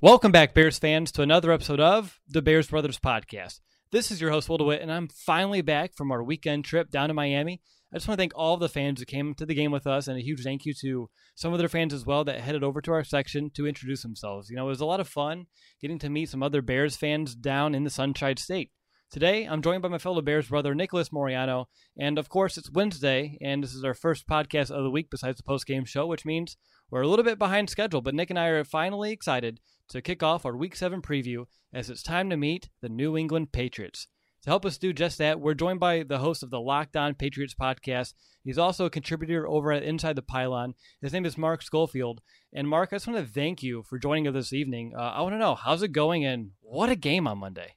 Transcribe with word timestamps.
Welcome 0.00 0.30
back, 0.30 0.54
Bears 0.54 0.78
fans, 0.78 1.10
to 1.12 1.22
another 1.22 1.50
episode 1.50 1.80
of 1.80 2.20
the 2.28 2.40
Bears 2.40 2.68
Brothers 2.68 3.00
Podcast. 3.00 3.58
This 3.90 4.12
is 4.12 4.20
your 4.20 4.30
host, 4.30 4.48
Will 4.48 4.58
DeWitt, 4.58 4.80
and 4.80 4.92
I'm 4.92 5.08
finally 5.08 5.60
back 5.60 5.92
from 5.96 6.12
our 6.12 6.22
weekend 6.22 6.64
trip 6.64 6.88
down 6.88 7.08
to 7.08 7.14
Miami. 7.14 7.60
I 7.92 7.96
just 7.96 8.06
want 8.06 8.16
to 8.16 8.22
thank 8.22 8.32
all 8.36 8.54
of 8.54 8.60
the 8.60 8.68
fans 8.68 9.00
who 9.00 9.06
came 9.06 9.34
to 9.34 9.44
the 9.44 9.56
game 9.56 9.72
with 9.72 9.88
us, 9.88 10.06
and 10.06 10.16
a 10.16 10.22
huge 10.22 10.44
thank 10.44 10.64
you 10.64 10.72
to 10.82 11.10
some 11.34 11.52
of 11.52 11.58
their 11.58 11.68
fans 11.68 11.92
as 11.92 12.06
well 12.06 12.22
that 12.22 12.40
headed 12.40 12.62
over 12.62 12.80
to 12.80 12.92
our 12.92 13.02
section 13.02 13.50
to 13.56 13.66
introduce 13.66 14.02
themselves. 14.02 14.48
You 14.48 14.54
know, 14.54 14.66
it 14.66 14.68
was 14.68 14.80
a 14.80 14.86
lot 14.86 15.00
of 15.00 15.08
fun 15.08 15.46
getting 15.80 15.98
to 15.98 16.08
meet 16.08 16.28
some 16.28 16.44
other 16.44 16.62
Bears 16.62 16.96
fans 16.96 17.34
down 17.34 17.74
in 17.74 17.82
the 17.82 17.90
Sunshine 17.90 18.36
State. 18.36 18.70
Today, 19.10 19.46
I'm 19.46 19.62
joined 19.62 19.82
by 19.82 19.88
my 19.88 19.98
fellow 19.98 20.22
Bears 20.22 20.48
brother, 20.48 20.76
Nicholas 20.76 21.08
Moriano, 21.08 21.64
and 21.98 22.18
of 22.18 22.28
course, 22.28 22.56
it's 22.56 22.70
Wednesday, 22.70 23.36
and 23.40 23.64
this 23.64 23.74
is 23.74 23.82
our 23.82 23.94
first 23.94 24.28
podcast 24.28 24.70
of 24.70 24.84
the 24.84 24.90
week 24.90 25.08
besides 25.10 25.38
the 25.38 25.42
post-game 25.42 25.86
show, 25.86 26.06
which 26.06 26.24
means 26.24 26.56
we're 26.88 27.02
a 27.02 27.08
little 27.08 27.24
bit 27.24 27.38
behind 27.38 27.68
schedule, 27.68 28.00
but 28.00 28.14
Nick 28.14 28.30
and 28.30 28.38
I 28.38 28.46
are 28.46 28.64
finally 28.64 29.10
excited 29.10 29.58
to 29.88 30.02
kick 30.02 30.22
off 30.22 30.44
our 30.44 30.56
Week 30.56 30.76
7 30.76 31.02
preview 31.02 31.46
as 31.72 31.90
it's 31.90 32.02
time 32.02 32.30
to 32.30 32.36
meet 32.36 32.68
the 32.80 32.88
New 32.88 33.16
England 33.16 33.52
Patriots. 33.52 34.06
To 34.42 34.50
help 34.50 34.64
us 34.64 34.78
do 34.78 34.92
just 34.92 35.18
that, 35.18 35.40
we're 35.40 35.54
joined 35.54 35.80
by 35.80 36.04
the 36.04 36.18
host 36.18 36.42
of 36.42 36.50
the 36.50 36.60
Locked 36.60 36.96
On 36.96 37.14
Patriots 37.14 37.54
podcast. 37.60 38.14
He's 38.44 38.58
also 38.58 38.84
a 38.84 38.90
contributor 38.90 39.48
over 39.48 39.72
at 39.72 39.82
Inside 39.82 40.14
the 40.14 40.22
Pylon. 40.22 40.74
His 41.02 41.12
name 41.12 41.26
is 41.26 41.36
Mark 41.36 41.62
Schofield. 41.62 42.20
And 42.52 42.68
Mark, 42.68 42.90
I 42.92 42.96
just 42.96 43.08
want 43.08 43.18
to 43.18 43.32
thank 43.32 43.62
you 43.62 43.82
for 43.82 43.98
joining 43.98 44.28
us 44.28 44.34
this 44.34 44.52
evening. 44.52 44.92
Uh, 44.96 45.02
I 45.02 45.22
want 45.22 45.34
to 45.34 45.38
know 45.38 45.54
how's 45.54 45.82
it 45.82 45.92
going 45.92 46.24
and 46.24 46.52
what 46.60 46.88
a 46.88 46.96
game 46.96 47.26
on 47.26 47.38
Monday. 47.38 47.74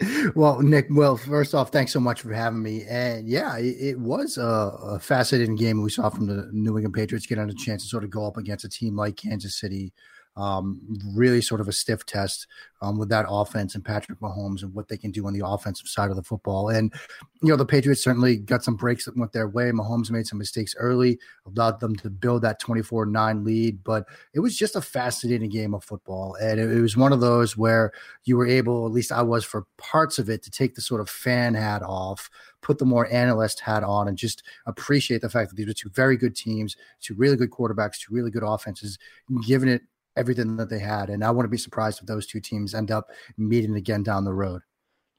Well, 0.34 0.60
Nick, 0.62 0.86
well, 0.90 1.16
first 1.16 1.54
off, 1.54 1.70
thanks 1.70 1.92
so 1.92 2.00
much 2.00 2.22
for 2.22 2.32
having 2.32 2.62
me. 2.62 2.84
And 2.88 3.28
yeah, 3.28 3.56
it, 3.58 3.76
it 3.78 4.00
was 4.00 4.36
a, 4.38 4.42
a, 4.42 4.98
fascinating 4.98 5.54
game 5.54 5.82
we 5.82 5.90
saw 5.90 6.08
from 6.08 6.26
the 6.26 6.48
New 6.52 6.76
England 6.76 6.94
Patriots 6.94 7.26
get 7.26 7.38
on 7.38 7.50
a 7.50 7.54
chance 7.54 7.82
to 7.82 7.88
sort 7.88 8.02
of 8.02 8.10
go 8.10 8.26
up 8.26 8.36
against 8.36 8.64
a 8.64 8.68
team 8.68 8.96
like 8.96 9.16
Kansas 9.16 9.58
City, 9.58 9.92
um, 10.36 10.80
really 11.14 11.40
sort 11.40 11.60
of 11.60 11.68
a 11.68 11.72
stiff 11.72 12.06
test 12.06 12.46
um, 12.80 12.98
with 12.98 13.08
that 13.10 13.26
offense 13.28 13.74
and 13.74 13.84
Patrick 13.84 14.18
Mahomes 14.20 14.62
and 14.62 14.74
what 14.74 14.88
they 14.88 14.96
can 14.96 15.10
do 15.10 15.26
on 15.26 15.32
the 15.32 15.46
offensive 15.46 15.86
side 15.86 16.10
of 16.10 16.16
the 16.16 16.22
football. 16.22 16.70
And, 16.70 16.92
you 17.42 17.50
know, 17.50 17.56
the 17.56 17.66
Patriots 17.66 18.02
certainly 18.02 18.36
got 18.36 18.64
some 18.64 18.76
breaks 18.76 19.04
that 19.04 19.16
went 19.16 19.32
their 19.32 19.48
way. 19.48 19.70
Mahomes 19.70 20.10
made 20.10 20.26
some 20.26 20.38
mistakes 20.38 20.74
early, 20.78 21.18
allowed 21.46 21.80
them 21.80 21.94
to 21.96 22.10
build 22.10 22.42
that 22.42 22.58
24 22.60 23.06
9 23.06 23.44
lead. 23.44 23.84
But 23.84 24.06
it 24.34 24.40
was 24.40 24.56
just 24.56 24.76
a 24.76 24.80
fascinating 24.80 25.50
game 25.50 25.74
of 25.74 25.84
football. 25.84 26.36
And 26.40 26.58
it, 26.58 26.70
it 26.70 26.80
was 26.80 26.96
one 26.96 27.12
of 27.12 27.20
those 27.20 27.56
where 27.56 27.92
you 28.24 28.36
were 28.36 28.46
able, 28.46 28.86
at 28.86 28.92
least 28.92 29.12
I 29.12 29.22
was 29.22 29.44
for 29.44 29.66
parts 29.76 30.18
of 30.18 30.28
it, 30.30 30.42
to 30.42 30.50
take 30.50 30.74
the 30.74 30.80
sort 30.80 31.00
of 31.00 31.10
fan 31.10 31.54
hat 31.54 31.82
off 31.82 32.30
put 32.62 32.78
the 32.78 32.84
more 32.84 33.12
analyst 33.12 33.60
hat 33.60 33.82
on 33.82 34.08
and 34.08 34.16
just 34.16 34.42
appreciate 34.66 35.20
the 35.20 35.28
fact 35.28 35.50
that 35.50 35.56
these 35.56 35.68
are 35.68 35.74
two 35.74 35.90
very 35.90 36.16
good 36.16 36.34
teams, 36.34 36.76
two 37.00 37.14
really 37.14 37.36
good 37.36 37.50
quarterbacks, 37.50 37.98
two 37.98 38.14
really 38.14 38.30
good 38.30 38.44
offenses, 38.44 38.98
giving 39.44 39.68
it 39.68 39.82
everything 40.16 40.56
that 40.56 40.70
they 40.70 40.78
had. 40.78 41.08
And 41.10 41.24
I 41.24 41.30
wouldn't 41.30 41.52
be 41.52 41.58
surprised 41.58 42.00
if 42.00 42.06
those 42.06 42.26
two 42.26 42.40
teams 42.40 42.74
end 42.74 42.90
up 42.90 43.06
meeting 43.36 43.74
again 43.74 44.02
down 44.02 44.24
the 44.24 44.34
road. 44.34 44.62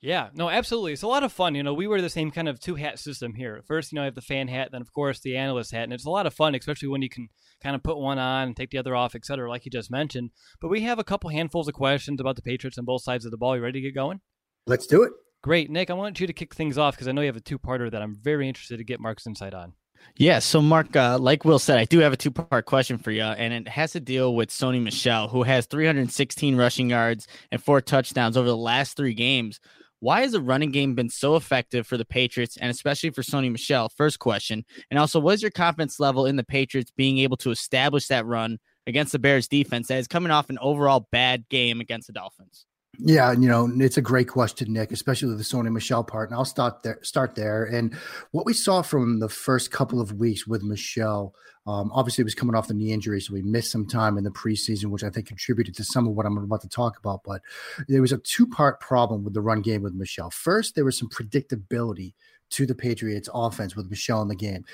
Yeah, 0.02 0.32
no, 0.34 0.50
absolutely. 0.50 0.92
It's 0.92 1.02
a 1.02 1.08
lot 1.08 1.24
of 1.24 1.32
fun. 1.32 1.56
You 1.56 1.64
know, 1.64 1.74
we 1.74 1.88
wear 1.88 2.02
the 2.02 2.10
same 2.10 2.30
kind 2.30 2.50
of 2.50 2.60
two 2.60 2.76
hat 2.76 3.00
system 3.00 3.36
here. 3.36 3.62
First, 3.66 3.92
you 3.92 3.96
know, 3.96 4.02
I 4.02 4.06
have 4.06 4.16
the 4.16 4.22
fan 4.22 4.50
hat, 4.50 4.68
then 4.74 4.82
of 4.82 4.92
course 4.92 5.22
the 5.22 5.38
analyst 5.38 5.72
hat, 5.72 5.86
and 5.86 5.94
it's 5.94 6.06
a 6.06 6.10
lot 6.10 6.26
of 6.26 6.34
fun, 6.34 6.56
especially 6.56 6.90
when 6.90 7.02
you 7.02 7.08
can 7.08 7.30
kind 7.62 7.74
of 7.74 7.84
put 7.84 7.98
one 7.98 8.20
on 8.20 8.48
and 8.48 8.58
take 8.58 8.72
the 8.72 8.78
other 8.78 8.98
off, 8.98 9.16
et 9.16 9.26
cetera, 9.26 9.50
like 9.50 9.64
you 9.64 9.72
just 9.72 9.90
mentioned. 9.90 10.32
But 10.60 10.68
we 10.68 10.82
have 10.82 11.00
a 11.00 11.06
couple 11.06 11.30
handfuls 11.30 11.70
of 11.70 11.74
questions 11.74 12.20
about 12.20 12.36
the 12.36 12.42
Patriots 12.42 12.78
on 12.78 12.84
both 12.84 13.02
sides 13.02 13.24
of 13.24 13.32
the 13.32 13.38
ball. 13.38 13.56
You 13.56 13.64
ready 13.64 13.80
to 13.80 13.88
get 13.88 13.96
going? 13.96 14.20
Let's 14.68 14.88
do 14.88 15.04
it. 15.04 15.14
Great, 15.42 15.72
Nick. 15.72 15.90
I 15.90 15.94
want 15.94 16.20
you 16.20 16.28
to 16.28 16.34
kick 16.34 16.54
things 16.54 16.78
off 16.78 16.96
because 16.96 17.08
I 17.08 17.14
know 17.14 17.22
you 17.22 17.28
have 17.28 17.38
a 17.38 17.42
two-parter 17.42 17.90
that 17.90 18.02
I'm 18.02 18.18
very 18.22 18.50
interested 18.50 18.80
to 18.80 18.84
get 18.84 19.00
Mark's 19.00 19.26
insight 19.26 19.54
on. 19.54 19.72
Yeah, 20.16 20.40
so 20.40 20.62
Mark, 20.62 20.96
uh, 20.96 21.18
like 21.18 21.44
Will 21.44 21.58
said, 21.58 21.80
I 21.80 21.86
do 21.86 22.00
have 22.00 22.14
a 22.14 22.18
two 22.18 22.30
part 22.30 22.66
question 22.66 22.98
for 22.98 23.12
you, 23.12 23.24
and 23.24 23.52
it 23.54 23.68
has 23.68 23.94
to 23.94 24.00
deal 24.00 24.36
with 24.36 24.50
Sony 24.50 24.82
Michel, 24.82 25.28
who 25.28 25.44
has 25.44 25.66
316 25.66 26.56
rushing 26.56 26.92
yards 26.92 27.28
and 27.52 27.62
four 27.62 27.82
touchdowns 27.82 28.38
over 28.38 28.48
the 28.48 28.56
last 28.56 28.96
three 28.96 29.16
games. 29.16 29.60
Why 30.02 30.22
has 30.22 30.34
the 30.34 30.42
running 30.42 30.72
game 30.72 30.96
been 30.96 31.10
so 31.10 31.38
effective 31.38 31.88
for 31.88 31.98
the 31.98 32.06
Patriots 32.06 32.58
and 32.58 32.70
especially 32.70 33.10
for 33.12 33.22
Sony 33.22 33.50
Michel? 33.50 33.90
First 33.90 34.20
question. 34.20 34.66
And 34.92 35.00
also, 35.00 35.20
what 35.20 35.36
is 35.36 35.42
your 35.42 35.50
confidence 35.50 36.00
level 36.00 36.26
in 36.26 36.36
the 36.36 36.44
Patriots 36.44 36.92
being 36.92 37.20
able 37.20 37.38
to 37.38 37.52
establish 37.52 38.08
that 38.08 38.26
run 38.26 38.60
against 38.86 39.14
the 39.14 39.20
Bears 39.20 39.48
defense 39.48 39.88
that 39.88 40.00
is 40.00 40.08
coming 40.08 40.32
off 40.32 40.50
an 40.50 40.60
overall 40.60 41.08
bad 41.12 41.48
game 41.48 41.80
against 41.80 42.08
the 42.08 42.14
Dolphins? 42.14 42.66
Yeah, 43.00 43.32
you 43.32 43.48
know, 43.50 43.72
it's 43.80 43.98
a 43.98 44.04
great 44.04 44.28
question, 44.28 44.72
Nick, 44.72 44.92
especially 44.92 45.28
with 45.30 45.40
the 45.40 45.44
Sony 45.44 45.72
Michel 45.72 46.04
part. 46.04 46.30
And 46.30 46.38
I'll 46.38 46.46
start 46.46 46.84
there. 46.84 47.00
Start 47.02 47.34
there. 47.34 47.64
And 47.64 47.96
what 48.32 48.46
we 48.46 48.54
saw 48.54 48.84
from 48.84 49.20
the 49.20 49.30
first 49.30 49.72
couple 49.72 50.00
of 50.00 50.14
weeks 50.14 50.46
with 50.46 50.62
Michel, 50.62 51.34
um, 51.66 51.92
obviously, 51.92 52.22
it 52.22 52.26
was 52.26 52.36
coming 52.36 52.56
off 52.56 52.68
the 52.68 52.74
knee 52.76 52.92
injury, 52.92 53.20
so 53.20 53.34
we 53.34 53.42
missed 53.42 53.72
some 53.72 53.88
time 53.88 54.18
in 54.18 54.24
the 54.24 54.30
preseason, 54.30 54.86
which 54.86 55.04
I 55.04 55.10
think 55.10 55.28
contributed 55.28 55.76
to 55.76 55.84
some 55.84 56.08
of 56.08 56.14
what 56.14 56.26
I'm 56.26 56.38
about 56.38 56.62
to 56.62 56.70
talk 56.70 57.00
about. 57.00 57.22
But 57.24 57.42
there 57.88 58.02
was 58.02 58.12
a 58.12 58.18
two 58.18 58.46
part 58.46 58.80
problem 58.80 59.24
with 59.24 59.34
the 59.34 59.42
run 59.42 59.62
game 59.62 59.82
with 59.82 59.94
Michel. 59.94 60.30
First, 60.30 60.76
there 60.76 60.86
was 60.86 60.98
some 60.98 61.10
predictability 61.10 62.14
to 62.52 62.66
the 62.68 62.76
Patriots 62.76 63.30
offense 63.34 63.76
with 63.76 63.90
Michel 63.90 64.22
in 64.22 64.28
the 64.28 64.36
game. 64.36 64.66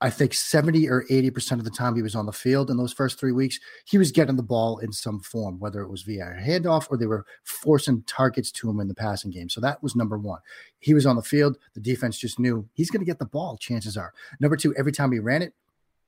I 0.00 0.08
think 0.08 0.32
70 0.32 0.88
or 0.88 1.04
80% 1.10 1.52
of 1.52 1.64
the 1.64 1.70
time 1.70 1.94
he 1.94 2.02
was 2.02 2.14
on 2.14 2.26
the 2.26 2.32
field 2.32 2.70
in 2.70 2.78
those 2.78 2.92
first 2.92 3.18
three 3.18 3.32
weeks, 3.32 3.60
he 3.84 3.98
was 3.98 4.10
getting 4.10 4.36
the 4.36 4.42
ball 4.42 4.78
in 4.78 4.92
some 4.92 5.20
form, 5.20 5.58
whether 5.58 5.82
it 5.82 5.90
was 5.90 6.02
via 6.02 6.34
a 6.36 6.40
handoff 6.40 6.86
or 6.90 6.96
they 6.96 7.06
were 7.06 7.26
forcing 7.44 8.02
targets 8.04 8.50
to 8.52 8.70
him 8.70 8.80
in 8.80 8.88
the 8.88 8.94
passing 8.94 9.30
game. 9.30 9.48
So 9.48 9.60
that 9.60 9.82
was 9.82 9.94
number 9.94 10.16
one. 10.16 10.40
He 10.78 10.94
was 10.94 11.04
on 11.04 11.16
the 11.16 11.22
field. 11.22 11.58
The 11.74 11.80
defense 11.80 12.18
just 12.18 12.38
knew 12.38 12.66
he's 12.72 12.90
going 12.90 13.00
to 13.00 13.06
get 13.06 13.18
the 13.18 13.26
ball, 13.26 13.58
chances 13.58 13.96
are. 13.96 14.14
Number 14.40 14.56
two, 14.56 14.74
every 14.76 14.92
time 14.92 15.12
he 15.12 15.18
ran 15.18 15.42
it, 15.42 15.52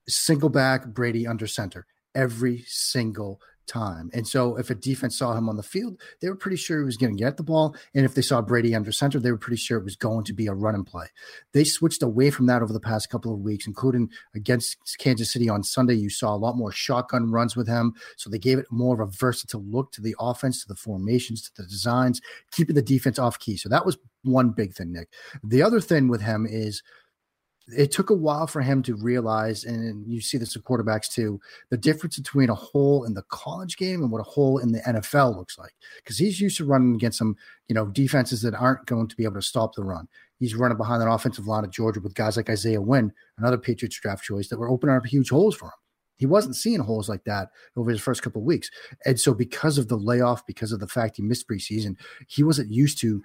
single 0.09 0.49
back 0.49 0.87
Brady 0.87 1.27
under 1.27 1.47
center 1.47 1.87
every 2.15 2.65
single 2.67 3.41
time. 3.67 4.11
And 4.13 4.27
so 4.27 4.57
if 4.57 4.71
a 4.71 4.75
defense 4.75 5.19
saw 5.19 5.35
him 5.35 5.49
on 5.49 5.57
the 5.57 5.63
field, 5.63 6.01
they 6.21 6.29
were 6.29 6.37
pretty 6.37 6.57
sure 6.57 6.79
he 6.79 6.85
was 6.85 6.97
going 6.97 7.17
to 7.17 7.23
get 7.23 7.37
the 7.37 7.43
ball. 7.43 7.77
And 7.95 8.05
if 8.05 8.15
they 8.15 8.23
saw 8.23 8.43
Brady 8.43 8.75
under 8.75 8.93
center, 8.93 9.19
they 9.19 9.31
were 9.31 9.39
pretty 9.39 9.57
sure 9.57 9.79
it 9.79 9.85
was 9.85 9.97
going 9.97 10.25
to 10.25 10.33
be 10.33 10.47
a 10.47 10.55
run 10.55 10.75
and 10.75 10.87
play. 10.87 11.07
They 11.53 11.65
switched 11.65 12.03
away 12.03 12.31
from 12.31 12.47
that 12.47 12.63
over 12.63 12.73
the 12.73 12.81
past 12.81 13.11
couple 13.11 13.33
of 13.33 13.41
weeks, 13.41 13.67
including 13.67 14.11
against 14.35 14.77
Kansas 14.99 15.33
City 15.33 15.49
on 15.49 15.63
Sunday. 15.63 15.95
You 15.95 16.11
saw 16.11 16.35
a 16.35 16.37
lot 16.37 16.57
more 16.57 16.73
shotgun 16.73 17.31
runs 17.31 17.57
with 17.57 17.69
him. 17.69 17.95
So 18.17 18.31
they 18.31 18.39
gave 18.39 18.59
it 18.59 18.67
more 18.71 19.01
of 19.01 19.09
a 19.09 19.11
versatile 19.11 19.65
look 19.65 19.93
to 19.93 20.01
the 20.01 20.17
offense, 20.19 20.63
to 20.63 20.69
the 20.69 20.77
formations, 20.77 21.43
to 21.43 21.63
the 21.63 21.69
designs, 21.69 22.21
keeping 22.51 22.75
the 22.75 22.83
defense 22.83 23.19
off 23.19 23.39
key. 23.39 23.57
So 23.57 23.69
that 23.69 23.87
was 23.87 23.99
one 24.23 24.51
big 24.51 24.75
thing, 24.75 24.93
Nick. 24.93 25.09
The 25.43 25.63
other 25.63 25.81
thing 25.81 26.09
with 26.09 26.21
him 26.21 26.47
is 26.49 26.83
it 27.69 27.93
took 27.93 28.11
a 28.11 28.15
while 28.15 28.47
for 28.47 28.61
him 28.61 28.83
to 28.83 28.95
realize, 28.97 29.65
and 29.65 30.07
you 30.07 30.21
see 30.21 30.39
this 30.39 30.57
in 30.57 30.63
quarterbacks 30.63 31.09
too, 31.09 31.41
the 31.71 31.77
difference 31.77 32.19
between 32.19 32.51
a 32.51 32.55
hole 32.55 33.05
in 33.05 33.15
the 33.15 33.23
college 33.29 33.77
game 33.77 34.03
and 34.03 34.11
what 34.11 34.21
a 34.21 34.25
hole 34.25 34.59
in 34.59 34.73
the 34.73 34.81
NFL 34.81 35.37
looks 35.37 35.59
like. 35.59 35.73
Because 35.97 36.19
he's 36.19 36.41
used 36.41 36.57
to 36.59 36.65
running 36.65 36.95
against 36.95 37.19
some, 37.19 37.37
you 37.69 37.75
know, 37.75 37.87
defenses 37.87 38.43
that 38.43 38.55
aren't 38.55 38.87
going 38.87 39.09
to 39.09 39.17
be 39.17 39.25
able 39.25 39.35
to 39.35 39.43
stop 39.43 39.75
the 39.75 39.85
run. 39.85 40.09
He's 40.39 40.57
running 40.57 40.77
behind 40.77 41.03
an 41.03 41.09
offensive 41.09 41.47
line 41.47 41.65
of 41.65 41.71
Georgia 41.71 42.01
with 42.01 42.15
guys 42.15 42.37
like 42.37 42.51
Isaiah 42.51 42.81
Wynn, 42.81 43.13
another 43.39 43.59
Patriots 43.59 44.01
draft 44.01 44.25
choice, 44.25 44.49
that 44.49 44.59
were 44.59 44.69
opening 44.69 44.97
up 44.97 45.07
huge 45.07 45.31
holes 45.31 45.55
for 45.55 45.67
him. 45.67 45.73
He 46.17 46.27
wasn't 46.27 46.57
seeing 46.57 46.81
holes 46.81 47.09
like 47.09 47.25
that 47.25 47.49
over 47.77 47.91
his 47.91 48.01
first 48.01 48.23
couple 48.23 48.43
of 48.43 48.47
weeks. 48.47 48.71
And 49.07 49.19
so, 49.19 49.35
because 49.35 49.79
of 49.79 49.89
the 49.89 49.97
layoff, 49.97 50.47
because 50.47 50.73
of 50.73 50.81
the 50.81 50.87
fact 50.87 51.17
he 51.17 51.23
missed 51.23 51.49
preseason, 51.49 51.97
he 52.29 52.43
wasn't 52.43 52.73
used 52.73 52.99
to 52.99 53.23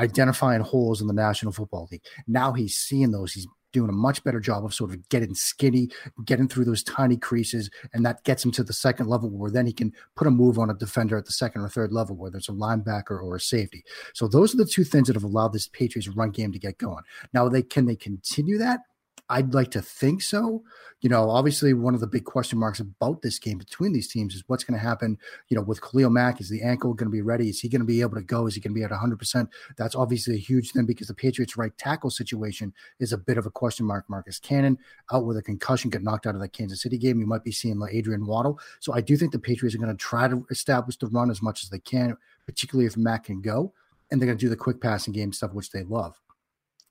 identifying 0.00 0.60
holes 0.60 1.00
in 1.00 1.06
the 1.06 1.12
National 1.12 1.52
Football 1.52 1.88
League. 1.90 2.04
Now 2.26 2.52
he's 2.52 2.76
seeing 2.76 3.10
those. 3.10 3.32
He's 3.32 3.46
doing 3.74 3.90
a 3.90 3.92
much 3.92 4.24
better 4.24 4.40
job 4.40 4.64
of 4.64 4.72
sort 4.72 4.90
of 4.90 5.08
getting 5.10 5.34
skinny, 5.34 5.90
getting 6.24 6.48
through 6.48 6.64
those 6.64 6.82
tiny 6.82 7.18
creases, 7.18 7.68
and 7.92 8.06
that 8.06 8.24
gets 8.24 8.42
him 8.42 8.52
to 8.52 8.64
the 8.64 8.72
second 8.72 9.08
level 9.08 9.28
where 9.28 9.50
then 9.50 9.66
he 9.66 9.72
can 9.72 9.92
put 10.14 10.26
a 10.26 10.30
move 10.30 10.58
on 10.58 10.70
a 10.70 10.74
defender 10.74 11.18
at 11.18 11.26
the 11.26 11.32
second 11.32 11.60
or 11.60 11.68
third 11.68 11.92
level, 11.92 12.16
whether 12.16 12.38
it's 12.38 12.48
a 12.48 12.52
linebacker 12.52 13.22
or 13.22 13.36
a 13.36 13.40
safety. 13.40 13.84
So 14.14 14.28
those 14.28 14.54
are 14.54 14.58
the 14.58 14.64
two 14.64 14.84
things 14.84 15.08
that 15.08 15.16
have 15.16 15.24
allowed 15.24 15.52
this 15.52 15.68
Patriots 15.68 16.08
run 16.08 16.30
game 16.30 16.52
to 16.52 16.58
get 16.58 16.78
going. 16.78 17.02
Now 17.34 17.48
they 17.48 17.62
can 17.62 17.84
they 17.84 17.96
continue 17.96 18.56
that? 18.58 18.80
I'd 19.28 19.54
like 19.54 19.70
to 19.70 19.80
think 19.80 20.20
so. 20.22 20.62
You 21.00 21.08
know, 21.08 21.30
obviously, 21.30 21.72
one 21.74 21.94
of 21.94 22.00
the 22.00 22.06
big 22.06 22.24
question 22.24 22.58
marks 22.58 22.80
about 22.80 23.22
this 23.22 23.38
game 23.38 23.58
between 23.58 23.92
these 23.92 24.08
teams 24.08 24.34
is 24.34 24.44
what's 24.46 24.64
going 24.64 24.78
to 24.78 24.86
happen. 24.86 25.18
You 25.48 25.56
know, 25.56 25.62
with 25.62 25.82
Khalil 25.82 26.10
Mack, 26.10 26.40
is 26.40 26.48
the 26.48 26.62
ankle 26.62 26.94
going 26.94 27.10
to 27.10 27.12
be 27.12 27.22
ready? 27.22 27.48
Is 27.48 27.60
he 27.60 27.68
going 27.68 27.80
to 27.80 27.86
be 27.86 28.00
able 28.00 28.16
to 28.16 28.22
go? 28.22 28.46
Is 28.46 28.54
he 28.54 28.60
going 28.60 28.74
to 28.74 28.78
be 28.78 28.84
at 28.84 28.90
100%? 28.90 29.48
That's 29.76 29.94
obviously 29.94 30.34
a 30.34 30.38
huge 30.38 30.72
thing 30.72 30.86
because 30.86 31.08
the 31.08 31.14
Patriots' 31.14 31.56
right 31.56 31.76
tackle 31.78 32.10
situation 32.10 32.72
is 33.00 33.12
a 33.12 33.18
bit 33.18 33.38
of 33.38 33.46
a 33.46 33.50
question 33.50 33.86
mark. 33.86 34.04
Marcus 34.08 34.38
Cannon 34.38 34.78
out 35.12 35.24
with 35.24 35.36
a 35.38 35.42
concussion, 35.42 35.90
got 35.90 36.02
knocked 36.02 36.26
out 36.26 36.34
of 36.34 36.40
that 36.40 36.52
Kansas 36.52 36.82
City 36.82 36.98
game. 36.98 37.20
You 37.20 37.26
might 37.26 37.44
be 37.44 37.52
seeing 37.52 37.80
Adrian 37.90 38.26
Waddle. 38.26 38.58
So 38.80 38.92
I 38.92 39.00
do 39.00 39.16
think 39.16 39.32
the 39.32 39.38
Patriots 39.38 39.74
are 39.74 39.78
going 39.78 39.90
to 39.90 39.96
try 39.96 40.28
to 40.28 40.46
establish 40.50 40.96
the 40.96 41.06
run 41.06 41.30
as 41.30 41.42
much 41.42 41.62
as 41.62 41.70
they 41.70 41.80
can, 41.80 42.16
particularly 42.46 42.86
if 42.86 42.96
Mack 42.96 43.24
can 43.24 43.40
go. 43.40 43.72
And 44.10 44.20
they're 44.20 44.26
going 44.26 44.38
to 44.38 44.44
do 44.44 44.50
the 44.50 44.56
quick 44.56 44.80
passing 44.80 45.12
game 45.12 45.32
stuff, 45.32 45.54
which 45.54 45.70
they 45.70 45.82
love. 45.82 46.20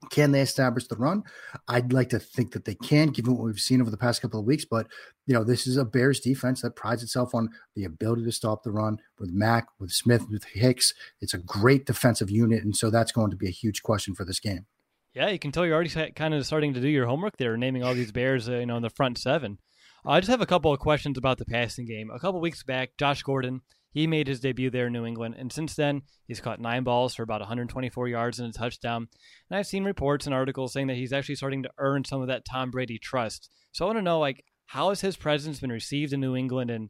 Can 0.09 0.31
they 0.31 0.41
establish 0.41 0.87
the 0.87 0.95
run? 0.95 1.23
I'd 1.67 1.93
like 1.93 2.09
to 2.09 2.19
think 2.19 2.51
that 2.53 2.65
they 2.65 2.75
can, 2.75 3.09
given 3.09 3.35
what 3.35 3.45
we've 3.45 3.59
seen 3.59 3.81
over 3.81 3.91
the 3.91 3.97
past 3.97 4.21
couple 4.21 4.39
of 4.39 4.45
weeks. 4.45 4.65
But 4.65 4.87
you 5.25 5.33
know, 5.33 5.43
this 5.43 5.67
is 5.67 5.77
a 5.77 5.85
Bears 5.85 6.19
defense 6.19 6.61
that 6.61 6.75
prides 6.75 7.03
itself 7.03 7.33
on 7.33 7.49
the 7.75 7.85
ability 7.85 8.23
to 8.25 8.31
stop 8.31 8.63
the 8.63 8.71
run 8.71 8.99
with 9.19 9.31
Mack, 9.31 9.67
with 9.79 9.91
Smith, 9.91 10.29
with 10.29 10.45
Hicks. 10.45 10.93
It's 11.21 11.33
a 11.33 11.39
great 11.39 11.85
defensive 11.85 12.29
unit, 12.29 12.63
and 12.63 12.75
so 12.75 12.89
that's 12.89 13.11
going 13.11 13.31
to 13.31 13.37
be 13.37 13.47
a 13.47 13.51
huge 13.51 13.83
question 13.83 14.15
for 14.15 14.25
this 14.25 14.39
game. 14.39 14.65
Yeah, 15.13 15.29
you 15.29 15.39
can 15.39 15.51
tell 15.51 15.65
you're 15.65 15.75
already 15.75 16.11
kind 16.13 16.33
of 16.33 16.45
starting 16.45 16.73
to 16.73 16.81
do 16.81 16.87
your 16.87 17.05
homework 17.05 17.37
there, 17.37 17.55
naming 17.55 17.83
all 17.83 17.93
these 17.93 18.11
Bears, 18.11 18.49
uh, 18.49 18.53
you 18.53 18.65
know, 18.65 18.77
in 18.77 18.81
the 18.81 18.89
front 18.89 19.17
seven. 19.17 19.59
I 20.05 20.19
just 20.19 20.31
have 20.31 20.41
a 20.41 20.45
couple 20.45 20.73
of 20.73 20.79
questions 20.79 21.17
about 21.17 21.37
the 21.37 21.45
passing 21.45 21.85
game. 21.85 22.09
A 22.09 22.19
couple 22.19 22.41
weeks 22.41 22.63
back, 22.63 22.91
Josh 22.97 23.23
Gordon 23.23 23.61
he 23.93 24.07
made 24.07 24.27
his 24.27 24.39
debut 24.39 24.69
there 24.69 24.87
in 24.87 24.93
New 24.93 25.05
England, 25.05 25.35
and 25.37 25.51
since 25.51 25.75
then, 25.75 26.01
he's 26.27 26.41
caught 26.41 26.59
nine 26.59 26.83
balls 26.83 27.13
for 27.13 27.23
about 27.23 27.41
124 27.41 28.07
yards 28.07 28.39
and 28.39 28.49
a 28.49 28.57
touchdown. 28.57 29.07
And 29.49 29.57
I've 29.57 29.67
seen 29.67 29.83
reports 29.83 30.25
and 30.25 30.33
articles 30.33 30.73
saying 30.73 30.87
that 30.87 30.97
he's 30.97 31.13
actually 31.13 31.35
starting 31.35 31.63
to 31.63 31.71
earn 31.77 32.03
some 32.03 32.21
of 32.21 32.27
that 32.27 32.45
Tom 32.45 32.71
Brady 32.71 32.97
trust. 32.97 33.49
So 33.71 33.85
I 33.85 33.87
want 33.87 33.99
to 33.99 34.03
know, 34.03 34.19
like, 34.19 34.43
how 34.65 34.89
has 34.89 35.01
his 35.01 35.15
presence 35.15 35.59
been 35.59 35.71
received 35.71 36.11
in 36.11 36.19
New 36.19 36.35
England, 36.35 36.71
and 36.71 36.89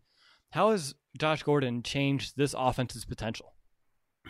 how 0.52 0.72
has 0.72 0.96
Josh 1.18 1.44
Gordon 1.44 1.84
changed 1.84 2.38
this 2.38 2.56
offense's 2.58 3.06
potential? 3.06 3.54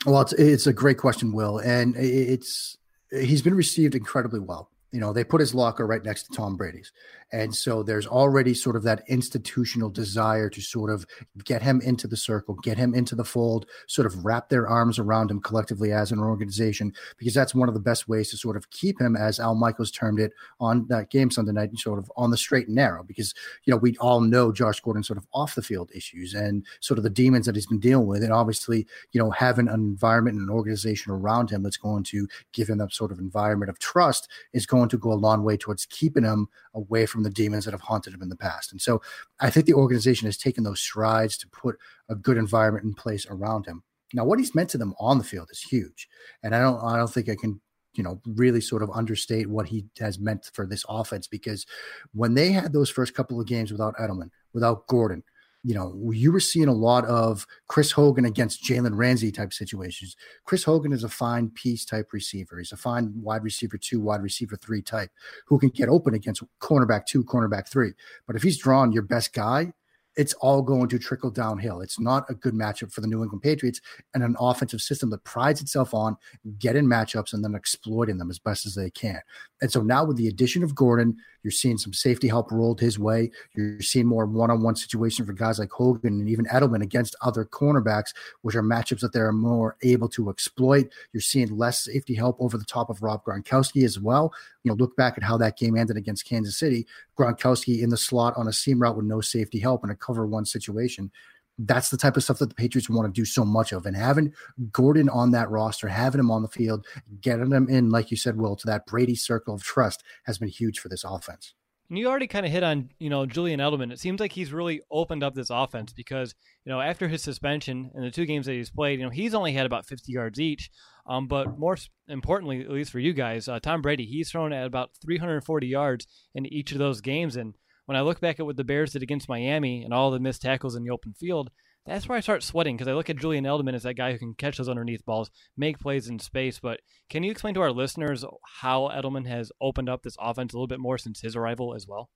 Well, 0.06 0.22
it's 0.22 0.34
it's 0.34 0.68
a 0.68 0.74
great 0.74 0.98
question, 0.98 1.32
Will, 1.32 1.60
and 1.60 1.96
it's 1.96 2.78
he's 3.12 3.44
been 3.44 3.54
received 3.54 3.94
incredibly 3.94 4.40
well. 4.40 4.72
You 4.92 5.00
know, 5.00 5.14
they 5.14 5.24
put 5.24 5.40
his 5.40 5.56
locker 5.56 5.88
right 5.88 6.04
next 6.04 6.24
to 6.24 6.34
Tom 6.34 6.56
Brady's. 6.56 6.92
And 7.34 7.54
so 7.54 7.82
there's 7.82 8.06
already 8.06 8.54
sort 8.54 8.76
of 8.76 8.84
that 8.84 9.04
institutional 9.08 9.90
desire 9.90 10.50
to 10.52 10.62
sort 10.62 10.92
of 10.92 11.06
get 11.44 11.64
him 11.64 11.82
into 11.82 12.08
the 12.08 12.16
circle, 12.16 12.54
get 12.62 12.78
him 12.78 12.94
into 12.94 13.16
the 13.16 13.26
fold, 13.26 13.66
sort 13.88 14.06
of 14.06 14.24
wrap 14.24 14.50
their 14.50 14.68
arms 14.68 15.00
around 15.00 15.32
him 15.32 15.42
collectively 15.42 15.92
as 15.92 16.12
an 16.12 16.20
organization, 16.20 16.94
because 17.18 17.34
that's 17.34 17.56
one 17.56 17.68
of 17.68 17.74
the 17.74 17.82
best 17.82 18.08
ways 18.08 18.30
to 18.30 18.38
sort 18.38 18.56
of 18.56 18.70
keep 18.70 19.02
him, 19.02 19.16
as 19.16 19.40
Al 19.40 19.56
Michaels 19.56 19.90
termed 19.90 20.20
it 20.20 20.32
on 20.60 20.86
that 20.90 21.10
game 21.10 21.32
Sunday 21.32 21.52
night, 21.52 21.76
sort 21.80 21.98
of 21.98 22.12
on 22.16 22.30
the 22.30 22.38
straight 22.38 22.68
and 22.68 22.76
narrow. 22.76 23.02
Because, 23.02 23.34
you 23.64 23.72
know, 23.72 23.78
we 23.78 23.98
all 23.98 24.22
know 24.22 24.52
Josh 24.52 24.80
Gordon 24.80 25.02
sort 25.02 25.18
of 25.18 25.26
off 25.34 25.56
the 25.56 25.64
field 25.64 25.90
issues 25.96 26.36
and 26.36 26.64
sort 26.82 27.00
of 27.00 27.04
the 27.04 27.10
demons 27.10 27.48
that 27.48 27.56
he's 27.56 27.66
been 27.66 27.80
dealing 27.80 28.06
with. 28.06 28.22
And 28.22 28.32
obviously, 28.32 28.86
you 29.12 29.20
know, 29.20 29.32
having 29.32 29.68
an 29.68 29.74
environment 29.74 30.38
and 30.38 30.48
an 30.48 30.56
organization 30.56 31.12
around 31.12 31.50
him 31.50 31.64
that's 31.64 31.78
going 31.78 32.04
to 32.04 32.28
give 32.52 32.70
him 32.70 32.78
that 32.78 32.94
sort 32.94 33.12
of 33.12 33.18
environment 33.18 33.72
of 33.72 33.80
trust 33.80 34.30
is 34.54 34.68
going 34.68 34.90
to 34.90 35.00
go 35.00 35.12
a 35.12 35.16
long 35.16 35.44
way 35.44 35.58
towards 35.58 35.88
keeping 35.88 36.24
him 36.24 36.48
away 36.76 37.08
from 37.08 37.23
the 37.24 37.30
demons 37.30 37.66
that 37.66 37.72
have 37.72 37.82
haunted 37.82 38.14
him 38.14 38.22
in 38.22 38.30
the 38.30 38.36
past. 38.36 38.72
And 38.72 38.82
so 38.82 39.02
I 39.40 39.50
think 39.50 39.66
the 39.66 39.74
organization 39.74 40.28
has 40.28 40.38
taken 40.38 40.64
those 40.64 40.80
strides 40.80 41.38
to 41.40 41.50
put 41.50 41.78
a 42.10 42.16
good 42.16 42.38
environment 42.38 42.86
in 42.86 42.94
place 42.94 43.26
around 43.30 43.66
him. 43.66 43.84
Now, 44.14 44.26
what 44.26 44.40
he's 44.40 44.56
meant 44.56 44.70
to 44.72 44.78
them 44.78 44.94
on 45.00 45.18
the 45.18 45.24
field 45.24 45.50
is 45.52 45.62
huge. 45.62 46.08
And 46.44 46.56
I 46.56 46.62
don't 46.62 46.84
I 46.84 46.98
don't 46.98 47.12
think 47.12 47.30
I 47.30 47.36
can 47.36 47.60
you 47.94 48.04
know 48.04 48.22
really 48.26 48.62
sort 48.62 48.84
of 48.84 48.90
understate 48.94 49.50
what 49.50 49.68
he 49.68 49.86
has 50.00 50.20
meant 50.20 50.50
for 50.54 50.66
this 50.66 50.86
offense 50.90 51.28
because 51.28 51.66
when 52.14 52.34
they 52.34 52.52
had 52.52 52.74
those 52.74 52.90
first 52.90 53.14
couple 53.14 53.40
of 53.40 53.48
games 53.48 53.72
without 53.72 53.96
Edelman, 53.98 54.30
without 54.54 54.88
Gordon, 54.88 55.24
you 55.64 55.74
know, 55.74 56.12
you 56.12 56.32
were 56.32 56.42
seeing 56.42 56.68
a 56.68 56.74
lot 56.74 57.06
of 57.06 57.48
Chris 57.68 57.92
Hogan 57.92 58.26
against 58.26 58.64
Jalen 58.64 58.98
Ramsey 58.98 59.32
type 59.32 59.54
situations. 59.54 60.18
Chris 60.44 60.66
Hogan 60.66 60.92
is 60.92 61.06
a 61.06 61.10
fine 61.10 61.50
piece 61.50 61.86
type 61.86 62.12
receiver. 62.12 62.58
He's 62.58 62.74
a 62.74 62.78
fine 62.78 63.14
wide 63.16 63.44
receiver 63.44 63.78
two, 63.78 64.02
wide 64.02 64.22
receiver 64.22 64.58
three 64.58 64.82
type 64.82 65.12
who 65.48 65.58
can 65.58 65.70
get 65.70 65.88
open 65.88 66.14
against 66.14 66.44
cornerback 66.60 67.06
two, 67.06 67.24
cornerback 67.24 67.70
three. 67.70 67.94
But 68.28 68.36
if 68.36 68.44
he's 68.44 68.58
drawn 68.58 68.92
your 68.92 69.04
best 69.04 69.34
guy, 69.34 69.72
it's 70.16 70.34
all 70.36 70.62
going 70.62 70.88
to 70.90 71.00
trickle 71.00 71.32
downhill. 71.32 71.82
It's 71.82 72.00
not 72.00 72.30
a 72.30 72.36
good 72.36 72.54
matchup 72.54 72.92
for 72.92 73.02
the 73.02 73.08
New 73.08 73.24
England 73.24 73.42
Patriots 73.42 73.82
and 74.14 74.24
an 74.24 74.36
offensive 74.40 74.82
system 74.82 75.10
that 75.10 75.24
prides 75.24 75.62
itself 75.62 75.94
on 75.94 76.18
getting 76.60 76.86
matchups 76.86 77.34
and 77.34 77.44
then 77.44 77.56
exploiting 77.56 78.18
them 78.18 78.30
as 78.30 78.40
best 78.40 78.66
as 78.66 78.76
they 78.76 78.90
can. 78.90 79.22
And 79.62 79.72
so 79.72 79.82
now 79.82 80.06
with 80.06 80.18
the 80.18 80.28
addition 80.28 80.64
of 80.64 80.76
Gordon, 80.76 81.18
you're 81.42 81.52
seeing 81.52 81.78
some 81.78 81.94
safety 81.94 82.28
help 82.28 82.52
rolled 82.52 82.80
his 82.80 82.98
way. 82.98 83.30
You're 83.54 83.82
seeing 83.82 84.06
more 84.06 84.26
one-on-one 84.26 84.76
situation 84.76 85.26
for 85.26 85.34
guys 85.34 85.60
like 85.60 85.72
Hogan 85.72 86.20
and 86.20 86.30
even 86.30 86.46
Edelman 86.46 86.82
against 86.82 87.16
other 87.22 87.44
cornerbacks, 87.44 88.14
which 88.42 88.56
are 88.56 88.64
matchups 88.64 89.02
that 89.02 89.12
they're 89.12 89.32
more 89.34 89.76
able 89.84 90.08
to 90.10 90.30
exploit. 90.30 90.90
You're 91.12 91.22
seeing 91.22 91.58
less 91.58 91.84
safety 91.84 92.14
help 92.14 92.38
over 92.40 92.58
the 92.58 92.66
top 92.66 92.90
of 92.90 93.02
Rob 93.04 93.26
Gronkowski 93.26 93.84
as 93.84 94.00
well. 94.00 94.34
You 94.64 94.72
know, 94.72 94.76
look 94.76 94.96
back 94.96 95.18
at 95.18 95.24
how 95.24 95.38
that 95.38 95.58
game 95.58 95.76
ended 95.76 95.98
against 95.98 96.26
Kansas 96.26 96.58
City. 96.58 96.88
Gronkowski 97.18 97.82
in 97.82 97.90
the 97.90 97.98
slot 97.98 98.34
on 98.38 98.48
a 98.48 98.54
seam 98.54 98.82
route 98.82 98.96
with 98.96 99.06
no 99.06 99.20
safety 99.20 99.60
help 99.60 99.84
in 99.84 99.90
a 99.90 99.96
cover 100.04 100.26
one 100.26 100.46
situation 100.46 101.12
that's 101.60 101.90
the 101.90 101.98
type 101.98 102.18
of 102.18 102.24
stuff 102.24 102.40
that 102.40 102.50
the 102.50 102.56
Patriots 102.56 102.90
want 102.90 103.14
to 103.14 103.22
do 103.22 103.26
so 103.26 103.46
much 103.46 103.72
of. 103.72 103.86
And 103.86 103.96
having 103.96 104.34
Gordon 104.72 105.10
on 105.10 105.32
that 105.32 105.50
roster, 105.50 105.88
having 105.88 106.20
him 106.20 106.32
on 106.32 106.42
the 106.42 106.48
field, 106.48 106.86
getting 107.22 107.52
him 107.52 107.70
in, 107.70 107.90
like 107.90 108.12
you 108.12 108.18
said, 108.18 108.38
Will, 108.38 108.56
to 108.56 108.68
that 108.68 108.86
Brady 108.86 109.16
circle 109.16 109.54
of 109.54 109.64
trust 109.64 110.04
has 110.24 110.38
been 110.38 110.50
huge 110.50 110.80
for 110.80 110.90
this 110.90 111.04
offense. 111.04 111.54
And 111.90 112.00
you 112.00 112.08
already 112.08 112.28
kind 112.28 112.46
of 112.46 112.52
hit 112.52 112.64
on, 112.64 112.90
you 112.98 113.10
know, 113.10 113.26
Julian 113.26 113.60
Edelman. 113.60 113.92
It 113.92 114.00
seems 114.00 114.20
like 114.20 114.32
he's 114.32 114.52
really 114.52 114.82
opened 114.90 115.22
up 115.22 115.36
this 115.36 115.52
offense 115.52 115.94
because, 115.94 116.34
you 116.66 116.72
know, 116.72 116.82
after 116.82 117.08
his 117.08 117.22
suspension 117.22 117.92
and 117.94 118.04
the 118.04 118.10
two 118.10 118.26
games 118.26 118.48
that 118.48 118.54
he's 118.54 118.72
played, 118.72 119.00
you 119.00 119.06
know, 119.06 119.12
he's 119.12 119.36
only 119.36 119.54
had 119.54 119.66
about 119.68 119.86
50 119.86 120.12
yards 120.12 120.40
each. 120.40 120.72
Um, 121.06 121.28
but 121.28 121.60
more 121.60 121.78
importantly, 122.08 122.62
at 122.62 122.72
least 122.72 122.92
for 122.92 123.00
you 123.00 123.14
guys, 123.14 123.48
uh, 123.48 123.60
Tom 123.60 123.82
Brady, 123.82 124.06
he's 124.06 124.32
thrown 124.32 124.54
at 124.54 124.66
about 124.66 124.92
340 125.04 125.68
yards 125.68 126.08
in 126.34 126.46
each 126.48 126.72
of 126.72 126.80
those 126.80 127.02
games. 127.02 127.36
And 127.36 127.54
when 127.86 127.98
I 127.98 128.02
look 128.02 128.20
back 128.20 128.40
at 128.40 128.46
what 128.46 128.58
the 128.58 128.64
Bears 128.64 128.94
did 128.94 129.04
against 129.04 129.30
Miami 129.30 129.84
and 129.84 129.94
all 129.94 130.12
the 130.12 130.20
missed 130.20 130.42
tackles 130.42 130.76
in 130.76 130.84
the 130.84 130.92
open 130.92 131.14
field, 131.14 131.50
that's 131.86 132.08
where 132.08 132.18
I 132.18 132.22
start 132.22 132.44
sweating 132.44 132.78
because 132.78 132.88
I 132.88 132.94
look 132.94 133.10
at 133.10 133.18
Julian 133.18 133.44
Edelman 133.44 133.74
as 133.74 133.84
that 133.84 133.96
guy 133.96 134.12
who 134.12 134.18
can 134.18 134.34
catch 134.36 134.58
those 134.58 134.70
underneath 134.70 135.06
balls, 135.06 135.30
make 135.58 135.80
plays 135.80 136.08
in 136.08 136.20
space. 136.20 136.60
But 136.60 136.80
can 137.10 137.24
you 137.24 137.32
explain 137.32 137.54
to 137.56 137.62
our 137.62 137.72
listeners 137.72 138.24
how 138.62 138.90
Edelman 138.94 139.28
has 139.28 139.52
opened 139.60 139.90
up 139.90 140.04
this 140.04 140.16
offense 140.20 140.54
a 140.54 140.56
little 140.56 140.68
bit 140.68 140.80
more 140.80 140.98
since 140.98 141.22
his 141.22 141.36
arrival 141.36 141.76
as 141.76 141.86
well? 141.88 142.10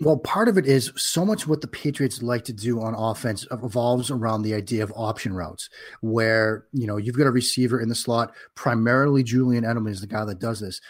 Well, 0.00 0.16
part 0.16 0.48
of 0.48 0.56
it 0.56 0.64
is 0.64 0.92
so 0.96 1.26
much 1.26 1.46
what 1.46 1.60
the 1.60 1.66
Patriots 1.66 2.22
like 2.22 2.44
to 2.44 2.54
do 2.54 2.80
on 2.80 2.94
offense 2.94 3.46
evolves 3.50 4.10
around 4.10 4.42
the 4.42 4.54
idea 4.54 4.82
of 4.82 4.92
option 4.96 5.34
routes, 5.34 5.68
where 6.00 6.64
you 6.72 6.86
know 6.86 6.96
you've 6.96 7.18
got 7.18 7.26
a 7.26 7.32
receiver 7.32 7.78
in 7.80 7.90
the 7.90 7.94
slot. 7.94 8.32
Primarily, 8.54 9.22
Julian 9.22 9.64
Edelman 9.64 9.90
is 9.90 10.00
the 10.00 10.06
guy 10.06 10.24
that 10.24 10.38
does 10.38 10.60
this 10.60 10.80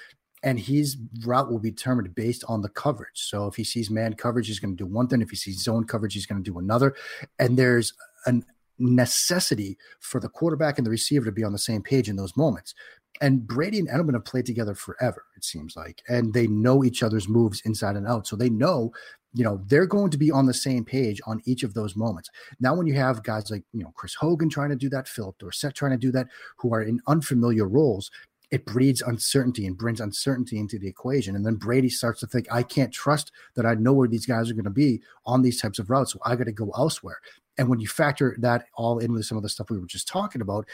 and 0.42 0.58
his 0.58 0.96
route 1.24 1.50
will 1.50 1.58
be 1.58 1.70
determined 1.70 2.14
based 2.14 2.44
on 2.48 2.62
the 2.62 2.68
coverage. 2.68 3.10
So 3.14 3.46
if 3.46 3.56
he 3.56 3.64
sees 3.64 3.90
man 3.90 4.14
coverage, 4.14 4.46
he's 4.46 4.60
going 4.60 4.76
to 4.76 4.84
do 4.84 4.90
one 4.90 5.06
thing. 5.06 5.20
If 5.20 5.30
he 5.30 5.36
sees 5.36 5.62
zone 5.62 5.84
coverage, 5.84 6.14
he's 6.14 6.26
going 6.26 6.42
to 6.42 6.50
do 6.50 6.58
another. 6.58 6.94
And 7.38 7.56
there's 7.56 7.92
a 8.26 8.34
necessity 8.78 9.76
for 10.00 10.20
the 10.20 10.28
quarterback 10.28 10.78
and 10.78 10.86
the 10.86 10.90
receiver 10.90 11.26
to 11.26 11.32
be 11.32 11.44
on 11.44 11.52
the 11.52 11.58
same 11.58 11.82
page 11.82 12.08
in 12.08 12.16
those 12.16 12.36
moments. 12.36 12.74
And 13.20 13.46
Brady 13.46 13.78
and 13.78 13.88
Edelman 13.88 14.14
have 14.14 14.24
played 14.24 14.46
together 14.46 14.74
forever, 14.74 15.26
it 15.36 15.44
seems 15.44 15.76
like, 15.76 16.00
and 16.08 16.32
they 16.32 16.46
know 16.46 16.84
each 16.84 17.02
other's 17.02 17.28
moves 17.28 17.60
inside 17.66 17.96
and 17.96 18.06
out. 18.06 18.26
So 18.26 18.34
they 18.34 18.48
know, 18.48 18.92
you 19.34 19.44
know, 19.44 19.62
they're 19.66 19.86
going 19.86 20.10
to 20.10 20.16
be 20.16 20.30
on 20.30 20.46
the 20.46 20.54
same 20.54 20.84
page 20.84 21.20
on 21.26 21.42
each 21.44 21.62
of 21.62 21.74
those 21.74 21.96
moments. 21.96 22.30
Now, 22.60 22.74
when 22.74 22.86
you 22.86 22.94
have 22.94 23.22
guys 23.22 23.50
like, 23.50 23.64
you 23.72 23.84
know, 23.84 23.92
Chris 23.94 24.14
Hogan 24.14 24.48
trying 24.48 24.70
to 24.70 24.76
do 24.76 24.88
that, 24.90 25.06
Phillip 25.06 25.38
Dorsett 25.38 25.74
trying 25.74 25.92
to 25.92 25.98
do 25.98 26.10
that, 26.12 26.28
who 26.56 26.72
are 26.72 26.82
in 26.82 27.00
unfamiliar 27.06 27.68
roles, 27.68 28.10
it 28.50 28.66
breeds 28.66 29.00
uncertainty 29.02 29.66
and 29.66 29.78
brings 29.78 30.00
uncertainty 30.00 30.58
into 30.58 30.78
the 30.78 30.88
equation. 30.88 31.36
And 31.36 31.46
then 31.46 31.54
Brady 31.54 31.88
starts 31.88 32.20
to 32.20 32.26
think, 32.26 32.46
I 32.50 32.62
can't 32.62 32.92
trust 32.92 33.30
that 33.54 33.64
I 33.64 33.74
know 33.74 33.92
where 33.92 34.08
these 34.08 34.26
guys 34.26 34.50
are 34.50 34.54
going 34.54 34.64
to 34.64 34.70
be 34.70 35.00
on 35.24 35.42
these 35.42 35.60
types 35.60 35.78
of 35.78 35.88
routes. 35.88 36.12
So 36.12 36.18
I 36.24 36.34
got 36.36 36.44
to 36.44 36.52
go 36.52 36.70
elsewhere. 36.76 37.18
And 37.58 37.68
when 37.68 37.80
you 37.80 37.88
factor 37.88 38.36
that 38.40 38.66
all 38.74 38.98
in 38.98 39.12
with 39.12 39.26
some 39.26 39.36
of 39.36 39.42
the 39.42 39.48
stuff 39.48 39.70
we 39.70 39.78
were 39.78 39.86
just 39.86 40.08
talking 40.08 40.40
about, 40.40 40.66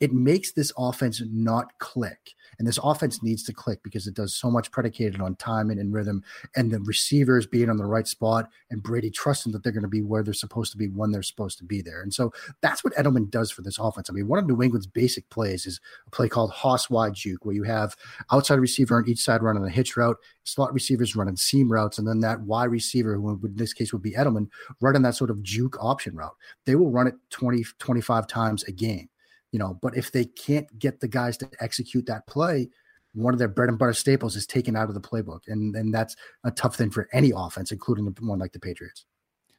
it 0.00 0.12
makes 0.12 0.52
this 0.52 0.72
offense 0.78 1.22
not 1.30 1.78
click. 1.78 2.34
And 2.58 2.66
this 2.66 2.78
offense 2.82 3.22
needs 3.22 3.44
to 3.44 3.52
click 3.52 3.80
because 3.84 4.06
it 4.06 4.14
does 4.14 4.34
so 4.34 4.50
much 4.50 4.72
predicated 4.72 5.20
on 5.20 5.36
timing 5.36 5.78
and 5.78 5.92
rhythm 5.92 6.24
and 6.56 6.72
the 6.72 6.80
receivers 6.80 7.46
being 7.46 7.70
on 7.70 7.76
the 7.76 7.86
right 7.86 8.06
spot 8.06 8.48
and 8.70 8.82
Brady 8.82 9.10
trusting 9.10 9.52
that 9.52 9.62
they're 9.62 9.72
going 9.72 9.82
to 9.82 9.88
be 9.88 10.02
where 10.02 10.24
they're 10.24 10.34
supposed 10.34 10.72
to 10.72 10.78
be 10.78 10.88
when 10.88 11.12
they're 11.12 11.22
supposed 11.22 11.58
to 11.58 11.64
be 11.64 11.82
there. 11.82 12.02
And 12.02 12.12
so 12.12 12.32
that's 12.60 12.82
what 12.82 12.94
Edelman 12.94 13.30
does 13.30 13.52
for 13.52 13.62
this 13.62 13.78
offense. 13.78 14.10
I 14.10 14.12
mean, 14.12 14.26
one 14.26 14.40
of 14.40 14.46
New 14.46 14.60
England's 14.60 14.88
basic 14.88 15.28
plays 15.30 15.66
is 15.66 15.80
a 16.06 16.10
play 16.10 16.28
called 16.28 16.50
Hoss 16.50 16.90
wide 16.90 17.14
juke, 17.14 17.44
where 17.44 17.54
you 17.54 17.62
have 17.62 17.94
outside 18.32 18.58
receiver 18.58 18.96
on 18.96 19.08
each 19.08 19.20
side 19.20 19.42
running 19.42 19.64
a 19.64 19.70
hitch 19.70 19.96
route, 19.96 20.16
slot 20.42 20.72
receivers 20.72 21.14
running 21.14 21.36
seam 21.36 21.70
routes, 21.70 21.98
and 21.98 22.08
then 22.08 22.20
that 22.20 22.40
wide 22.40 22.70
receiver, 22.70 23.14
who 23.14 23.38
in 23.44 23.54
this 23.54 23.72
case 23.72 23.92
would 23.92 24.02
be 24.02 24.14
Edelman, 24.14 24.48
running 24.80 25.02
that 25.02 25.14
sort 25.14 25.30
of 25.30 25.42
juke 25.44 25.76
option 25.80 26.16
route. 26.16 26.34
They 26.64 26.74
will 26.74 26.90
run 26.90 27.06
it 27.06 27.14
20, 27.30 27.64
25 27.78 28.26
times 28.26 28.64
a 28.64 28.72
game 28.72 29.08
you 29.52 29.58
know, 29.58 29.78
but 29.80 29.96
if 29.96 30.12
they 30.12 30.24
can't 30.24 30.78
get 30.78 31.00
the 31.00 31.08
guys 31.08 31.36
to 31.38 31.50
execute 31.60 32.06
that 32.06 32.26
play, 32.26 32.68
one 33.14 33.34
of 33.34 33.38
their 33.38 33.48
bread 33.48 33.68
and 33.68 33.78
butter 33.78 33.92
staples 33.92 34.36
is 34.36 34.46
taken 34.46 34.76
out 34.76 34.88
of 34.88 34.94
the 34.94 35.00
playbook. 35.00 35.40
And, 35.48 35.74
and 35.74 35.92
that's 35.92 36.14
a 36.44 36.50
tough 36.50 36.76
thing 36.76 36.90
for 36.90 37.08
any 37.12 37.32
offense, 37.34 37.72
including 37.72 38.14
one 38.20 38.38
like 38.38 38.52
the 38.52 38.60
Patriots. 38.60 39.06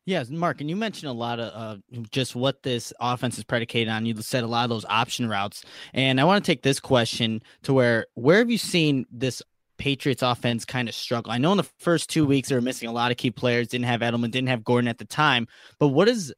Yes, 0.06 0.30
Mark, 0.30 0.60
and 0.60 0.70
you 0.70 0.76
mentioned 0.76 1.10
a 1.10 1.14
lot 1.14 1.40
of 1.40 1.54
uh, 1.54 1.78
just 2.10 2.36
what 2.36 2.64
this 2.64 2.92
offense 3.00 3.38
is 3.38 3.44
predicated 3.44 3.90
on. 3.90 4.08
You 4.08 4.20
said 4.22 4.44
a 4.44 4.48
lot 4.48 4.64
of 4.64 4.70
those 4.70 4.86
option 4.86 5.30
routes, 5.30 5.64
and 5.94 6.20
I 6.20 6.24
want 6.24 6.44
to 6.44 6.52
take 6.52 6.64
this 6.64 6.80
question 6.80 7.44
to 7.64 7.74
where 7.74 8.08
where 8.16 8.40
have 8.40 8.50
you 8.50 8.58
seen 8.58 9.06
this 9.12 9.44
Patriots 9.78 10.24
offense 10.24 10.66
kind 10.66 10.90
of 10.90 10.96
struggle? 10.96 11.32
I 11.32 11.38
know 11.38 11.52
in 11.52 11.58
the 11.58 11.70
first 11.78 12.10
two 12.10 12.26
weeks 12.26 12.50
they 12.50 12.56
were 12.56 12.62
missing 12.62 12.90
a 12.90 12.92
lot 12.92 13.12
of 13.12 13.18
key 13.18 13.30
players, 13.30 13.68
didn't 13.68 13.86
have 13.86 14.02
Edelman, 14.02 14.32
didn't 14.32 14.50
have 14.50 14.64
Gordon 14.64 14.88
at 14.88 14.98
the 14.98 15.06
time, 15.06 15.48
but 15.78 15.90
what 15.90 16.08
has 16.08 16.34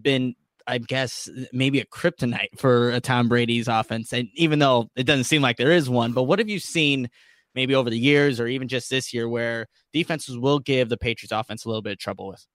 been 0.00 0.36
I 0.66 0.78
guess 0.78 1.28
uh, 1.28 1.44
maybe 1.52 1.80
a 1.80 1.86
kryptonite 1.86 2.58
for 2.58 2.90
a 2.90 3.00
Tom 3.00 3.28
Brady's 3.28 3.68
offense. 3.68 4.12
And 4.12 4.28
even 4.34 4.58
though 4.58 4.88
it 4.96 5.04
doesn't 5.04 5.24
seem 5.24 5.42
like 5.42 5.56
there 5.56 5.72
is 5.72 5.88
one, 5.88 6.12
but 6.12 6.24
what 6.24 6.38
have 6.38 6.48
you 6.48 6.58
seen 6.58 7.08
maybe 7.54 7.74
over 7.74 7.90
the 7.90 7.98
years 7.98 8.40
or 8.40 8.46
even 8.46 8.68
just 8.68 8.90
this 8.90 9.14
year 9.14 9.28
where 9.28 9.66
defenses 9.92 10.38
will 10.38 10.58
give 10.58 10.88
the 10.88 10.96
Patriots 10.96 11.32
offense 11.32 11.64
a 11.64 11.68
little 11.68 11.82
bit 11.82 11.92
of 11.92 11.98
trouble 11.98 12.28
with? 12.28 12.46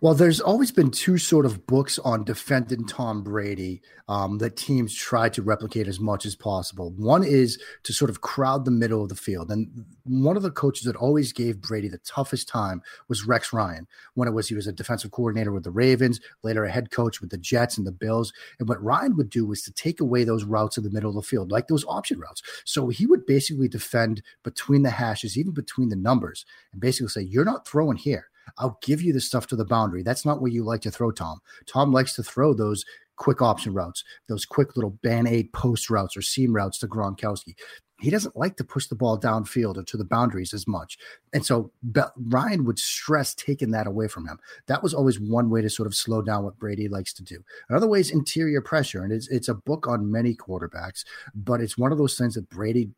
Well, 0.00 0.14
there's 0.14 0.40
always 0.40 0.70
been 0.70 0.90
two 0.90 1.18
sort 1.18 1.44
of 1.44 1.66
books 1.66 1.98
on 1.98 2.24
defending 2.24 2.86
Tom 2.86 3.22
Brady 3.22 3.82
um, 4.08 4.38
that 4.38 4.56
teams 4.56 4.94
try 4.94 5.28
to 5.30 5.42
replicate 5.42 5.88
as 5.88 5.98
much 5.98 6.26
as 6.26 6.36
possible. 6.36 6.92
One 6.96 7.24
is 7.24 7.60
to 7.82 7.92
sort 7.92 8.10
of 8.10 8.20
crowd 8.20 8.64
the 8.64 8.70
middle 8.70 9.02
of 9.02 9.08
the 9.08 9.16
field. 9.16 9.50
And 9.50 9.84
one 10.04 10.36
of 10.36 10.42
the 10.42 10.50
coaches 10.50 10.84
that 10.84 10.96
always 10.96 11.32
gave 11.32 11.60
Brady 11.60 11.88
the 11.88 11.98
toughest 11.98 12.48
time 12.48 12.82
was 13.08 13.26
Rex 13.26 13.52
Ryan, 13.52 13.86
when 14.14 14.28
it 14.28 14.32
was 14.32 14.48
he 14.48 14.54
was 14.54 14.66
a 14.66 14.72
defensive 14.72 15.10
coordinator 15.10 15.52
with 15.52 15.64
the 15.64 15.70
Ravens, 15.70 16.20
later 16.42 16.64
a 16.64 16.70
head 16.70 16.90
coach 16.90 17.20
with 17.20 17.30
the 17.30 17.38
Jets 17.38 17.76
and 17.76 17.86
the 17.86 17.92
Bills. 17.92 18.32
And 18.60 18.68
what 18.68 18.82
Ryan 18.82 19.16
would 19.16 19.30
do 19.30 19.44
was 19.44 19.62
to 19.62 19.72
take 19.72 20.00
away 20.00 20.24
those 20.24 20.44
routes 20.44 20.78
in 20.78 20.84
the 20.84 20.90
middle 20.90 21.10
of 21.10 21.16
the 21.16 21.22
field, 21.22 21.50
like 21.50 21.66
those 21.66 21.84
option 21.86 22.20
routes. 22.20 22.42
So 22.64 22.88
he 22.88 23.06
would 23.06 23.26
basically 23.26 23.68
defend 23.68 24.22
between 24.44 24.82
the 24.82 24.90
hashes, 24.90 25.36
even 25.36 25.52
between 25.52 25.88
the 25.88 25.96
numbers, 25.96 26.46
and 26.72 26.80
basically 26.80 27.08
say, 27.08 27.22
You're 27.22 27.44
not 27.44 27.66
throwing 27.66 27.96
here 27.96 28.28
I'll 28.58 28.78
give 28.82 29.02
you 29.02 29.12
the 29.12 29.20
stuff 29.20 29.46
to 29.48 29.56
the 29.56 29.64
boundary. 29.64 30.02
That's 30.02 30.24
not 30.24 30.40
what 30.40 30.52
you 30.52 30.64
like 30.64 30.80
to 30.82 30.90
throw, 30.90 31.10
Tom. 31.10 31.40
Tom 31.66 31.92
likes 31.92 32.14
to 32.16 32.22
throw 32.22 32.54
those 32.54 32.84
quick 33.16 33.40
option 33.40 33.72
routes, 33.72 34.04
those 34.28 34.44
quick 34.44 34.76
little 34.76 34.90
band 35.02 35.28
aid 35.28 35.52
post 35.52 35.90
routes 35.90 36.16
or 36.16 36.22
seam 36.22 36.54
routes 36.54 36.78
to 36.78 36.88
Gronkowski. 36.88 37.54
He 38.00 38.10
doesn't 38.10 38.36
like 38.36 38.56
to 38.56 38.64
push 38.64 38.88
the 38.88 38.96
ball 38.96 39.18
downfield 39.18 39.76
or 39.76 39.84
to 39.84 39.96
the 39.96 40.04
boundaries 40.04 40.52
as 40.52 40.66
much. 40.66 40.98
And 41.32 41.46
so 41.46 41.70
Ryan 42.16 42.64
would 42.64 42.78
stress 42.78 43.34
taking 43.34 43.70
that 43.70 43.86
away 43.86 44.08
from 44.08 44.26
him. 44.26 44.38
That 44.66 44.82
was 44.82 44.92
always 44.92 45.20
one 45.20 45.48
way 45.48 45.62
to 45.62 45.70
sort 45.70 45.86
of 45.86 45.94
slow 45.94 46.20
down 46.20 46.44
what 46.44 46.58
Brady 46.58 46.88
likes 46.88 47.12
to 47.14 47.22
do. 47.22 47.42
Another 47.68 47.86
way 47.86 48.00
is 48.00 48.10
interior 48.10 48.60
pressure. 48.60 49.04
And 49.04 49.12
it's, 49.12 49.28
it's 49.28 49.48
a 49.48 49.54
book 49.54 49.86
on 49.86 50.10
many 50.10 50.34
quarterbacks, 50.34 51.04
but 51.34 51.60
it's 51.60 51.78
one 51.78 51.92
of 51.92 51.98
those 51.98 52.18
things 52.18 52.34
that 52.34 52.50
Brady 52.50 52.90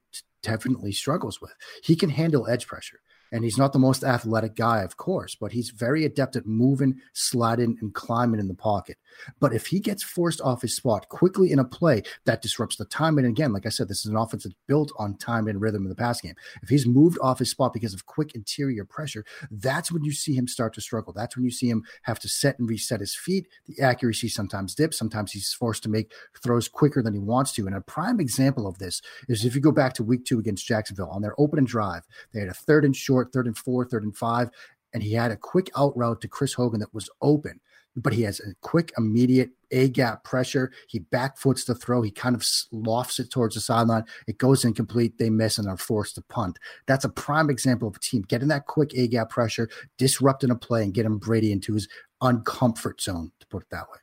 definitely 0.42 0.92
struggles 0.92 1.40
with. 1.40 1.52
He 1.82 1.94
can 1.94 2.08
handle 2.08 2.48
edge 2.48 2.66
pressure. 2.66 3.00
And 3.33 3.45
he's 3.45 3.59
not 3.59 3.73
the 3.73 3.78
most 3.78 4.04
athletic 4.04 4.54
guy, 4.54 4.83
of 4.83 4.97
course, 4.97 5.35
but 5.35 5.52
he's 5.52 5.71
very 5.71 6.04
adept 6.04 6.37
at 6.37 6.47
moving, 6.47 7.00
sliding, 7.12 7.76
and 7.80 7.92
climbing 7.95 8.40
in 8.40 8.49
the 8.49 8.54
pocket. 8.54 8.97
But 9.40 9.52
if 9.52 9.66
he 9.66 9.80
gets 9.80 10.02
forced 10.02 10.40
off 10.40 10.62
his 10.62 10.76
spot 10.76 11.09
quickly 11.09 11.50
in 11.50 11.59
a 11.59 11.64
play, 11.64 12.02
that 12.25 12.42
disrupts 12.42 12.76
the 12.76 12.85
time. 12.85 13.18
And 13.18 13.26
again, 13.26 13.52
like 13.52 13.66
I 13.66 13.71
said, 13.71 13.88
this 13.88 14.00
is 14.00 14.11
an 14.11 14.16
offense 14.16 14.45
that's 14.45 14.54
built 14.66 14.92
on 14.99 15.16
time 15.16 15.49
and 15.49 15.61
rhythm 15.61 15.83
in 15.83 15.88
the 15.88 15.95
pass 15.95 16.21
game. 16.21 16.35
If 16.62 16.68
he's 16.68 16.87
moved 16.87 17.18
off 17.21 17.38
his 17.38 17.50
spot 17.50 17.73
because 17.73 17.95
of 17.95 18.06
quick 18.06 18.35
interior 18.35 18.85
pressure, 18.85 19.25
that's 19.50 19.90
when 19.90 20.04
you 20.04 20.12
see 20.12 20.35
him 20.35 20.47
start 20.47 20.75
to 20.75 20.80
struggle. 20.80 21.12
That's 21.12 21.37
when 21.37 21.45
you 21.45 21.50
see 21.50 21.68
him 21.68 21.85
have 22.02 22.18
to 22.21 22.28
set 22.28 22.59
and 22.59 22.68
reset 22.68 23.00
his 23.00 23.14
feet. 23.14 23.49
The 23.66 23.83
accuracy 23.83 24.28
sometimes 24.28 24.75
dips. 24.75 24.99
Sometimes 24.99 25.33
he's 25.33 25.52
forced 25.52 25.83
to 25.85 25.88
make 25.88 26.12
throws 26.42 26.68
quicker 26.68 27.02
than 27.02 27.14
he 27.14 27.21
wants 27.21 27.52
to. 27.52 27.66
And 27.66 27.75
a 27.75 27.80
prime 27.80 28.21
example 28.21 28.66
of 28.66 28.78
this 28.78 29.02
is 29.28 29.45
if 29.45 29.54
you 29.54 29.61
go 29.61 29.73
back 29.73 29.95
to 29.95 30.04
week 30.04 30.25
two 30.25 30.38
against 30.38 30.66
Jacksonville 30.66 31.11
on 31.11 31.23
their 31.23 31.35
opening 31.38 31.64
drive, 31.64 32.06
they 32.33 32.40
had 32.40 32.49
a 32.49 32.54
third 32.54 32.85
and 32.85 32.95
short, 32.95 33.15
third 33.25 33.46
and 33.46 33.56
four, 33.56 33.85
third 33.85 34.04
and 34.04 34.16
five 34.16 34.50
and 34.92 35.02
he 35.02 35.12
had 35.14 35.30
a 35.30 35.37
quick 35.37 35.70
out 35.76 35.96
route 35.96 36.20
to 36.20 36.28
Chris 36.28 36.54
Hogan 36.54 36.80
that 36.80 36.94
was 36.94 37.11
open 37.20 37.61
but 37.96 38.12
he 38.12 38.23
has 38.23 38.40
a 38.40 38.54
quick, 38.61 38.92
immediate 38.99 39.50
A 39.70 39.88
gap 39.88 40.23
pressure. 40.23 40.70
He 40.87 41.00
backfoots 41.00 41.66
the 41.66 41.75
throw. 41.75 42.02
He 42.02 42.11
kind 42.11 42.37
of 42.37 42.46
lofts 42.70 43.18
it 43.18 43.30
towards 43.30 43.54
the 43.54 43.61
sideline. 43.61 44.04
It 44.26 44.38
goes 44.38 44.64
incomplete. 44.64 45.18
They 45.18 45.30
miss 45.30 45.58
and 45.58 45.66
are 45.66 45.78
forced 45.78 46.16
to 46.16 46.23
punt. 46.23 46.58
That's 46.87 47.06
a 47.06 47.08
prime 47.08 47.49
example 47.49 47.88
of 47.88 47.96
a 47.96 48.00
team 48.00 48.23
getting 48.23 48.49
that 48.49 48.66
quick 48.66 48.92
A 48.94 49.08
gap 49.08 49.30
pressure, 49.30 49.68
disrupting 49.96 50.50
a 50.50 50.56
play, 50.56 50.82
and 50.82 50.92
getting 50.92 51.16
Brady 51.16 51.50
into 51.50 51.73
his 51.73 51.88
uncomfort 52.23 53.00
zone, 53.00 53.32
to 53.40 53.46
put 53.46 53.62
it 53.62 53.70
that 53.70 53.88
way. 53.90 53.99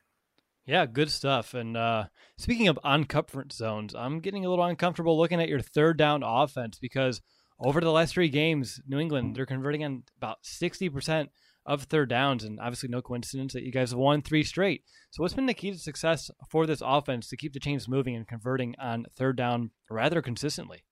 Yeah, 0.66 0.86
good 0.86 1.10
stuff. 1.10 1.54
And 1.54 1.76
uh, 1.76 2.06
speaking 2.36 2.68
of 2.68 2.78
uncomfort 2.84 3.52
zones, 3.52 3.94
I'm 3.94 4.20
getting 4.20 4.44
a 4.44 4.50
little 4.50 4.64
uncomfortable 4.64 5.16
looking 5.16 5.40
at 5.40 5.48
your 5.48 5.60
third 5.60 5.98
down 5.98 6.22
offense 6.24 6.78
because 6.80 7.20
over 7.58 7.80
the 7.80 7.92
last 7.92 8.14
three 8.14 8.28
games, 8.28 8.80
New 8.86 8.98
England, 8.98 9.36
they're 9.36 9.46
converting 9.46 9.84
on 9.84 10.02
about 10.16 10.38
60% 10.44 11.28
of 11.66 11.84
third 11.84 12.08
downs. 12.08 12.44
And 12.44 12.60
obviously, 12.60 12.88
no 12.88 13.02
coincidence 13.02 13.52
that 13.52 13.62
you 13.62 13.72
guys 13.72 13.90
have 13.90 13.98
won 13.98 14.22
three 14.22 14.44
straight. 14.44 14.82
So, 15.10 15.22
what's 15.22 15.34
been 15.34 15.46
the 15.46 15.54
key 15.54 15.70
to 15.70 15.78
success 15.78 16.30
for 16.50 16.66
this 16.66 16.82
offense 16.84 17.28
to 17.28 17.36
keep 17.36 17.52
the 17.52 17.60
chains 17.60 17.88
moving 17.88 18.16
and 18.16 18.26
converting 18.26 18.74
on 18.80 19.06
third 19.16 19.36
down 19.36 19.70
rather 19.90 20.20
consistently? 20.22 20.84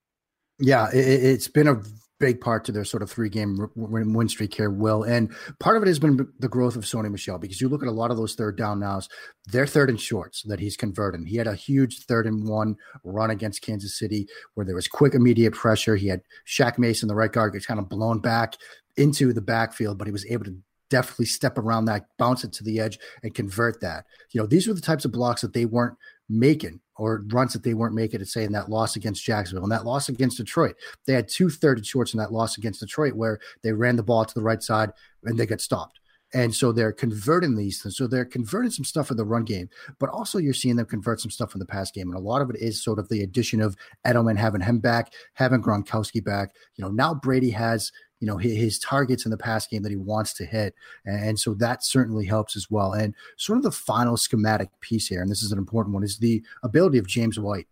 Yeah, 0.59 0.89
it, 0.93 1.23
has 1.23 1.49
been 1.49 1.69
a 1.69 1.83
big 2.23 2.41
part 2.41 2.65
to 2.65 2.71
their 2.71 2.85
sort 2.85 3.03
of 3.03 3.11
three 3.11 3.29
game 3.29 3.69
win 3.75 4.29
streak 4.29 4.55
here, 4.55 4.71
Will. 4.71 5.03
And 5.03 5.35
part 5.59 5.77
of 5.77 5.83
it 5.83 5.89
has 5.89 5.99
been 5.99 6.29
the 6.39 6.49
growth 6.49 6.77
of 6.77 6.85
Sony 6.85 7.11
Michel 7.11 7.37
because 7.37 7.61
you 7.61 7.69
look 7.69 7.83
at 7.83 7.89
a 7.89 7.93
lot 7.93 8.13
of 8.13 8.17
those 8.17 8.37
third 8.37 8.57
down 8.57 8.79
nows, 8.79 9.09
they're 9.47 9.67
third 9.67 9.91
and 9.91 10.01
shorts 10.01 10.43
that 10.45 10.61
he's 10.61 10.77
converting. 10.77 11.27
He 11.27 11.37
had 11.37 11.49
a 11.49 11.57
huge 11.57 12.05
third 12.05 12.29
and 12.29 12.49
one 12.49 12.77
run 13.03 13.31
against 13.31 13.63
Kansas 13.63 13.99
City 13.99 14.29
where 14.55 14.65
there 14.65 14.77
was 14.77 14.87
quick, 14.87 15.15
immediate 15.15 15.53
pressure. 15.53 15.97
He 15.97 16.07
had 16.07 16.23
Shaq 16.47 16.79
Mason, 16.79 17.09
the 17.09 17.17
right 17.17 17.33
guard, 17.33 17.55
gets 17.55 17.67
kind 17.67 17.81
of 17.81 17.89
blown 17.89 18.21
back 18.21 18.55
into 18.97 19.33
the 19.33 19.41
backfield, 19.41 19.99
but 19.99 20.07
he 20.07 20.13
was 20.13 20.27
able 20.27 20.45
to 20.45 20.57
definitely 20.91 21.27
step 21.27 21.59
around 21.59 21.87
that, 21.87 22.07
bounce 22.19 22.45
it 22.45 22.53
to 22.53 22.63
the 22.63 22.79
edge, 22.79 22.99
and 23.25 23.35
convert 23.35 23.81
that. 23.81 24.05
You 24.31 24.41
know, 24.41 24.47
these 24.47 24.69
were 24.69 24.75
the 24.75 24.81
types 24.81 25.05
of 25.05 25.11
blocks 25.11 25.41
that 25.41 25.55
they 25.55 25.65
weren't 25.65 25.97
making 26.33 26.81
or 26.97 27.25
runs 27.33 27.53
that 27.53 27.63
they 27.63 27.75
weren't 27.75 27.95
making 27.95 28.21
to 28.21 28.27
say 28.27 28.45
in 28.45 28.53
that 28.53 28.71
loss 28.71 28.97
against 28.97 29.25
Jacksonville 29.25 29.65
and 29.65 29.73
that 29.73 29.85
loss 29.85 30.09
against 30.09 30.37
Detroit. 30.39 30.77
They 31.07 31.13
had 31.13 31.29
two 31.29 31.51
third 31.51 31.85
shorts 31.87 32.15
in 32.15 32.19
that 32.19 32.33
loss 32.33 32.59
against 32.59 32.81
Detroit 32.81 33.15
where 33.15 33.39
they 33.63 33.73
ran 33.73 33.97
the 33.97 34.03
ball 34.03 34.25
to 34.25 34.35
the 34.35 34.43
right 34.43 34.63
side 34.63 34.93
and 35.25 35.39
they 35.39 35.47
got 35.47 35.61
stopped. 35.61 36.01
And 36.35 36.55
so 36.55 36.73
they're 36.73 36.93
converting 36.93 37.57
these 37.57 37.83
things. 37.83 37.97
So 37.97 38.07
they're 38.07 38.25
converting 38.25 38.71
some 38.71 38.87
stuff 38.87 39.11
in 39.11 39.19
the 39.19 39.25
run 39.25 39.45
game, 39.45 39.69
but 39.99 40.09
also 40.09 40.39
you're 40.39 40.55
seeing 40.55 40.77
them 40.77 40.87
convert 40.87 41.21
some 41.21 41.31
stuff 41.31 41.55
in 41.55 41.59
the 41.59 41.67
pass 41.67 41.91
game. 41.91 42.09
And 42.09 42.17
a 42.17 42.23
lot 42.23 42.41
of 42.41 42.49
it 42.49 42.57
is 42.57 42.83
sort 42.83 42.99
of 42.99 43.09
the 43.11 43.23
addition 43.23 43.61
of 43.61 43.77
Edelman 44.07 44.39
having 44.39 44.63
him 44.63 44.79
back, 44.79 45.13
having 45.35 45.63
Gronkowski 45.63 46.25
back. 46.25 46.55
You 46.77 46.85
know, 46.85 46.91
now 46.91 47.15
Brady 47.15 47.51
has, 47.51 47.93
you 48.23 48.29
know 48.29 48.37
his, 48.37 48.57
his, 48.57 48.79
targets 48.79 49.25
in 49.27 49.31
the 49.31 49.37
pass 49.37 49.67
game 49.67 49.83
that 49.83 49.91
he 49.91 49.97
wants 49.97 50.33
to 50.33 50.45
hit 50.45 50.75
and 51.05 51.39
so 51.39 51.55
that 51.55 51.85
certainly 51.85 52.25
helps 52.25 52.57
as 52.57 52.71
well. 52.71 52.93
And 52.93 53.15
sort 53.37 53.59
of 53.59 53.65
the 53.65 53.73
final 53.73 54.17
schematic 54.17 54.71
piece 54.81 55.09
here 55.09 55.21
and 55.21 55.31
this 55.31 55.43
is 55.43 55.53
an 55.53 55.59
important 55.59 55.93
one 55.93 56.05
is 56.05 56.19
the 56.19 56.43
ability 56.63 56.99
of 56.99 57.07
james 57.07 57.39
white 57.39 57.67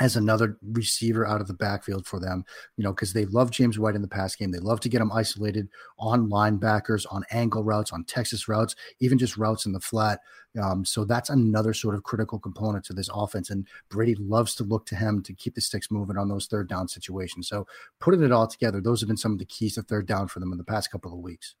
as 0.00 0.16
another 0.16 0.58
receiver 0.72 1.26
out 1.26 1.40
of 1.40 1.46
the 1.46 1.54
backfield 1.54 2.06
for 2.06 2.18
them, 2.18 2.44
you 2.76 2.82
know, 2.82 2.92
because 2.92 3.12
they 3.12 3.26
love 3.26 3.50
James 3.50 3.78
White 3.78 3.94
in 3.94 4.02
the 4.02 4.08
pass 4.08 4.34
game. 4.34 4.50
They 4.50 4.58
love 4.58 4.80
to 4.80 4.88
get 4.88 5.00
him 5.00 5.12
isolated 5.12 5.68
on 5.98 6.28
linebackers, 6.28 7.06
on 7.10 7.22
angle 7.30 7.62
routes, 7.62 7.92
on 7.92 8.04
Texas 8.04 8.48
routes, 8.48 8.74
even 9.00 9.18
just 9.18 9.36
routes 9.36 9.66
in 9.66 9.72
the 9.72 9.80
flat. 9.80 10.20
Um, 10.60 10.84
so 10.84 11.04
that's 11.04 11.30
another 11.30 11.72
sort 11.72 11.94
of 11.94 12.02
critical 12.02 12.38
component 12.38 12.84
to 12.86 12.92
this 12.92 13.10
offense. 13.12 13.50
And 13.50 13.66
Brady 13.88 14.16
loves 14.16 14.54
to 14.56 14.64
look 14.64 14.86
to 14.86 14.96
him 14.96 15.22
to 15.22 15.32
keep 15.32 15.54
the 15.54 15.60
sticks 15.60 15.90
moving 15.90 16.16
on 16.16 16.28
those 16.28 16.46
third 16.46 16.68
down 16.68 16.88
situations. 16.88 17.48
So 17.48 17.66
putting 18.00 18.22
it 18.22 18.32
all 18.32 18.48
together, 18.48 18.80
those 18.80 19.00
have 19.00 19.08
been 19.08 19.16
some 19.16 19.32
of 19.32 19.38
the 19.38 19.46
keys 19.46 19.74
to 19.74 19.82
third 19.82 20.06
down 20.06 20.28
for 20.28 20.40
them 20.40 20.52
in 20.52 20.58
the 20.58 20.64
past 20.64 20.90
couple 20.90 21.12
of 21.12 21.18
weeks. 21.18 21.54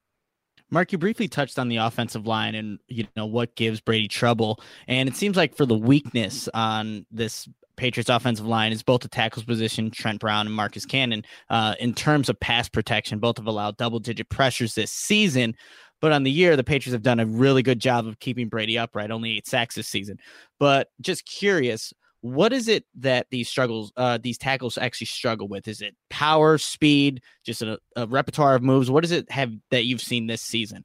Mark, 0.70 0.92
you 0.92 0.98
briefly 0.98 1.28
touched 1.28 1.58
on 1.58 1.68
the 1.68 1.76
offensive 1.76 2.26
line 2.26 2.54
and 2.54 2.78
you 2.88 3.06
know 3.16 3.26
what 3.26 3.54
gives 3.54 3.80
Brady 3.80 4.08
trouble, 4.08 4.60
and 4.88 5.08
it 5.08 5.14
seems 5.14 5.36
like 5.36 5.54
for 5.54 5.66
the 5.66 5.76
weakness 5.76 6.48
on 6.54 7.04
this 7.12 7.48
Patriots 7.76 8.10
offensive 8.10 8.46
line 8.46 8.72
is 8.72 8.82
both 8.82 9.02
the 9.02 9.08
tackles 9.08 9.44
position, 9.44 9.90
Trent 9.90 10.20
Brown 10.20 10.46
and 10.46 10.54
Marcus 10.54 10.86
Cannon. 10.86 11.24
Uh, 11.48 11.74
in 11.80 11.94
terms 11.94 12.28
of 12.28 12.38
pass 12.38 12.68
protection, 12.68 13.18
both 13.18 13.38
have 13.38 13.46
allowed 13.46 13.76
double 13.76 13.98
digit 13.98 14.28
pressures 14.28 14.74
this 14.74 14.92
season. 14.92 15.54
But 16.00 16.12
on 16.12 16.22
the 16.22 16.30
year, 16.30 16.56
the 16.56 16.64
Patriots 16.64 16.94
have 16.94 17.02
done 17.02 17.20
a 17.20 17.26
really 17.26 17.62
good 17.62 17.80
job 17.80 18.06
of 18.06 18.18
keeping 18.18 18.48
Brady 18.48 18.78
upright, 18.78 19.10
only 19.10 19.36
eight 19.36 19.46
sacks 19.46 19.74
this 19.74 19.88
season. 19.88 20.18
But 20.58 20.88
just 21.00 21.24
curious, 21.24 21.92
what 22.20 22.52
is 22.52 22.68
it 22.68 22.84
that 23.00 23.26
these 23.30 23.48
struggles, 23.48 23.92
uh, 23.96 24.18
these 24.22 24.38
tackles 24.38 24.78
actually 24.78 25.06
struggle 25.06 25.48
with? 25.48 25.68
Is 25.68 25.80
it 25.80 25.94
power, 26.10 26.58
speed, 26.58 27.22
just 27.44 27.62
a, 27.62 27.78
a 27.96 28.06
repertoire 28.06 28.54
of 28.54 28.62
moves? 28.62 28.90
What 28.90 29.02
does 29.02 29.12
it 29.12 29.30
have 29.30 29.52
that 29.70 29.84
you've 29.84 30.02
seen 30.02 30.26
this 30.26 30.42
season? 30.42 30.84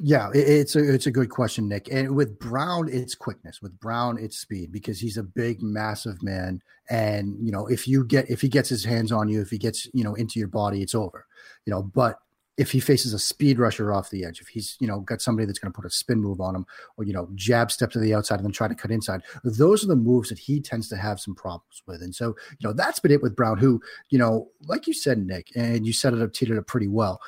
Yeah, 0.00 0.30
it's 0.34 0.74
a 0.74 0.92
it's 0.92 1.06
a 1.06 1.10
good 1.10 1.30
question, 1.30 1.68
Nick. 1.68 1.88
And 1.90 2.16
with 2.16 2.38
Brown, 2.38 2.88
it's 2.90 3.14
quickness. 3.14 3.62
With 3.62 3.78
Brown, 3.78 4.18
it's 4.18 4.38
speed 4.38 4.72
because 4.72 4.98
he's 4.98 5.16
a 5.16 5.22
big, 5.22 5.62
massive 5.62 6.22
man. 6.22 6.60
And 6.90 7.36
you 7.40 7.52
know, 7.52 7.66
if 7.68 7.86
you 7.86 8.04
get 8.04 8.28
if 8.28 8.40
he 8.40 8.48
gets 8.48 8.68
his 8.68 8.84
hands 8.84 9.12
on 9.12 9.28
you, 9.28 9.40
if 9.40 9.50
he 9.50 9.58
gets 9.58 9.88
you 9.94 10.02
know 10.02 10.14
into 10.14 10.38
your 10.38 10.48
body, 10.48 10.82
it's 10.82 10.94
over. 10.94 11.26
You 11.64 11.70
know, 11.70 11.82
but 11.82 12.18
if 12.56 12.70
he 12.70 12.78
faces 12.78 13.12
a 13.12 13.18
speed 13.18 13.58
rusher 13.58 13.92
off 13.92 14.10
the 14.10 14.24
edge, 14.24 14.40
if 14.40 14.48
he's 14.48 14.76
you 14.80 14.88
know 14.88 15.00
got 15.00 15.20
somebody 15.22 15.46
that's 15.46 15.60
going 15.60 15.72
to 15.72 15.76
put 15.76 15.86
a 15.86 15.90
spin 15.90 16.20
move 16.20 16.40
on 16.40 16.56
him, 16.56 16.66
or 16.96 17.04
you 17.04 17.12
know 17.12 17.28
jab 17.36 17.70
step 17.70 17.92
to 17.92 18.00
the 18.00 18.14
outside 18.14 18.36
and 18.36 18.44
then 18.44 18.52
try 18.52 18.66
to 18.66 18.74
cut 18.74 18.90
inside, 18.90 19.22
those 19.44 19.84
are 19.84 19.88
the 19.88 19.96
moves 19.96 20.28
that 20.28 20.38
he 20.38 20.60
tends 20.60 20.88
to 20.88 20.96
have 20.96 21.20
some 21.20 21.36
problems 21.36 21.82
with. 21.86 22.02
And 22.02 22.14
so 22.14 22.34
you 22.58 22.68
know 22.68 22.72
that's 22.72 22.98
been 22.98 23.12
it 23.12 23.22
with 23.22 23.36
Brown, 23.36 23.58
who 23.58 23.80
you 24.10 24.18
know, 24.18 24.48
like 24.66 24.88
you 24.88 24.92
said, 24.92 25.24
Nick, 25.24 25.52
and 25.54 25.86
you 25.86 25.92
set 25.92 26.14
it 26.14 26.20
up, 26.20 26.32
teed 26.32 26.50
it 26.50 26.58
up 26.58 26.66
pretty 26.66 26.88
well 26.88 27.20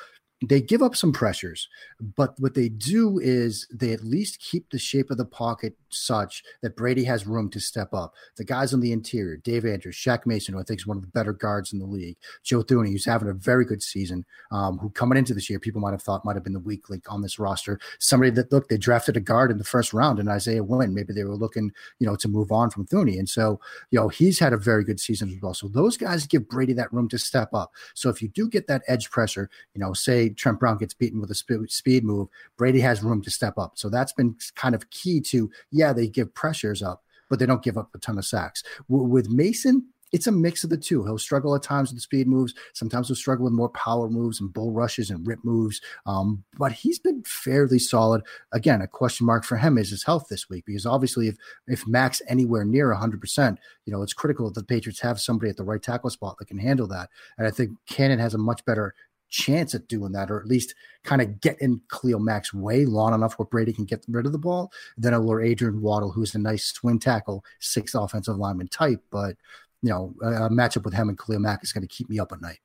they 0.45 0.61
give 0.61 0.83
up 0.83 0.95
some 0.95 1.11
pressures, 1.11 1.67
but 2.15 2.35
what 2.39 2.53
they 2.53 2.69
do 2.69 3.17
is 3.19 3.67
they 3.73 3.91
at 3.91 4.03
least 4.03 4.39
keep 4.39 4.69
the 4.69 4.77
shape 4.77 5.09
of 5.09 5.17
the 5.17 5.25
pocket 5.25 5.75
such 5.89 6.43
that 6.61 6.75
Brady 6.75 7.03
has 7.03 7.27
room 7.27 7.49
to 7.51 7.59
step 7.59 7.93
up. 7.93 8.13
The 8.35 8.43
guys 8.43 8.73
on 8.73 8.79
the 8.79 8.91
interior, 8.91 9.37
Dave 9.37 9.65
Andrews, 9.65 9.95
Shaq 9.95 10.25
Mason, 10.25 10.53
who 10.53 10.59
I 10.59 10.63
think 10.63 10.79
is 10.79 10.87
one 10.87 10.97
of 10.97 11.03
the 11.03 11.09
better 11.09 11.33
guards 11.33 11.73
in 11.73 11.79
the 11.79 11.85
league, 11.85 12.17
Joe 12.43 12.63
Thuney, 12.63 12.91
who's 12.91 13.05
having 13.05 13.29
a 13.29 13.33
very 13.33 13.65
good 13.65 13.81
season, 13.81 14.25
um, 14.51 14.77
who 14.77 14.89
coming 14.89 15.17
into 15.17 15.33
this 15.33 15.49
year, 15.49 15.59
people 15.59 15.81
might 15.81 15.91
have 15.91 16.01
thought 16.01 16.25
might 16.25 16.35
have 16.35 16.43
been 16.43 16.53
the 16.53 16.59
weak 16.59 16.89
link 16.89 17.05
on 17.11 17.21
this 17.21 17.39
roster. 17.39 17.79
Somebody 17.99 18.31
that 18.31 18.51
look, 18.51 18.67
they 18.67 18.77
drafted 18.77 19.17
a 19.17 19.21
guard 19.21 19.51
in 19.51 19.57
the 19.57 19.63
first 19.63 19.93
round 19.93 20.19
in 20.19 20.27
Isaiah 20.27 20.63
Wynn. 20.63 20.93
Maybe 20.93 21.13
they 21.13 21.23
were 21.23 21.35
looking, 21.35 21.71
you 21.99 22.07
know, 22.07 22.15
to 22.17 22.27
move 22.27 22.51
on 22.51 22.69
from 22.69 22.85
Thuney. 22.85 23.19
And 23.19 23.29
so, 23.29 23.59
you 23.91 23.99
know, 23.99 24.07
he's 24.07 24.39
had 24.39 24.53
a 24.53 24.57
very 24.57 24.83
good 24.83 24.99
season 24.99 25.29
as 25.29 25.41
well. 25.41 25.53
So 25.53 25.67
those 25.67 25.97
guys 25.97 26.27
give 26.27 26.47
Brady 26.47 26.73
that 26.73 26.91
room 26.91 27.09
to 27.09 27.17
step 27.17 27.53
up. 27.53 27.71
So 27.93 28.09
if 28.09 28.21
you 28.21 28.27
do 28.29 28.49
get 28.49 28.67
that 28.67 28.83
edge 28.87 29.09
pressure, 29.09 29.49
you 29.73 29.81
know, 29.81 29.93
say 29.93 30.29
Trent 30.29 30.59
Brown 30.59 30.77
gets 30.77 30.93
beaten 30.93 31.19
with 31.19 31.31
a 31.31 31.67
speed 31.67 32.03
move, 32.03 32.27
Brady 32.57 32.79
has 32.79 33.03
room 33.03 33.21
to 33.23 33.31
step 33.31 33.57
up. 33.57 33.73
So 33.75 33.89
that's 33.89 34.13
been 34.13 34.35
kind 34.55 34.75
of 34.75 34.89
key 34.89 35.21
to, 35.21 35.49
yeah, 35.71 35.86
they 35.93 36.07
give 36.07 36.33
pressures 36.33 36.81
up, 36.81 37.03
but 37.29 37.39
they 37.39 37.45
don't 37.45 37.63
give 37.63 37.77
up 37.77 37.89
a 37.93 37.99
ton 37.99 38.17
of 38.17 38.25
sacks. 38.25 38.63
W- 38.89 39.07
with 39.07 39.29
Mason, 39.29 39.87
it's 40.13 40.27
a 40.27 40.31
mix 40.31 40.63
of 40.63 40.69
the 40.69 40.77
two. 40.77 41.03
He'll 41.03 41.17
struggle 41.17 41.53
at 41.55 41.63
times 41.63 41.89
with 41.89 41.97
the 41.97 42.01
speed 42.01 42.27
moves. 42.27 42.53
Sometimes 42.73 43.07
he'll 43.07 43.15
struggle 43.15 43.43
with 43.43 43.53
more 43.53 43.69
power 43.69 44.09
moves 44.09 44.39
and 44.39 44.53
bull 44.53 44.71
rushes 44.71 45.09
and 45.09 45.27
rip 45.27 45.43
moves. 45.43 45.81
Um, 46.05 46.43
but 46.57 46.71
he's 46.71 46.99
been 46.99 47.23
fairly 47.23 47.79
solid. 47.79 48.21
Again, 48.53 48.81
a 48.81 48.87
question 48.87 49.25
mark 49.25 49.43
for 49.43 49.57
him 49.57 49.77
is 49.77 49.89
his 49.89 50.03
health 50.03 50.27
this 50.29 50.49
week 50.49 50.65
because 50.65 50.85
obviously, 50.85 51.27
if 51.27 51.35
if 51.67 51.85
Mack's 51.87 52.21
anywhere 52.27 52.63
near 52.63 52.91
100, 52.91 53.19
percent 53.19 53.59
you 53.85 53.91
know, 53.91 54.01
it's 54.01 54.13
critical 54.13 54.49
that 54.49 54.59
the 54.59 54.65
Patriots 54.65 55.01
have 55.01 55.19
somebody 55.19 55.49
at 55.49 55.57
the 55.57 55.63
right 55.63 55.81
tackle 55.81 56.09
spot 56.09 56.37
that 56.37 56.47
can 56.47 56.57
handle 56.57 56.87
that. 56.87 57.09
And 57.37 57.47
I 57.47 57.51
think 57.51 57.71
Cannon 57.87 58.19
has 58.19 58.33
a 58.33 58.37
much 58.37 58.63
better 58.65 58.93
chance 59.29 59.75
at 59.75 59.87
doing 59.87 60.11
that, 60.13 60.31
or 60.31 60.39
at 60.39 60.47
least 60.47 60.75
kind 61.03 61.21
of 61.21 61.39
get 61.41 61.61
in 61.61 61.81
Khalil 61.89 62.19
Mack's 62.19 62.53
way 62.53 62.85
long 62.85 63.13
enough 63.13 63.37
where 63.37 63.45
Brady 63.45 63.73
can 63.73 63.85
get 63.85 64.05
rid 64.07 64.25
of 64.25 64.31
the 64.31 64.37
ball. 64.37 64.71
Then 64.97 65.13
I'll 65.13 65.25
lure 65.25 65.41
Adrian 65.41 65.81
Waddle, 65.81 66.11
who's 66.11 66.35
a 66.35 66.39
nice 66.39 66.65
swing 66.65 66.99
tackle, 66.99 67.43
six 67.59 67.95
offensive 67.95 68.37
lineman 68.37 68.67
type. 68.67 69.01
But, 69.11 69.35
you 69.81 69.89
know, 69.89 70.13
a, 70.21 70.49
matchup 70.49 70.83
with 70.83 70.93
him 70.93 71.09
and 71.09 71.17
Khalil 71.17 71.39
Mack 71.39 71.63
is 71.63 71.71
going 71.71 71.87
to 71.87 71.87
keep 71.87 72.09
me 72.09 72.19
up 72.19 72.31
at 72.31 72.41
night. 72.41 72.59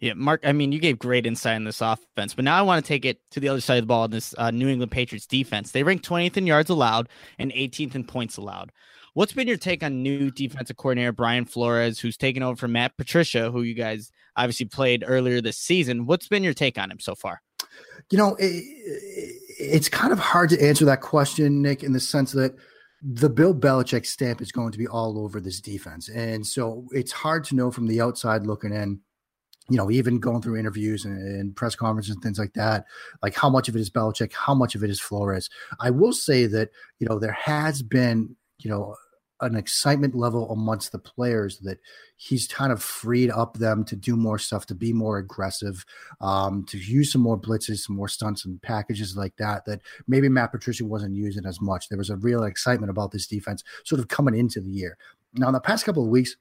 Yeah, 0.00 0.14
Mark, 0.14 0.40
I 0.44 0.52
mean, 0.52 0.72
you 0.72 0.80
gave 0.80 0.98
great 0.98 1.26
insight 1.26 1.54
in 1.54 1.62
this 1.62 1.80
offense, 1.80 2.34
but 2.34 2.44
now 2.44 2.58
I 2.58 2.62
want 2.62 2.84
to 2.84 2.88
take 2.88 3.04
it 3.04 3.20
to 3.30 3.38
the 3.38 3.48
other 3.48 3.60
side 3.60 3.76
of 3.76 3.84
the 3.84 3.86
ball 3.86 4.06
in 4.06 4.10
this 4.10 4.34
uh, 4.36 4.50
New 4.50 4.68
England 4.68 4.90
Patriots 4.90 5.26
defense. 5.26 5.70
They 5.70 5.84
rank 5.84 6.02
20th 6.02 6.36
in 6.36 6.44
yards 6.44 6.70
allowed 6.70 7.08
and 7.38 7.52
18th 7.52 7.94
in 7.94 8.02
points 8.02 8.36
allowed. 8.36 8.72
What's 9.14 9.34
been 9.34 9.46
your 9.46 9.58
take 9.58 9.82
on 9.82 10.02
new 10.02 10.30
defensive 10.30 10.78
coordinator 10.78 11.12
Brian 11.12 11.44
Flores, 11.44 12.00
who's 12.00 12.16
taken 12.16 12.42
over 12.42 12.56
from 12.56 12.72
Matt 12.72 12.96
Patricia, 12.96 13.50
who 13.50 13.60
you 13.60 13.74
guys 13.74 14.10
obviously 14.36 14.66
played 14.66 15.04
earlier 15.06 15.42
this 15.42 15.58
season? 15.58 16.06
What's 16.06 16.28
been 16.28 16.42
your 16.42 16.54
take 16.54 16.78
on 16.78 16.90
him 16.90 16.98
so 16.98 17.14
far? 17.14 17.42
You 18.10 18.16
know, 18.16 18.36
it, 18.38 18.64
it's 19.58 19.90
kind 19.90 20.12
of 20.12 20.18
hard 20.18 20.48
to 20.50 20.62
answer 20.62 20.86
that 20.86 21.02
question, 21.02 21.60
Nick, 21.60 21.82
in 21.82 21.92
the 21.92 22.00
sense 22.00 22.32
that 22.32 22.54
the 23.02 23.28
Bill 23.28 23.54
Belichick 23.54 24.06
stamp 24.06 24.40
is 24.40 24.50
going 24.50 24.72
to 24.72 24.78
be 24.78 24.86
all 24.86 25.18
over 25.18 25.40
this 25.40 25.60
defense. 25.60 26.08
And 26.08 26.46
so 26.46 26.86
it's 26.92 27.12
hard 27.12 27.44
to 27.44 27.54
know 27.54 27.70
from 27.70 27.88
the 27.88 28.00
outside 28.00 28.46
looking 28.46 28.72
in 28.72 29.00
you 29.68 29.76
know, 29.76 29.90
even 29.90 30.18
going 30.18 30.42
through 30.42 30.58
interviews 30.58 31.04
and, 31.04 31.16
and, 31.16 31.54
press 31.54 31.76
conferences 31.76 32.14
and 32.14 32.22
things 32.22 32.38
like 32.38 32.52
that, 32.54 32.84
like 33.22 33.34
how 33.34 33.48
much 33.48 33.68
of 33.68 33.76
it 33.76 33.80
is 33.80 33.88
Belichick, 33.88 34.32
how 34.32 34.54
much 34.54 34.74
of 34.74 34.82
it 34.82 34.90
is 34.90 35.00
Flores. 35.00 35.48
I 35.78 35.88
will 35.88 36.12
say 36.12 36.46
that, 36.46 36.70
you 36.98 37.06
know, 37.08 37.20
there 37.20 37.32
has 37.32 37.80
been, 37.80 38.34
you 38.58 38.68
know, 38.68 38.96
an 39.42 39.56
excitement 39.56 40.14
level 40.14 40.50
amongst 40.50 40.92
the 40.92 40.98
players 40.98 41.58
that 41.58 41.78
he's 42.16 42.46
kind 42.46 42.72
of 42.72 42.82
freed 42.82 43.30
up 43.30 43.58
them 43.58 43.84
to 43.84 43.96
do 43.96 44.16
more 44.16 44.38
stuff, 44.38 44.64
to 44.66 44.74
be 44.74 44.92
more 44.92 45.18
aggressive, 45.18 45.84
um, 46.20 46.64
to 46.66 46.78
use 46.78 47.12
some 47.12 47.20
more 47.20 47.38
blitzes, 47.38 47.78
some 47.78 47.96
more 47.96 48.08
stunts 48.08 48.44
and 48.44 48.62
packages 48.62 49.16
like 49.16 49.36
that, 49.36 49.64
that 49.66 49.80
maybe 50.06 50.28
Matt 50.28 50.52
Patricia 50.52 50.84
wasn't 50.84 51.14
using 51.14 51.44
as 51.44 51.60
much. 51.60 51.88
There 51.88 51.98
was 51.98 52.10
a 52.10 52.16
real 52.16 52.44
excitement 52.44 52.90
about 52.90 53.10
this 53.10 53.26
defense 53.26 53.62
sort 53.84 54.00
of 54.00 54.08
coming 54.08 54.36
into 54.36 54.60
the 54.60 54.70
year. 54.70 54.96
Now, 55.34 55.48
in 55.48 55.54
the 55.54 55.60
past 55.60 55.84
couple 55.84 56.04
of 56.04 56.10
weeks, 56.10 56.36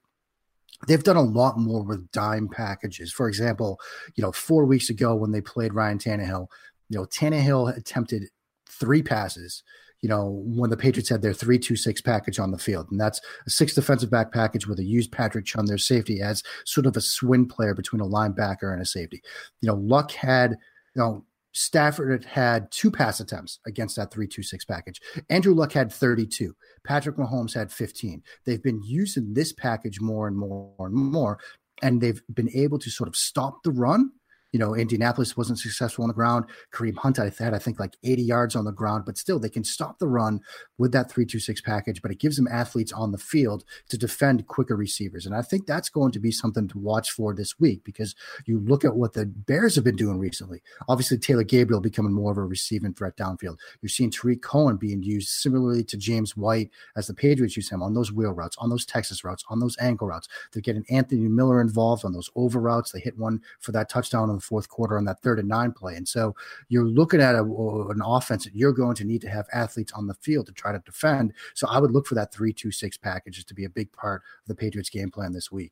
they've 0.88 1.04
done 1.04 1.18
a 1.18 1.22
lot 1.22 1.58
more 1.58 1.84
with 1.84 2.12
dime 2.12 2.48
packages. 2.48 3.12
For 3.12 3.28
example, 3.28 3.80
you 4.16 4.22
know, 4.22 4.32
four 4.32 4.66
weeks 4.66 4.90
ago 4.90 5.16
when 5.16 5.32
they 5.32 5.42
played 5.42 5.74
Ryan 5.74 5.98
Tannehill, 5.98 6.48
you 6.90 6.98
know, 6.98 7.06
Tannehill 7.06 7.76
attempted 7.76 8.24
three 8.68 9.02
passes 9.02 9.64
you 10.02 10.10
know, 10.10 10.42
when 10.46 10.70
the 10.70 10.78
Patriots 10.78 11.10
had 11.10 11.22
their 11.22 11.34
three-two-six 11.34 12.02
package 12.02 12.40
on 12.40 12.52
the 12.52 12.58
field. 12.58 12.88
And 12.90 13.00
that's 13.00 13.22
a 13.46 13.50
six 13.50 13.74
defensive 13.74 14.10
back 14.10 14.32
package 14.32 14.68
where 14.68 14.76
they 14.76 14.84
used 14.84 15.12
Patrick 15.12 15.46
Chung, 15.46 15.66
their 15.66 15.78
safety, 15.78 16.22
as 16.22 16.44
sort 16.66 16.88
of 16.88 16.98
a 16.98 17.02
swing 17.02 17.48
player 17.48 17.74
between 17.74 18.02
a 18.02 18.06
linebacker 18.06 18.74
and 18.74 18.82
a 18.82 18.86
safety. 18.86 19.22
You 19.62 19.68
know, 19.68 19.76
Luck 19.76 20.12
had, 20.12 20.52
you 20.96 21.02
know, 21.02 21.26
Stafford 21.54 22.26
had 22.26 22.72
two 22.72 22.90
pass 22.90 23.20
attempts 23.20 23.60
against 23.68 23.96
that 23.98 24.12
326 24.12 24.66
package. 24.66 25.02
Andrew 25.30 25.54
Luck 25.54 25.74
had 25.74 25.92
32. 25.92 26.56
Patrick 26.84 27.18
Mahomes 27.18 27.54
had 27.54 27.72
15. 27.72 28.24
They've 28.46 28.64
been 28.64 28.82
using 28.84 29.34
this 29.34 29.52
package 29.52 30.00
more 30.00 30.28
and 30.28 30.38
more 30.38 30.74
and 30.80 30.94
more, 30.96 31.40
and 31.82 32.02
they've 32.02 32.22
been 32.34 32.50
able 32.56 32.80
to 32.80 32.90
sort 32.90 33.08
of 33.08 33.16
stop 33.16 33.64
the 33.64 33.72
run 33.72 34.12
you 34.52 34.60
know, 34.60 34.76
Indianapolis 34.76 35.38
wasn't 35.38 35.60
successful 35.60 36.04
on 36.04 36.10
the 36.10 36.14
ground. 36.14 36.46
Kareem 36.74 36.98
Hunt 36.98 37.18
had, 37.18 37.54
I 37.54 37.60
think, 37.60 37.80
like 37.80 37.96
80 38.04 38.22
yards 38.22 38.56
on 38.56 38.66
the 38.66 38.72
ground, 38.72 39.06
but 39.06 39.18
still 39.18 39.40
they 39.40 39.50
can 39.50 39.64
stop 39.64 40.00
the 40.00 40.08
run 40.08 40.42
with 40.78 40.92
that 40.92 41.10
326 41.10 41.62
package, 41.62 42.02
but 42.02 42.12
it 42.12 42.20
gives 42.20 42.36
them 42.36 42.48
athletes 42.48 42.92
on 42.92 43.12
the 43.12 43.18
field 43.18 43.64
to 43.90 43.98
defend 43.98 44.48
quicker 44.48 44.76
receivers. 44.76 45.26
And 45.26 45.36
I 45.36 45.42
think 45.42 45.66
that's 45.66 45.90
going 45.90 46.12
to 46.12 46.20
be 46.20 46.32
something 46.32 46.68
to 46.68 46.80
watch 46.80 47.12
for 47.12 47.34
this 47.34 47.60
week 47.60 47.84
because 47.84 48.16
you 48.46 48.60
look 48.60 48.84
at 48.84 48.96
what 48.96 49.14
the 49.14 49.26
Bears 49.26 49.76
have 49.76 49.84
been 49.84 49.96
doing 49.96 50.20
recently. 50.20 50.62
Obviously, 50.90 51.18
Taylor 51.18 51.44
Gabriel 51.44 51.82
becoming 51.82 52.14
more 52.14 52.32
of 52.32 52.38
a 52.38 52.44
receiving 52.44 52.94
threat 52.94 53.16
downfield. 53.16 53.58
You're 53.82 53.90
seeing 53.90 54.12
Tarik 54.12 54.42
Cohen 54.42 54.78
being 54.78 55.02
used 55.02 55.30
similarly 55.30 55.84
to 55.86 55.98
James 55.98 56.36
White 56.36 56.72
as 56.98 57.08
the 57.08 57.14
Patriots 57.14 57.56
use 57.56 57.70
him 57.70 57.82
on 57.82 57.94
those 57.94 58.12
wheel 58.12 58.34
routes, 58.34 58.58
on 58.58 58.70
those 58.70 58.86
Texas 58.86 59.24
routes, 59.24 59.46
on 59.50 59.60
those 59.60 59.78
angle 59.80 60.08
routes. 60.08 60.28
They're 60.52 60.62
getting 60.62 60.86
Anthony 60.90 61.30
Miller 61.30 61.62
involved 61.62 62.04
on 62.04 62.12
those 62.12 62.30
over 62.36 62.60
routes. 62.60 62.92
They 62.92 63.00
hit 63.00 63.18
one 63.18 63.42
for 63.60 63.72
that 63.72 63.90
touchdown 63.90 64.30
on 64.30 64.41
the 64.42 64.48
fourth 64.48 64.70
quarter 64.70 64.98
on 64.98 65.06
that 65.06 65.22
third 65.22 65.40
and 65.40 65.48
nine 65.48 65.72
play. 65.72 65.96
And 65.96 66.08
so 66.08 66.36
you're 66.68 66.88
looking 66.88 67.22
at 67.22 67.36
a, 67.36 67.44
an 67.44 68.02
offense 68.04 68.46
that 68.46 68.56
you're 68.56 68.74
going 68.74 68.96
to 68.96 69.06
need 69.06 69.22
to 69.22 69.30
have 69.30 69.46
athletes 69.54 69.92
on 69.94 70.08
the 70.08 70.14
field 70.16 70.48
to 70.48 70.52
try 70.52 70.72
to 70.72 70.80
defend. 70.86 71.34
So 71.54 71.68
I 71.68 71.80
would 71.80 71.92
look 71.92 72.08
for 72.08 72.16
that 72.16 72.34
three 72.34 72.54
two 72.54 72.72
six 72.72 72.98
package 72.98 73.46
to 73.46 73.54
be 73.54 73.66
a 73.66 73.70
big 73.70 73.92
part 73.92 74.22
of 74.44 74.48
the 74.48 74.56
Patriots 74.56 74.90
game 74.90 75.12
plan 75.12 75.34
this 75.34 75.52
week. 75.52 75.72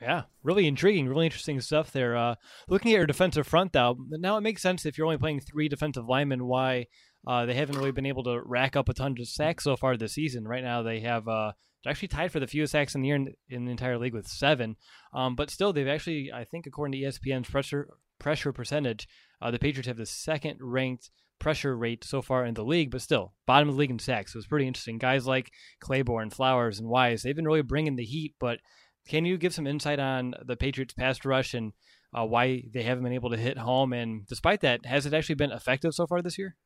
Yeah, 0.00 0.24
really 0.44 0.68
intriguing, 0.68 1.08
really 1.08 1.26
interesting 1.26 1.60
stuff 1.60 1.90
there. 1.90 2.16
Uh, 2.16 2.36
looking 2.68 2.92
at 2.92 2.98
your 2.98 3.06
defensive 3.06 3.48
front, 3.48 3.72
though, 3.72 3.98
now 4.10 4.36
it 4.36 4.42
makes 4.42 4.62
sense 4.62 4.86
if 4.86 4.96
you're 4.96 5.06
only 5.06 5.18
playing 5.18 5.40
three 5.40 5.68
defensive 5.68 6.08
linemen 6.08 6.46
why 6.46 6.86
uh, 7.26 7.46
they 7.46 7.54
haven't 7.54 7.76
really 7.76 7.90
been 7.90 8.06
able 8.06 8.22
to 8.22 8.40
rack 8.44 8.76
up 8.76 8.88
a 8.88 8.94
ton 8.94 9.16
of 9.18 9.28
sacks 9.28 9.64
so 9.64 9.76
far 9.76 9.96
this 9.96 10.12
season. 10.12 10.46
Right 10.46 10.62
now, 10.62 10.82
they 10.82 11.00
have 11.00 11.26
uh, 11.26 11.52
actually 11.88 12.08
tied 12.08 12.32
for 12.32 12.40
the 12.40 12.46
fewest 12.46 12.72
sacks 12.72 12.94
in 12.94 13.02
the 13.02 13.08
year 13.08 13.16
in, 13.16 13.34
in 13.48 13.64
the 13.64 13.70
entire 13.70 13.98
league 13.98 14.14
with 14.14 14.26
seven. 14.26 14.76
Um, 15.12 15.34
but 15.34 15.50
still, 15.50 15.72
they've 15.72 15.88
actually, 15.88 16.30
I 16.32 16.44
think, 16.44 16.66
according 16.66 16.92
to 16.92 17.06
ESPN's 17.06 17.50
pressure 17.50 17.88
pressure 18.18 18.52
percentage, 18.52 19.08
uh, 19.40 19.50
the 19.50 19.58
Patriots 19.58 19.88
have 19.88 19.96
the 19.96 20.06
second 20.06 20.58
ranked 20.60 21.10
pressure 21.38 21.76
rate 21.76 22.04
so 22.04 22.20
far 22.20 22.44
in 22.44 22.54
the 22.54 22.64
league, 22.64 22.90
but 22.90 23.00
still 23.00 23.32
bottom 23.46 23.68
of 23.68 23.74
the 23.74 23.78
league 23.78 23.90
in 23.90 23.98
sacks. 23.98 24.32
So 24.32 24.38
it's 24.38 24.48
pretty 24.48 24.66
interesting. 24.66 24.98
Guys 24.98 25.26
like 25.26 25.52
Clayborn, 25.82 26.32
Flowers, 26.32 26.78
and 26.78 26.88
Wise, 26.88 27.22
they've 27.22 27.36
been 27.36 27.46
really 27.46 27.62
bringing 27.62 27.96
the 27.96 28.04
heat. 28.04 28.34
But 28.40 28.58
can 29.06 29.24
you 29.24 29.38
give 29.38 29.54
some 29.54 29.66
insight 29.66 29.98
on 29.98 30.34
the 30.44 30.56
Patriots' 30.56 30.94
pass 30.94 31.24
rush 31.24 31.54
and 31.54 31.72
uh, 32.16 32.24
why 32.24 32.64
they 32.72 32.82
haven't 32.82 33.04
been 33.04 33.12
able 33.12 33.30
to 33.30 33.36
hit 33.36 33.58
home? 33.58 33.92
And 33.92 34.26
despite 34.26 34.60
that, 34.62 34.84
has 34.86 35.06
it 35.06 35.14
actually 35.14 35.36
been 35.36 35.52
effective 35.52 35.94
so 35.94 36.06
far 36.06 36.22
this 36.22 36.38
year? 36.38 36.56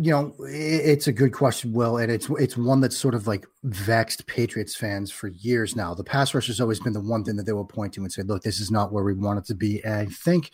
You 0.00 0.10
know, 0.10 0.34
it's 0.40 1.06
a 1.06 1.12
good 1.12 1.32
question, 1.32 1.72
Will, 1.72 1.98
and 1.98 2.10
it's 2.10 2.28
it's 2.40 2.56
one 2.56 2.80
that's 2.80 2.96
sort 2.96 3.14
of 3.14 3.28
like 3.28 3.46
vexed 3.62 4.26
Patriots 4.26 4.74
fans 4.74 5.12
for 5.12 5.28
years 5.28 5.76
now. 5.76 5.94
The 5.94 6.02
pass 6.02 6.34
rush 6.34 6.48
has 6.48 6.60
always 6.60 6.80
been 6.80 6.92
the 6.92 7.00
one 7.00 7.22
thing 7.22 7.36
that 7.36 7.46
they 7.46 7.52
will 7.52 7.64
point 7.64 7.94
to 7.94 8.00
and 8.00 8.12
say, 8.12 8.22
"Look, 8.22 8.42
this 8.42 8.58
is 8.58 8.72
not 8.72 8.92
where 8.92 9.04
we 9.04 9.14
want 9.14 9.38
it 9.38 9.44
to 9.46 9.54
be." 9.54 9.84
And 9.84 9.94
I 9.94 10.06
think 10.06 10.50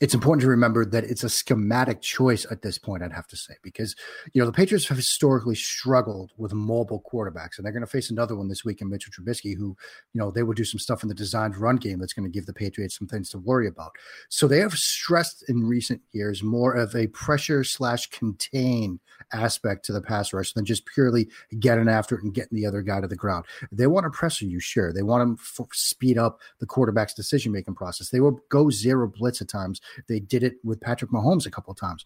it's 0.00 0.14
important 0.14 0.42
to 0.42 0.48
remember 0.48 0.84
that 0.84 1.04
it's 1.04 1.24
a 1.24 1.28
schematic 1.28 2.02
choice 2.02 2.46
at 2.50 2.62
this 2.62 2.76
point, 2.76 3.02
I'd 3.02 3.12
have 3.12 3.26
to 3.28 3.36
say, 3.36 3.54
because, 3.62 3.96
you 4.34 4.40
know, 4.40 4.46
the 4.46 4.52
Patriots 4.52 4.86
have 4.88 4.98
historically 4.98 5.54
struggled 5.54 6.32
with 6.36 6.52
mobile 6.52 7.02
quarterbacks, 7.10 7.56
and 7.56 7.64
they're 7.64 7.72
going 7.72 7.80
to 7.80 7.86
face 7.86 8.10
another 8.10 8.36
one 8.36 8.48
this 8.48 8.64
week 8.64 8.82
in 8.82 8.90
Mitchell 8.90 9.12
Trubisky, 9.12 9.56
who, 9.56 9.76
you 10.12 10.20
know, 10.20 10.30
they 10.30 10.42
will 10.42 10.52
do 10.52 10.64
some 10.64 10.78
stuff 10.78 11.02
in 11.02 11.08
the 11.08 11.14
designed 11.14 11.56
run 11.56 11.76
game 11.76 11.98
that's 11.98 12.12
going 12.12 12.30
to 12.30 12.34
give 12.34 12.46
the 12.46 12.52
Patriots 12.52 12.98
some 12.98 13.08
things 13.08 13.30
to 13.30 13.38
worry 13.38 13.68
about. 13.68 13.92
So 14.28 14.46
they 14.46 14.58
have 14.58 14.74
stressed 14.74 15.44
in 15.48 15.66
recent 15.66 16.02
years 16.12 16.42
more 16.42 16.74
of 16.74 16.94
a 16.94 17.06
pressure 17.08 17.64
slash 17.64 18.10
contain 18.10 19.00
aspect 19.32 19.84
to 19.86 19.92
the 19.92 20.02
pass 20.02 20.32
rush 20.32 20.52
than 20.52 20.64
just 20.64 20.84
purely 20.86 21.28
getting 21.58 21.88
after 21.88 22.16
it 22.16 22.22
and 22.22 22.34
getting 22.34 22.56
the 22.56 22.66
other 22.66 22.82
guy 22.82 23.00
to 23.00 23.08
the 23.08 23.16
ground. 23.16 23.44
They 23.72 23.86
want 23.86 24.04
to 24.04 24.10
pressure 24.10 24.44
you, 24.44 24.60
sure. 24.60 24.92
They 24.92 25.02
want 25.02 25.38
to 25.38 25.42
f- 25.42 25.68
speed 25.72 26.18
up 26.18 26.40
the 26.60 26.66
quarterback's 26.66 27.14
decision 27.14 27.50
making 27.50 27.74
process. 27.74 28.10
They 28.10 28.20
will 28.20 28.40
go 28.50 28.70
zero 28.70 29.08
blitz 29.08 29.40
at 29.40 29.48
times 29.48 29.80
they 30.08 30.20
did 30.20 30.42
it 30.42 30.54
with 30.64 30.80
Patrick 30.80 31.10
Mahomes 31.10 31.46
a 31.46 31.50
couple 31.50 31.72
of 31.72 31.78
times. 31.78 32.04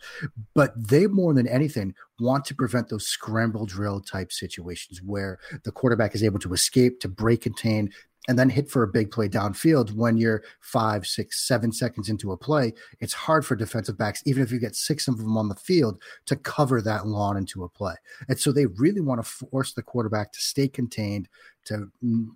But 0.54 0.72
they 0.76 1.06
more 1.06 1.34
than 1.34 1.46
anything 1.46 1.94
want 2.18 2.44
to 2.46 2.54
prevent 2.54 2.88
those 2.88 3.06
scramble 3.06 3.66
drill 3.66 4.00
type 4.00 4.32
situations 4.32 5.00
where 5.02 5.38
the 5.64 5.72
quarterback 5.72 6.14
is 6.14 6.22
able 6.22 6.38
to 6.40 6.52
escape, 6.52 7.00
to 7.00 7.08
break 7.08 7.42
contain, 7.42 7.90
and 8.28 8.38
then 8.38 8.50
hit 8.50 8.70
for 8.70 8.82
a 8.82 8.88
big 8.88 9.10
play 9.10 9.28
downfield 9.28 9.92
when 9.92 10.16
you're 10.16 10.42
five, 10.60 11.06
six, 11.06 11.48
seven 11.48 11.72
seconds 11.72 12.08
into 12.08 12.32
a 12.32 12.36
play. 12.36 12.72
It's 13.00 13.14
hard 13.14 13.46
for 13.46 13.56
defensive 13.56 13.96
backs, 13.96 14.22
even 14.26 14.42
if 14.42 14.52
you 14.52 14.58
get 14.58 14.76
six 14.76 15.08
of 15.08 15.18
them 15.18 15.38
on 15.38 15.48
the 15.48 15.54
field, 15.54 16.02
to 16.26 16.36
cover 16.36 16.82
that 16.82 17.06
lawn 17.06 17.36
into 17.36 17.64
a 17.64 17.68
play. 17.68 17.94
And 18.28 18.38
so 18.38 18.52
they 18.52 18.66
really 18.66 19.00
want 19.00 19.24
to 19.24 19.28
force 19.28 19.72
the 19.72 19.82
quarterback 19.82 20.32
to 20.32 20.40
stay 20.40 20.68
contained, 20.68 21.28
to 21.66 21.90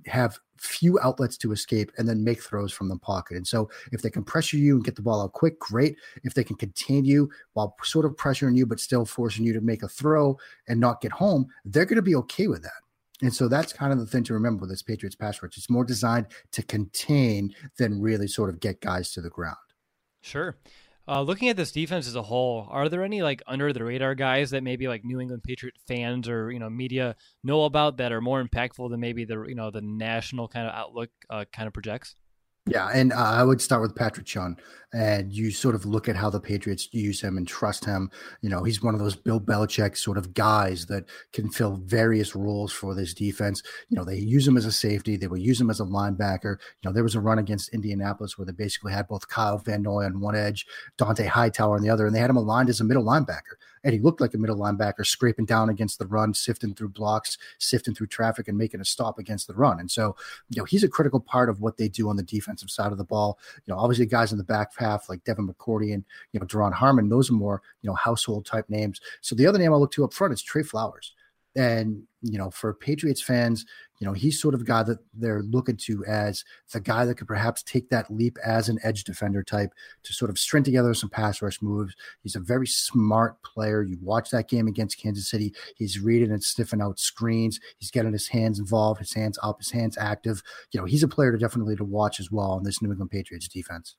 have 0.06 0.38
few 0.58 0.98
outlets 1.00 1.36
to 1.38 1.52
escape, 1.52 1.90
and 1.98 2.08
then 2.08 2.24
make 2.24 2.42
throws 2.42 2.72
from 2.72 2.88
the 2.88 2.96
pocket. 2.98 3.36
And 3.36 3.46
so 3.46 3.68
if 3.92 4.02
they 4.02 4.10
can 4.10 4.24
pressure 4.24 4.56
you 4.56 4.76
and 4.76 4.84
get 4.84 4.96
the 4.96 5.02
ball 5.02 5.22
out 5.22 5.32
quick, 5.32 5.58
great. 5.58 5.96
If 6.22 6.34
they 6.34 6.44
can 6.44 6.56
contain 6.56 7.04
you 7.04 7.28
while 7.54 7.76
sort 7.82 8.04
of 8.04 8.16
pressuring 8.16 8.56
you, 8.56 8.64
but 8.64 8.80
still 8.80 9.04
forcing 9.04 9.44
you 9.44 9.52
to 9.52 9.60
make 9.60 9.82
a 9.82 9.88
throw 9.88 10.38
and 10.68 10.78
not 10.80 11.00
get 11.00 11.12
home, 11.12 11.46
they're 11.64 11.84
going 11.84 11.96
to 11.96 12.02
be 12.02 12.14
okay 12.16 12.46
with 12.46 12.62
that. 12.62 12.72
And 13.22 13.34
so 13.34 13.48
that's 13.48 13.72
kind 13.72 13.92
of 13.92 13.98
the 13.98 14.06
thing 14.06 14.24
to 14.24 14.34
remember 14.34 14.62
with 14.62 14.70
this 14.70 14.82
Patriots 14.82 15.16
pass 15.16 15.42
rush. 15.42 15.56
It's 15.56 15.70
more 15.70 15.84
designed 15.84 16.26
to 16.52 16.62
contain 16.62 17.54
than 17.78 18.00
really 18.00 18.28
sort 18.28 18.50
of 18.50 18.60
get 18.60 18.80
guys 18.80 19.12
to 19.12 19.20
the 19.20 19.30
ground. 19.30 19.56
Sure. 20.20 20.56
Uh, 21.06 21.20
looking 21.20 21.50
at 21.50 21.56
this 21.56 21.70
defense 21.70 22.06
as 22.06 22.14
a 22.14 22.22
whole, 22.22 22.66
are 22.70 22.88
there 22.88 23.04
any 23.04 23.22
like 23.22 23.42
under 23.46 23.72
the 23.74 23.84
radar 23.84 24.14
guys 24.14 24.50
that 24.50 24.62
maybe 24.62 24.88
like 24.88 25.04
New 25.04 25.20
England 25.20 25.42
Patriot 25.42 25.74
fans 25.86 26.28
or 26.28 26.50
you 26.50 26.58
know 26.58 26.70
media 26.70 27.14
know 27.42 27.64
about 27.64 27.98
that 27.98 28.10
are 28.10 28.22
more 28.22 28.42
impactful 28.42 28.88
than 28.88 29.00
maybe 29.00 29.26
the 29.26 29.44
you 29.46 29.54
know 29.54 29.70
the 29.70 29.82
national 29.82 30.48
kind 30.48 30.66
of 30.66 30.74
outlook 30.74 31.10
uh, 31.28 31.44
kind 31.52 31.66
of 31.66 31.74
projects? 31.74 32.16
Yeah, 32.66 32.88
and 32.94 33.12
uh, 33.12 33.16
I 33.16 33.44
would 33.44 33.60
start 33.60 33.82
with 33.82 33.94
Patrick 33.94 34.24
Chung, 34.24 34.56
and 34.94 35.30
you 35.30 35.50
sort 35.50 35.74
of 35.74 35.84
look 35.84 36.08
at 36.08 36.16
how 36.16 36.30
the 36.30 36.40
Patriots 36.40 36.88
use 36.92 37.20
him 37.20 37.36
and 37.36 37.46
trust 37.46 37.84
him. 37.84 38.10
You 38.40 38.48
know, 38.48 38.64
he's 38.64 38.82
one 38.82 38.94
of 38.94 39.00
those 39.00 39.16
Bill 39.16 39.38
Belichick 39.38 39.98
sort 39.98 40.16
of 40.16 40.32
guys 40.32 40.86
that 40.86 41.04
can 41.34 41.50
fill 41.50 41.76
various 41.76 42.34
roles 42.34 42.72
for 42.72 42.94
this 42.94 43.12
defense. 43.12 43.62
You 43.90 43.98
know, 43.98 44.04
they 44.04 44.16
use 44.16 44.48
him 44.48 44.56
as 44.56 44.64
a 44.64 44.72
safety, 44.72 45.16
they 45.16 45.26
will 45.26 45.36
use 45.36 45.60
him 45.60 45.68
as 45.68 45.78
a 45.78 45.84
linebacker. 45.84 46.56
You 46.80 46.88
know, 46.88 46.92
there 46.92 47.02
was 47.02 47.14
a 47.14 47.20
run 47.20 47.38
against 47.38 47.74
Indianapolis 47.74 48.38
where 48.38 48.46
they 48.46 48.52
basically 48.52 48.92
had 48.92 49.08
both 49.08 49.28
Kyle 49.28 49.58
Van 49.58 49.82
Noy 49.82 50.04
on 50.04 50.20
one 50.20 50.34
edge, 50.34 50.64
Dont'a 50.96 51.26
Hightower 51.26 51.76
on 51.76 51.82
the 51.82 51.90
other, 51.90 52.06
and 52.06 52.16
they 52.16 52.20
had 52.20 52.30
him 52.30 52.38
aligned 52.38 52.70
as 52.70 52.80
a 52.80 52.84
middle 52.84 53.04
linebacker 53.04 53.56
and 53.84 53.92
he 53.92 54.00
looked 54.00 54.20
like 54.20 54.34
a 54.34 54.38
middle 54.38 54.56
linebacker, 54.56 55.06
scraping 55.06 55.44
down 55.44 55.68
against 55.68 55.98
the 55.98 56.06
run, 56.06 56.34
sifting 56.34 56.74
through 56.74 56.88
blocks, 56.88 57.38
sifting 57.58 57.94
through 57.94 58.06
traffic, 58.08 58.48
and 58.48 58.58
making 58.58 58.80
a 58.80 58.84
stop 58.84 59.18
against 59.18 59.46
the 59.46 59.54
run. 59.54 59.78
And 59.78 59.90
so, 59.90 60.16
you 60.48 60.60
know, 60.60 60.64
he's 60.64 60.82
a 60.82 60.88
critical 60.88 61.20
part 61.20 61.48
of 61.50 61.60
what 61.60 61.76
they 61.76 61.88
do 61.88 62.08
on 62.08 62.16
the 62.16 62.22
defensive 62.22 62.70
side 62.70 62.92
of 62.92 62.98
the 62.98 63.04
ball. 63.04 63.38
You 63.66 63.74
know, 63.74 63.78
obviously 63.78 64.06
guys 64.06 64.32
in 64.32 64.38
the 64.38 64.44
back 64.44 64.72
half 64.76 65.08
like 65.08 65.22
Devin 65.24 65.46
McCourty 65.46 65.92
and 65.92 66.04
you 66.32 66.40
know 66.40 66.46
Duron 66.46 66.72
Harmon, 66.72 67.08
those 67.08 67.30
are 67.30 67.34
more 67.34 67.62
you 67.82 67.88
know 67.88 67.94
household 67.94 68.46
type 68.46 68.68
names. 68.68 69.00
So 69.20 69.34
the 69.34 69.46
other 69.46 69.58
name 69.58 69.72
I 69.72 69.76
look 69.76 69.92
to 69.92 70.04
up 70.04 70.14
front 70.14 70.32
is 70.32 70.42
Trey 70.42 70.62
Flowers. 70.62 71.12
And, 71.56 72.02
you 72.20 72.36
know, 72.36 72.50
for 72.50 72.74
Patriots 72.74 73.22
fans, 73.22 73.64
you 74.00 74.06
know, 74.06 74.12
he's 74.12 74.40
sort 74.40 74.54
of 74.54 74.62
a 74.62 74.64
guy 74.64 74.82
that 74.82 74.98
they're 75.14 75.42
looking 75.42 75.76
to 75.84 76.04
as 76.04 76.42
the 76.72 76.80
guy 76.80 77.04
that 77.04 77.14
could 77.14 77.28
perhaps 77.28 77.62
take 77.62 77.90
that 77.90 78.10
leap 78.10 78.36
as 78.44 78.68
an 78.68 78.78
edge 78.82 79.04
defender 79.04 79.42
type 79.42 79.70
to 80.02 80.12
sort 80.12 80.30
of 80.30 80.38
string 80.38 80.64
together 80.64 80.94
some 80.94 81.10
pass 81.10 81.40
rush 81.40 81.62
moves. 81.62 81.94
He's 82.22 82.34
a 82.34 82.40
very 82.40 82.66
smart 82.66 83.40
player. 83.42 83.82
You 83.82 83.98
watch 84.02 84.30
that 84.30 84.48
game 84.48 84.66
against 84.66 85.00
Kansas 85.00 85.30
City, 85.30 85.54
he's 85.76 86.00
reading 86.00 86.32
and 86.32 86.42
sniffing 86.42 86.82
out 86.82 86.98
screens. 86.98 87.60
He's 87.78 87.90
getting 87.90 88.12
his 88.12 88.28
hands 88.28 88.58
involved, 88.58 88.98
his 88.98 89.14
hands 89.14 89.38
up, 89.42 89.58
his 89.58 89.70
hands 89.70 89.96
active. 89.96 90.42
You 90.72 90.80
know, 90.80 90.86
he's 90.86 91.04
a 91.04 91.08
player 91.08 91.30
to 91.30 91.38
definitely 91.38 91.76
to 91.76 91.84
watch 91.84 92.18
as 92.18 92.32
well 92.32 92.50
on 92.50 92.64
this 92.64 92.82
New 92.82 92.90
England 92.90 93.10
Patriots 93.10 93.48
defense. 93.48 93.96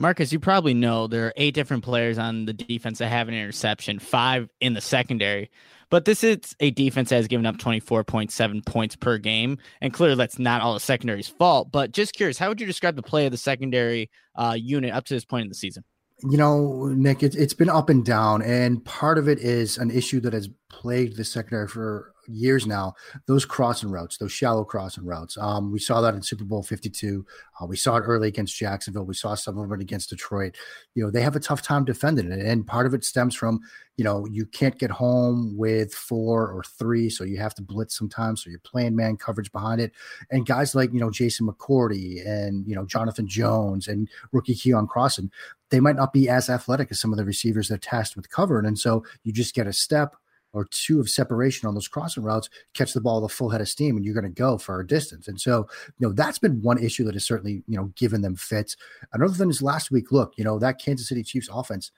Marcus, 0.00 0.32
you 0.32 0.40
probably 0.40 0.72
know 0.72 1.06
there 1.06 1.26
are 1.26 1.32
eight 1.36 1.52
different 1.52 1.84
players 1.84 2.16
on 2.16 2.46
the 2.46 2.54
defense 2.54 3.00
that 3.00 3.08
have 3.08 3.28
an 3.28 3.34
interception, 3.34 3.98
five 3.98 4.48
in 4.58 4.72
the 4.72 4.80
secondary. 4.80 5.50
But 5.90 6.04
this 6.04 6.22
is 6.24 6.38
a 6.60 6.70
defense 6.70 7.10
that 7.10 7.16
has 7.16 7.28
given 7.28 7.46
up 7.46 7.56
24.7 7.56 8.64
points 8.64 8.96
per 8.96 9.18
game. 9.18 9.58
And 9.80 9.92
clearly, 9.92 10.16
that's 10.16 10.38
not 10.38 10.62
all 10.62 10.74
the 10.74 10.80
secondary's 10.80 11.28
fault. 11.28 11.70
But 11.72 11.92
just 11.92 12.14
curious, 12.14 12.38
how 12.38 12.48
would 12.48 12.60
you 12.60 12.66
describe 12.66 12.96
the 12.96 13.02
play 13.02 13.26
of 13.26 13.32
the 13.32 13.38
secondary 13.38 14.10
uh, 14.36 14.56
unit 14.58 14.94
up 14.94 15.04
to 15.06 15.14
this 15.14 15.24
point 15.24 15.42
in 15.42 15.48
the 15.48 15.54
season? 15.54 15.84
You 16.22 16.36
know, 16.36 16.86
Nick, 16.86 17.22
it, 17.22 17.34
it's 17.34 17.54
been 17.54 17.68
up 17.68 17.88
and 17.88 18.04
down. 18.04 18.42
And 18.42 18.84
part 18.84 19.18
of 19.18 19.28
it 19.28 19.38
is 19.40 19.78
an 19.78 19.90
issue 19.90 20.20
that 20.20 20.32
has 20.32 20.48
plagued 20.68 21.16
the 21.16 21.24
secondary 21.24 21.66
for 21.66 22.12
years 22.30 22.66
now, 22.66 22.94
those 23.26 23.44
crossing 23.44 23.90
routes, 23.90 24.16
those 24.18 24.32
shallow 24.32 24.64
crossing 24.64 25.04
routes. 25.04 25.36
Um, 25.38 25.72
we 25.72 25.78
saw 25.78 26.00
that 26.00 26.14
in 26.14 26.22
Super 26.22 26.44
Bowl 26.44 26.62
52. 26.62 27.24
Uh, 27.60 27.66
we 27.66 27.76
saw 27.76 27.96
it 27.96 28.02
early 28.02 28.28
against 28.28 28.56
Jacksonville. 28.56 29.04
We 29.04 29.14
saw 29.14 29.34
some 29.34 29.58
of 29.58 29.70
it 29.72 29.80
against 29.80 30.10
Detroit. 30.10 30.56
You 30.94 31.04
know, 31.04 31.10
they 31.10 31.22
have 31.22 31.36
a 31.36 31.40
tough 31.40 31.62
time 31.62 31.84
defending 31.84 32.30
it. 32.32 32.44
And 32.44 32.66
part 32.66 32.86
of 32.86 32.94
it 32.94 33.04
stems 33.04 33.34
from, 33.34 33.60
you 33.96 34.04
know, 34.04 34.26
you 34.26 34.46
can't 34.46 34.78
get 34.78 34.90
home 34.90 35.56
with 35.56 35.92
four 35.92 36.50
or 36.50 36.62
three. 36.62 37.10
So 37.10 37.24
you 37.24 37.38
have 37.38 37.54
to 37.56 37.62
blitz 37.62 37.96
sometimes. 37.96 38.42
So 38.42 38.50
you're 38.50 38.60
playing 38.60 38.96
man 38.96 39.16
coverage 39.16 39.52
behind 39.52 39.80
it. 39.80 39.92
And 40.30 40.46
guys 40.46 40.74
like, 40.74 40.92
you 40.92 41.00
know, 41.00 41.10
Jason 41.10 41.46
McCourty 41.46 42.26
and, 42.26 42.66
you 42.66 42.74
know, 42.74 42.86
Jonathan 42.86 43.26
Jones 43.26 43.88
and 43.88 44.08
rookie 44.32 44.54
Keion 44.54 44.88
Crossen, 44.88 45.30
they 45.70 45.80
might 45.80 45.96
not 45.96 46.12
be 46.12 46.28
as 46.28 46.48
athletic 46.48 46.88
as 46.90 47.00
some 47.00 47.12
of 47.12 47.18
the 47.18 47.24
receivers 47.24 47.68
they're 47.68 47.78
tasked 47.78 48.16
with 48.16 48.30
covering. 48.30 48.66
And 48.66 48.78
so 48.78 49.04
you 49.22 49.32
just 49.32 49.54
get 49.54 49.66
a 49.66 49.72
step 49.72 50.16
or 50.52 50.66
two 50.70 51.00
of 51.00 51.08
separation 51.08 51.68
on 51.68 51.74
those 51.74 51.88
crossing 51.88 52.22
routes, 52.22 52.48
catch 52.74 52.92
the 52.92 53.00
ball 53.00 53.20
with 53.20 53.30
a 53.30 53.34
full 53.34 53.50
head 53.50 53.60
of 53.60 53.68
steam, 53.68 53.96
and 53.96 54.04
you're 54.04 54.14
going 54.14 54.24
to 54.24 54.30
go 54.30 54.58
for 54.58 54.80
a 54.80 54.86
distance. 54.86 55.28
And 55.28 55.40
so, 55.40 55.68
you 55.98 56.08
know, 56.08 56.12
that's 56.12 56.38
been 56.38 56.62
one 56.62 56.82
issue 56.82 57.04
that 57.04 57.14
has 57.14 57.26
certainly, 57.26 57.62
you 57.66 57.76
know, 57.76 57.92
given 57.96 58.22
them 58.22 58.36
fits. 58.36 58.76
Another 59.12 59.34
thing 59.34 59.50
is 59.50 59.62
last 59.62 59.90
week, 59.90 60.12
look, 60.12 60.34
you 60.36 60.44
know, 60.44 60.58
that 60.58 60.80
Kansas 60.80 61.08
City 61.08 61.22
Chiefs 61.22 61.48
offense, 61.52 61.90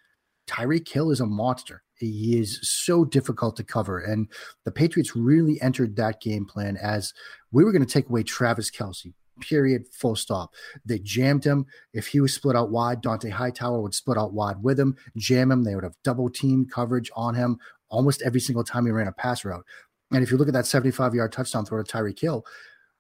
Tyreek 0.47 0.89
Hill 0.89 1.11
is 1.11 1.21
a 1.21 1.27
monster. 1.27 1.83
He 1.95 2.39
is 2.39 2.59
so 2.63 3.05
difficult 3.05 3.57
to 3.57 3.65
cover. 3.65 4.01
And 4.01 4.29
the 4.65 4.73
Patriots 4.73 5.15
really 5.15 5.61
entered 5.63 5.95
that 5.97 6.21
game 6.21 6.45
plan 6.45 6.77
as 6.77 7.15
we 7.53 7.65
were 7.65 7.73
going 7.73 7.85
to 7.85 7.93
take 7.93 8.09
away 8.09 8.25
Travis 8.25 8.71
Kelce 8.71 9.13
period, 9.41 9.87
full 9.93 10.17
stop. 10.17 10.55
They 10.85 10.99
jammed 10.99 11.45
him. 11.45 11.67
If 11.93 12.07
he 12.07 12.21
was 12.21 12.35
split 12.35 12.57
out 12.57 12.71
wide, 12.71 13.03
Dont'a 13.03 13.31
Hightower 13.31 13.81
would 13.81 13.95
split 13.95 14.19
out 14.19 14.33
wide 14.33 14.63
with 14.63 14.79
him, 14.79 14.97
jam 15.17 15.51
him. 15.51 15.65
They 15.65 15.75
would 15.75 15.85
have 15.85 15.97
double 16.05 16.31
team 16.31 16.67
coverage 16.67 17.11
on 17.15 17.35
him 17.35 17.59
almost 17.93 18.23
every 18.23 18.41
single 18.41 18.65
time 18.65 18.87
he 18.87 18.91
ran 18.91 19.07
a 19.07 19.13
pass 19.13 19.45
route. 19.45 19.65
And 20.11 20.23
if 20.23 20.31
you 20.31 20.37
look 20.37 20.49
at 20.49 20.55
that 20.55 20.67
75 20.67 21.15
yard 21.15 21.33
touchdown 21.33 21.65
throw 21.65 21.83
to 21.83 21.91
Tyreek 21.91 22.19
Hill, 22.19 22.45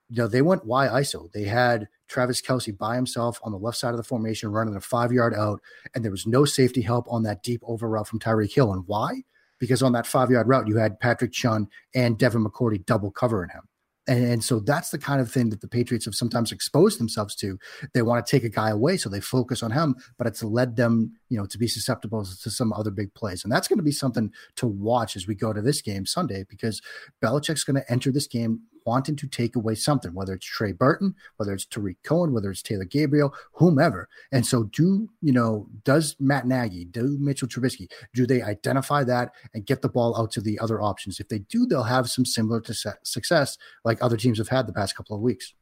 you 0.08 0.18
know, 0.18 0.28
they 0.28 0.42
went 0.42 0.66
Y 0.66 0.86
ISO. 0.88 1.32
They 1.32 1.44
had 1.44 1.88
Travis 2.06 2.42
Kelce 2.42 2.76
by 2.76 2.94
himself 2.96 3.40
on 3.42 3.50
the 3.50 3.58
left 3.58 3.78
side 3.78 3.90
of 3.90 3.96
the 3.96 4.02
formation 4.02 4.52
running 4.52 4.76
a 4.76 4.80
five 4.80 5.10
yard 5.10 5.34
out, 5.34 5.60
and 5.94 6.04
there 6.04 6.10
was 6.10 6.26
no 6.26 6.44
safety 6.44 6.82
help 6.82 7.06
on 7.10 7.22
that 7.22 7.42
deep 7.42 7.62
over 7.64 7.88
route 7.88 8.06
from 8.06 8.20
Tyreek 8.20 8.54
Hill. 8.54 8.72
And 8.72 8.84
why? 8.86 9.22
Because 9.58 9.82
on 9.82 9.92
that 9.92 10.06
five 10.06 10.30
yard 10.30 10.48
route, 10.48 10.68
you 10.68 10.76
had 10.76 11.00
Patrick 11.00 11.32
Chung 11.32 11.68
and 11.94 12.18
Devin 12.18 12.44
McCourty 12.44 12.84
double 12.84 13.10
covering 13.10 13.50
him. 13.50 13.62
And, 14.08 14.24
and, 14.24 14.44
so 14.44 14.58
that's 14.58 14.90
the 14.90 14.98
kind 14.98 15.20
of 15.20 15.30
thing 15.30 15.50
that 15.50 15.60
the 15.60 15.68
Patriots 15.68 16.06
have 16.06 16.14
sometimes 16.14 16.50
exposed 16.50 16.98
themselves 16.98 17.36
to. 17.36 17.56
They 17.94 18.02
want 18.02 18.26
to 18.26 18.30
take 18.30 18.42
a 18.42 18.48
guy 18.48 18.70
away, 18.70 18.96
so 18.96 19.08
they 19.08 19.20
focus 19.20 19.62
on 19.62 19.70
him, 19.70 19.94
but 20.18 20.26
it's 20.26 20.42
led 20.42 20.74
them, 20.74 21.12
you 21.32 21.38
know, 21.38 21.46
to 21.46 21.56
be 21.56 21.66
susceptible 21.66 22.22
to 22.24 22.50
some 22.50 22.74
other 22.74 22.90
big 22.90 23.14
plays. 23.14 23.42
And 23.42 23.50
that's 23.50 23.66
going 23.66 23.78
to 23.78 23.82
be 23.82 23.90
something 23.90 24.30
to 24.56 24.66
watch 24.66 25.16
as 25.16 25.26
we 25.26 25.34
go 25.34 25.54
to 25.54 25.62
this 25.62 25.80
game 25.80 26.04
Sunday, 26.04 26.44
because 26.46 26.82
Belichick's 27.22 27.64
going 27.64 27.80
to 27.80 27.90
enter 27.90 28.12
this 28.12 28.26
game 28.26 28.60
wanting 28.84 29.16
to 29.16 29.26
take 29.28 29.56
away 29.56 29.74
something, 29.74 30.12
whether 30.12 30.34
it's 30.34 30.44
Trey 30.44 30.72
Burton, 30.72 31.14
whether 31.38 31.54
it's 31.54 31.64
Tarik 31.64 32.02
Cohen, 32.02 32.34
whether 32.34 32.50
it's 32.50 32.60
Taylor 32.60 32.84
Gabriel, 32.84 33.32
whomever. 33.52 34.08
And 34.30 34.44
so, 34.44 34.64
do 34.64 35.08
you 35.22 35.32
know? 35.32 35.68
Does 35.84 36.16
Matt 36.20 36.46
Nagy, 36.46 36.84
do 36.84 37.16
Mitchell 37.18 37.48
Trubisky, 37.48 37.90
do 38.12 38.26
they 38.26 38.42
identify 38.42 39.04
that 39.04 39.32
and 39.54 39.64
get 39.64 39.80
the 39.80 39.88
ball 39.88 40.20
out 40.20 40.32
to 40.32 40.42
the 40.42 40.58
other 40.58 40.82
options? 40.82 41.18
If 41.18 41.28
they 41.28 41.38
do, 41.38 41.64
they'll 41.64 41.84
have 41.84 42.10
some 42.10 42.26
similar 42.26 42.60
to 42.60 42.74
success 43.04 43.56
like 43.84 44.02
other 44.02 44.18
teams 44.18 44.36
have 44.36 44.48
had 44.48 44.66
the 44.66 44.72
past 44.72 44.96
couple 44.96 45.16
of 45.16 45.22
weeks. 45.22 45.54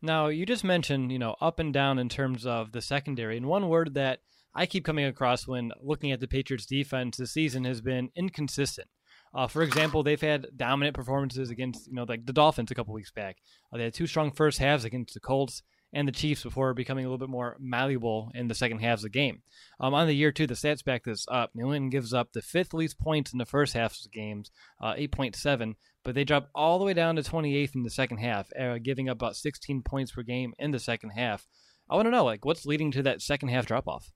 Now, 0.00 0.28
you 0.28 0.46
just 0.46 0.62
mentioned, 0.62 1.10
you 1.10 1.18
know, 1.18 1.34
up 1.40 1.58
and 1.58 1.72
down 1.72 1.98
in 1.98 2.08
terms 2.08 2.46
of 2.46 2.70
the 2.70 2.80
secondary. 2.80 3.36
And 3.36 3.46
one 3.46 3.68
word 3.68 3.94
that 3.94 4.20
I 4.54 4.66
keep 4.66 4.84
coming 4.84 5.04
across 5.04 5.46
when 5.46 5.72
looking 5.80 6.12
at 6.12 6.20
the 6.20 6.28
Patriots 6.28 6.66
defense 6.66 7.16
this 7.16 7.32
season 7.32 7.64
has 7.64 7.80
been 7.80 8.10
inconsistent. 8.16 8.88
Uh, 9.34 9.46
for 9.46 9.62
example, 9.62 10.02
they've 10.02 10.20
had 10.20 10.46
dominant 10.56 10.96
performances 10.96 11.50
against, 11.50 11.86
you 11.86 11.94
know, 11.94 12.04
like 12.08 12.24
the 12.24 12.32
Dolphins 12.32 12.70
a 12.70 12.74
couple 12.74 12.94
weeks 12.94 13.10
back. 13.10 13.36
Uh, 13.72 13.76
they 13.76 13.84
had 13.84 13.94
two 13.94 14.06
strong 14.06 14.32
first 14.32 14.58
halves 14.58 14.84
against 14.84 15.14
the 15.14 15.20
Colts 15.20 15.62
and 15.92 16.06
the 16.06 16.12
Chiefs 16.12 16.42
before 16.42 16.74
becoming 16.74 17.04
a 17.04 17.08
little 17.08 17.18
bit 17.18 17.30
more 17.30 17.56
malleable 17.58 18.30
in 18.34 18.48
the 18.48 18.54
second 18.54 18.80
halves 18.80 19.02
of 19.04 19.12
the 19.12 19.18
game. 19.18 19.42
Um, 19.80 19.94
on 19.94 20.06
the 20.06 20.14
year 20.14 20.32
two, 20.32 20.46
the 20.46 20.54
stats 20.54 20.84
back 20.84 21.04
this 21.04 21.26
up. 21.30 21.50
New 21.54 21.64
England 21.64 21.92
gives 21.92 22.12
up 22.12 22.32
the 22.32 22.42
fifth 22.42 22.74
least 22.74 22.98
points 22.98 23.32
in 23.32 23.38
the 23.38 23.46
first 23.46 23.74
half 23.74 23.92
of 23.92 24.02
the 24.02 24.08
games, 24.10 24.50
uh, 24.82 24.94
8.7, 24.94 25.74
but 26.04 26.14
they 26.14 26.24
drop 26.24 26.50
all 26.54 26.78
the 26.78 26.84
way 26.84 26.94
down 26.94 27.16
to 27.16 27.22
28th 27.22 27.74
in 27.74 27.82
the 27.84 27.90
second 27.90 28.18
half, 28.18 28.48
uh, 28.58 28.78
giving 28.82 29.08
up 29.08 29.16
about 29.16 29.36
16 29.36 29.82
points 29.82 30.12
per 30.12 30.22
game 30.22 30.52
in 30.58 30.70
the 30.70 30.78
second 30.78 31.10
half. 31.10 31.46
I 31.90 31.94
want 31.96 32.06
to 32.06 32.10
know, 32.10 32.24
like, 32.24 32.44
what's 32.44 32.66
leading 32.66 32.90
to 32.92 33.02
that 33.04 33.22
second 33.22 33.48
half 33.48 33.64
drop 33.64 33.88
off? 33.88 34.12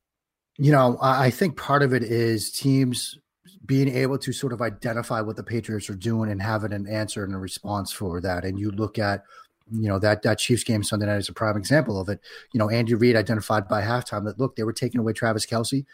You 0.59 0.73
know, 0.73 0.99
I 1.01 1.31
think 1.31 1.57
part 1.57 1.83
of 1.83 1.95
it 1.95 2.03
is 2.03 2.51
teams 2.51 3.19
being 3.65 3.89
able 3.89 4.19
to 4.19 4.33
sort 4.33 4.53
of 4.53 4.61
identify 4.61 5.21
what 5.21 5.37
the 5.37 5.43
Patriots 5.43 5.89
are 5.89 5.95
doing 5.95 6.31
and 6.31 6.43
having 6.43 6.73
an 6.73 6.87
answer 6.87 7.25
and 7.25 7.35
a 7.35 7.39
response 7.39 7.93
for 7.93 8.21
that. 8.21 8.45
And 8.45 8.59
you 8.59 8.71
look 8.71 8.99
at 8.99 9.23
you 9.71 9.89
know 9.89 9.99
that 10.01 10.23
that 10.23 10.39
Chiefs 10.39 10.65
game 10.65 10.83
Sunday 10.83 11.07
night 11.07 11.19
is 11.19 11.29
a 11.29 11.33
prime 11.33 11.57
example 11.57 12.01
of 12.01 12.09
it. 12.09 12.21
You 12.53 12.59
know, 12.59 12.69
Andy 12.69 12.95
Reid 12.95 13.17
identified 13.17 13.69
by 13.69 13.83
halftime 13.83 14.25
that 14.25 14.39
look, 14.39 14.57
they 14.57 14.65
were 14.65 14.73
taking 14.73 15.01
away 15.01 15.13
Travis 15.13 15.47
Kelce. 15.47 15.85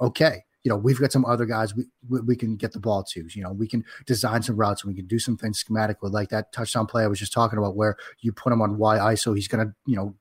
Okay, 0.00 0.44
you 0.64 0.70
know, 0.70 0.76
we've 0.76 0.98
got 0.98 1.12
some 1.12 1.24
other 1.24 1.44
guys 1.44 1.74
we, 1.74 1.84
we, 2.08 2.36
can 2.36 2.56
get 2.56 2.72
the 2.72 2.80
ball 2.80 3.04
to. 3.04 3.26
You 3.30 3.42
know, 3.42 3.52
we 3.52 3.68
can 3.68 3.84
design 4.06 4.42
some 4.42 4.56
routes 4.56 4.82
and 4.82 4.92
we 4.92 4.96
can 4.96 5.06
do 5.06 5.18
some 5.18 5.36
things 5.36 5.62
schematically, 5.62 6.12
like 6.12 6.30
that 6.30 6.52
touchdown 6.52 6.86
play 6.86 7.04
I 7.04 7.06
was 7.06 7.18
just 7.18 7.32
talking 7.32 7.58
about, 7.58 7.76
where 7.76 7.96
you 8.20 8.32
put 8.32 8.52
him 8.52 8.62
on 8.62 8.78
Y 8.78 8.98
ISO, 8.98 9.34
he's 9.34 9.48
gonna 9.48 9.74
you 9.86 9.96
know 9.96 10.14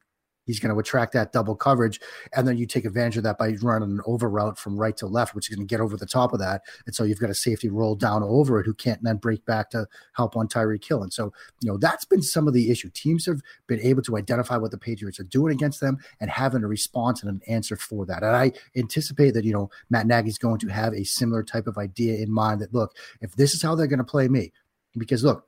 He's 0.48 0.60
going 0.60 0.74
to 0.74 0.80
attract 0.80 1.14
that 1.14 1.32
double 1.32 1.56
coverage. 1.56 2.00
And 2.36 2.48
then 2.48 2.58
you 2.58 2.66
take 2.66 2.86
advantage 2.86 3.18
of 3.18 3.24
that 3.24 3.38
by 3.38 3.56
running 3.62 3.92
an 3.92 4.02
over 4.08 4.28
route 4.30 4.58
from 4.58 4.78
right 4.78 4.98
to 4.98 5.06
left, 5.06 5.36
which 5.36 5.50
is 5.50 5.56
going 5.56 5.68
to 5.68 5.72
get 5.72 5.82
over 5.82 5.96
the 5.96 6.08
top 6.08 6.34
of 6.34 6.40
that. 6.40 6.64
And 6.88 6.96
so 6.96 7.04
you've 7.04 7.20
got 7.20 7.30
a 7.30 7.36
safety 7.36 7.70
roll 7.70 7.96
down 7.96 8.24
over 8.24 8.60
it 8.60 8.66
who 8.66 8.74
can't 8.74 9.04
then 9.04 9.18
break 9.18 9.46
back 9.46 9.70
to 9.72 9.86
help 10.14 10.36
on 10.36 10.48
Tyreek 10.48 10.88
Hill. 10.88 11.04
And 11.04 11.14
so, 11.14 11.34
you 11.62 11.70
know, 11.70 11.78
that's 11.78 12.06
been 12.06 12.24
some 12.24 12.48
of 12.48 12.54
the 12.54 12.72
issue. 12.72 12.90
Teams 12.90 13.26
have 13.26 13.42
been 13.68 13.82
able 13.82 14.02
to 14.04 14.18
identify 14.18 14.58
what 14.58 14.72
the 14.72 14.78
Patriots 14.78 15.20
are 15.20 15.26
doing 15.26 15.54
against 15.54 15.82
them 15.82 15.98
and 16.20 16.30
having 16.30 16.64
a 16.64 16.68
response 16.68 17.22
and 17.22 17.30
an 17.30 17.42
answer 17.48 17.76
for 17.76 18.06
that. 18.06 18.24
And 18.24 18.36
I 18.36 18.54
anticipate 18.76 19.32
that, 19.32 19.44
you 19.44 19.54
know, 19.54 19.70
Matt 19.90 20.08
Nagy's 20.08 20.38
going 20.38 20.60
to 20.60 20.70
have 20.70 20.94
a 20.94 21.04
similar 21.04 21.44
type 21.44 21.68
of 21.68 21.78
idea 21.78 22.18
in 22.18 22.32
mind 22.32 22.62
that, 22.62 22.74
look, 22.74 22.96
if 23.22 23.36
this 23.36 23.54
is 23.54 23.62
how 23.62 23.76
they're 23.76 23.88
going 23.88 24.00
to 24.00 24.06
play 24.06 24.28
me, 24.28 24.54
because 24.98 25.24
look, 25.24 25.46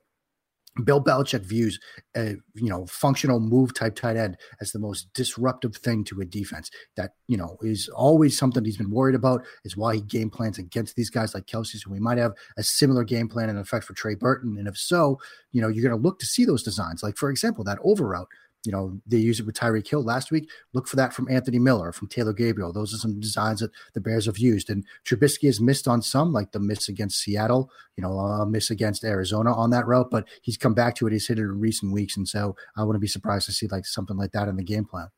Bill 0.84 1.02
Belichick 1.02 1.44
views 1.44 1.78
a 2.16 2.36
you 2.54 2.68
know 2.68 2.86
functional 2.86 3.40
move 3.40 3.74
type 3.74 3.96
tight 3.96 4.16
end 4.16 4.36
as 4.60 4.72
the 4.72 4.78
most 4.78 5.12
disruptive 5.14 5.76
thing 5.76 6.04
to 6.04 6.20
a 6.20 6.24
defense. 6.24 6.70
That 6.96 7.12
you 7.26 7.36
know 7.36 7.56
is 7.62 7.88
always 7.88 8.38
something 8.38 8.64
he's 8.64 8.76
been 8.76 8.90
worried 8.90 9.14
about. 9.14 9.44
Is 9.64 9.76
why 9.76 9.96
he 9.96 10.00
game 10.02 10.30
plans 10.30 10.58
against 10.58 10.96
these 10.96 11.10
guys 11.10 11.34
like 11.34 11.46
Kelce. 11.46 11.76
So 11.76 11.90
we 11.90 12.00
might 12.00 12.18
have 12.18 12.32
a 12.56 12.62
similar 12.62 13.04
game 13.04 13.28
plan 13.28 13.50
in 13.50 13.58
effect 13.58 13.84
for 13.84 13.94
Trey 13.94 14.14
Burton. 14.14 14.56
And 14.58 14.68
if 14.68 14.78
so, 14.78 15.18
you 15.52 15.60
know 15.60 15.68
you're 15.68 15.88
going 15.88 16.00
to 16.00 16.08
look 16.08 16.18
to 16.20 16.26
see 16.26 16.44
those 16.44 16.62
designs. 16.62 17.02
Like 17.02 17.16
for 17.16 17.30
example, 17.30 17.64
that 17.64 17.78
over 17.82 18.06
route 18.06 18.28
you 18.64 18.72
know, 18.72 19.00
they 19.06 19.16
used 19.16 19.40
it 19.40 19.46
with 19.46 19.56
Tyreek 19.56 19.88
Hill 19.88 20.02
last 20.02 20.30
week. 20.30 20.50
Look 20.74 20.86
for 20.86 20.96
that 20.96 21.14
from 21.14 21.28
Anthony 21.30 21.58
Miller, 21.58 21.92
from 21.92 22.08
Taylor 22.08 22.32
Gabriel. 22.32 22.72
Those 22.72 22.92
are 22.92 22.98
some 22.98 23.18
designs 23.18 23.60
that 23.60 23.70
the 23.94 24.00
Bears 24.00 24.26
have 24.26 24.38
used. 24.38 24.68
And 24.68 24.84
Trubisky 25.06 25.46
has 25.46 25.60
missed 25.60 25.88
on 25.88 26.02
some, 26.02 26.32
like 26.32 26.52
the 26.52 26.60
miss 26.60 26.88
against 26.88 27.20
Seattle, 27.20 27.70
you 27.96 28.02
know, 28.02 28.18
a 28.18 28.46
miss 28.46 28.70
against 28.70 29.04
Arizona 29.04 29.54
on 29.54 29.70
that 29.70 29.86
route, 29.86 30.10
but 30.10 30.28
he's 30.42 30.58
come 30.58 30.74
back 30.74 30.94
to 30.96 31.06
it. 31.06 31.12
He's 31.12 31.26
hit 31.26 31.38
it 31.38 31.42
in 31.42 31.58
recent 31.58 31.92
weeks. 31.92 32.16
And 32.16 32.28
so 32.28 32.54
I 32.76 32.84
wouldn't 32.84 33.00
be 33.00 33.08
surprised 33.08 33.46
to 33.46 33.52
see 33.52 33.66
like 33.68 33.86
something 33.86 34.16
like 34.16 34.32
that 34.32 34.48
in 34.48 34.56
the 34.56 34.64
game 34.64 34.84
plan. 34.84 35.08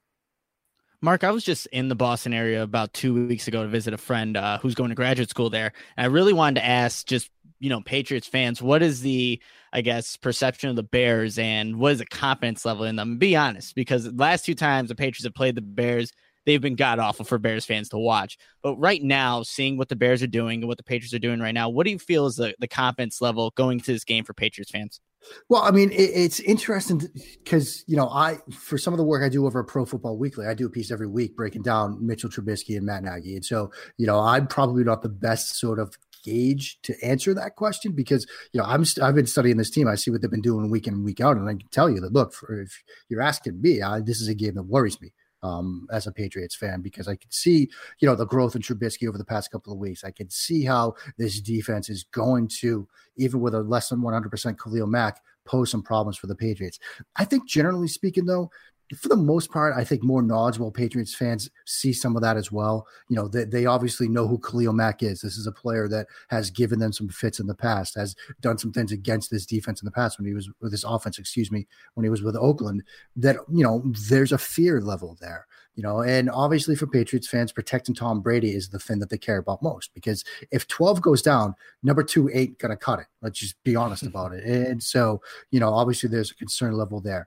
Mark, 1.05 1.25
I 1.25 1.33
was 1.33 1.43
just 1.43 1.67
in 1.67 1.89
the 1.89 1.97
Boston 1.97 2.33
area 2.33 2.63
about 2.63 2.93
two 2.93 3.27
weeks 3.27 3.49
ago 3.49 3.65
to 3.65 3.69
visit 3.69 3.93
a 3.93 3.99
friend 3.99 4.37
uh, 4.37 4.59
who's 4.59 4.77
going 4.77 4.91
to 4.91 4.95
graduate 4.95 5.29
school 5.29 5.51
there. 5.51 5.73
And 5.97 6.05
I 6.05 6.09
really 6.09 6.33
wanted 6.33 6.61
to 6.61 6.67
ask 6.67 7.05
just 7.05 7.29
you 7.63 7.69
know 7.69 7.81
Patriots 7.81 8.27
fans, 8.27 8.61
what 8.61 8.83
is 8.83 9.01
the 9.01 9.41
I 9.73 9.81
guess 9.81 10.17
perception 10.17 10.69
of 10.69 10.77
the 10.77 10.83
Bears 10.83 11.39
and 11.39 11.79
what 11.79 11.93
is 11.93 11.99
the 12.01 12.07
confidence 12.07 12.65
level 12.65 12.85
in 12.85 12.97
them? 12.97 13.19
Be 13.19 13.37
honest, 13.37 13.77
because 13.77 14.05
the 14.05 14.11
last 14.11 14.45
two 14.45 14.57
times 14.57 14.89
the 14.89 14.97
Patriots 14.97 15.25
have 15.25 15.35
played 15.35 15.55
the 15.55 15.63
Bears, 15.63 16.13
they've 16.45 16.61
been 16.61 16.75
god 16.75 16.99
awful 16.99 17.25
for 17.25 17.39
Bears 17.39 17.65
fans 17.65 17.89
to 17.91 17.99
watch. 17.99 18.37
But 18.65 18.77
right 18.77 19.01
now, 19.01 19.45
seeing 19.45 19.79
what 19.79 19.89
the 19.89 19.97
Bears 19.97 20.25
are 20.25 20.27
doing 20.27 20.61
and 20.61 20.69
what 20.69 20.77
the 20.77 20.83
Patriots 20.83 21.15
are 21.15 21.21
doing 21.21 21.39
right 21.39 21.55
now, 21.55 21.69
what 21.69 21.85
do 21.85 21.93
you 21.93 22.01
feel 22.01 22.27
is 22.27 22.35
the, 22.35 22.53
the 22.59 22.67
confidence 22.67 23.21
level 23.21 23.53
going 23.57 23.79
to 23.79 23.93
this 23.93 24.05
game 24.05 24.25
for 24.25 24.35
Patriots 24.35 24.73
fans? 24.73 25.01
Well, 25.49 25.63
I 25.63 25.71
mean, 25.71 25.93
it, 25.93 26.11
it's 26.15 26.41
interesting 26.41 27.01
because 27.45 27.85
you 27.87 27.97
know, 27.97 28.09
I 28.09 28.39
for 28.51 28.77
some 28.77 28.93
of 28.93 28.99
the 28.99 29.05
work 29.05 29.23
I 29.23 29.29
do 29.29 29.47
over 29.47 29.63
Pro 29.63 29.85
Football 29.85 30.19
Weekly, 30.19 30.47
I 30.47 30.55
do 30.55 30.67
a 30.67 30.71
piece 30.71 30.91
every 30.91 31.07
week 31.07 31.37
breaking 31.37 31.63
down 31.63 32.05
Mitchell 32.05 32.29
Trubisky 32.29 32.77
and 32.77 32.85
Matt 32.85 33.05
Nagy, 33.05 33.37
and 33.37 33.45
so 33.45 33.71
you 33.99 34.07
know, 34.09 34.19
I'm 34.19 34.49
probably 34.49 34.83
not 34.83 35.03
the 35.03 35.09
best 35.09 35.61
sort 35.61 35.79
of 35.79 35.97
gauge 36.23 36.79
to 36.83 36.95
answer 37.03 37.35
that 37.35 37.57
question 37.57 37.93
because 37.93 38.27
you 38.53 38.61
know 38.61 38.67
I'm 38.67 38.85
st- 38.85 39.05
I've 39.05 39.15
been 39.15 39.27
studying 39.27 39.57
this 39.57 39.71
team. 39.71 39.89
I 39.89 39.95
see 39.95 40.11
what 40.11 40.23
they've 40.23 40.31
been 40.31 40.41
doing 40.41 40.71
week 40.71 40.87
in 40.87 40.95
and 40.95 41.05
week 41.05 41.21
out, 41.21 41.37
and 41.37 41.49
I 41.49 41.53
can 41.53 41.69
tell 41.71 41.91
you 41.91 42.01
that 42.01 42.13
look, 42.13 42.33
for, 42.33 42.61
if 42.61 42.83
you're 43.09 43.23
asking 43.23 43.61
me, 43.61 43.83
I, 43.83 44.01
this 44.01 44.21
is 44.21 44.29
a 44.29 44.35
game 44.35 44.55
that 44.55 44.65
worries 44.65 45.01
me 45.01 45.13
um, 45.43 45.87
as 45.91 46.07
a 46.07 46.13
Patriots 46.13 46.55
fan 46.55 46.81
because 46.81 47.09
I 47.09 47.17
can 47.17 47.31
see, 47.31 47.69
you 47.99 48.09
know, 48.09 48.15
the 48.15 48.27
growth 48.27 48.55
in 48.55 48.63
Trubisky 48.63 49.09
over 49.09 49.19
the 49.19 49.25
past 49.25 49.51
couple 49.51 49.73
of 49.73 49.79
weeks. 49.79 50.05
I 50.05 50.11
can 50.11 50.31
see 50.31 50.65
how 50.65 50.95
this 51.19 51.41
defense 51.41 51.89
is 51.89 52.05
going 52.05 52.49
to, 52.61 52.89
even 53.17 53.41
with 53.41 53.55
a 53.55 53.61
less 53.61 53.89
than 53.89 54.01
100% 54.01 54.59
Khalil 54.59 54.87
Mack, 54.87 55.21
pose 55.45 55.71
some 55.71 55.83
problems 55.83 56.17
for 56.17 56.29
the 56.29 56.37
Patriots. 56.37 56.79
I 57.17 57.25
think 57.25 57.49
generally 57.49 57.89
speaking, 57.89 58.27
though, 58.27 58.51
for 58.97 59.09
the 59.09 59.17
most 59.17 59.51
part, 59.51 59.75
I 59.77 59.85
think 59.85 60.03
more 60.03 60.23
knowledgeable 60.23 60.71
Patriots 60.71 61.15
fans 61.15 61.49
see 61.65 61.93
some 61.93 62.15
of 62.15 62.23
that 62.23 62.37
as 62.37 62.53
well. 62.53 62.87
You 63.09 63.17
know, 63.17 63.29
they, 63.29 63.45
they 63.45 63.67
obviously 63.67 64.09
know 64.09 64.27
who 64.27 64.39
Khalil 64.39 64.73
Mack 64.73 65.03
is. 65.03 65.21
This 65.21 65.37
is 65.37 65.47
a 65.47 65.53
player 65.53 65.89
that 65.89 66.09
has 66.29 66.51
given 66.51 66.79
them 66.79 66.93
some 66.93 67.09
fits 67.09 67.41
in 67.41 67.47
the 67.47 67.55
past, 67.55 67.95
has 67.95 68.15
done 68.41 68.59
some 68.59 68.73
things 68.73 68.93
against 68.93 69.31
this 69.31 69.47
defense 69.47 69.81
in 69.81 69.87
the 69.87 69.93
past 69.93 70.19
when 70.19 70.27
he 70.27 70.35
was 70.35 70.51
with 70.61 70.73
this 70.73 70.85
offense, 70.85 71.19
excuse 71.19 71.51
me, 71.51 71.67
when 71.95 72.05
he 72.05 72.11
was 72.11 72.23
with 72.23 72.37
Oakland. 72.37 72.83
That, 73.17 73.37
you 73.51 73.65
know, 73.65 73.83
there's 74.09 74.33
a 74.33 74.39
fear 74.39 74.81
level 74.81 75.17
there, 75.21 75.47
you 75.75 75.83
know, 75.83 76.03
and 76.03 76.29
obviously 76.31 76.77
for 76.77 76.87
Patriots 76.87 77.29
fans, 77.29 77.51
protecting 77.51 77.95
Tom 77.95 78.21
Brady 78.21 78.51
is 78.51 78.69
the 78.69 78.79
thing 78.79 78.99
that 78.99 79.09
they 79.09 79.19
care 79.19 79.39
about 79.39 79.63
most 79.63 79.95
because 79.95 80.23
if 80.51 80.69
12 80.69 81.01
goes 81.01 81.23
down, 81.23 81.55
number 81.83 82.03
two 82.03 82.31
ain't 82.35 82.59
going 82.59 82.71
to 82.71 82.77
cut 82.77 83.01
it. 83.01 83.07
Let's 83.23 83.39
just 83.39 83.63
be 83.65 83.75
honest 83.75 84.03
about 84.03 84.33
it. 84.33 84.45
And 84.45 84.83
so, 84.83 85.23
you 85.51 85.61
know, 85.61 85.73
obviously 85.73 86.11
there's 86.11 86.31
a 86.31 86.35
concern 86.35 86.75
level 86.75 87.01
there. 87.01 87.27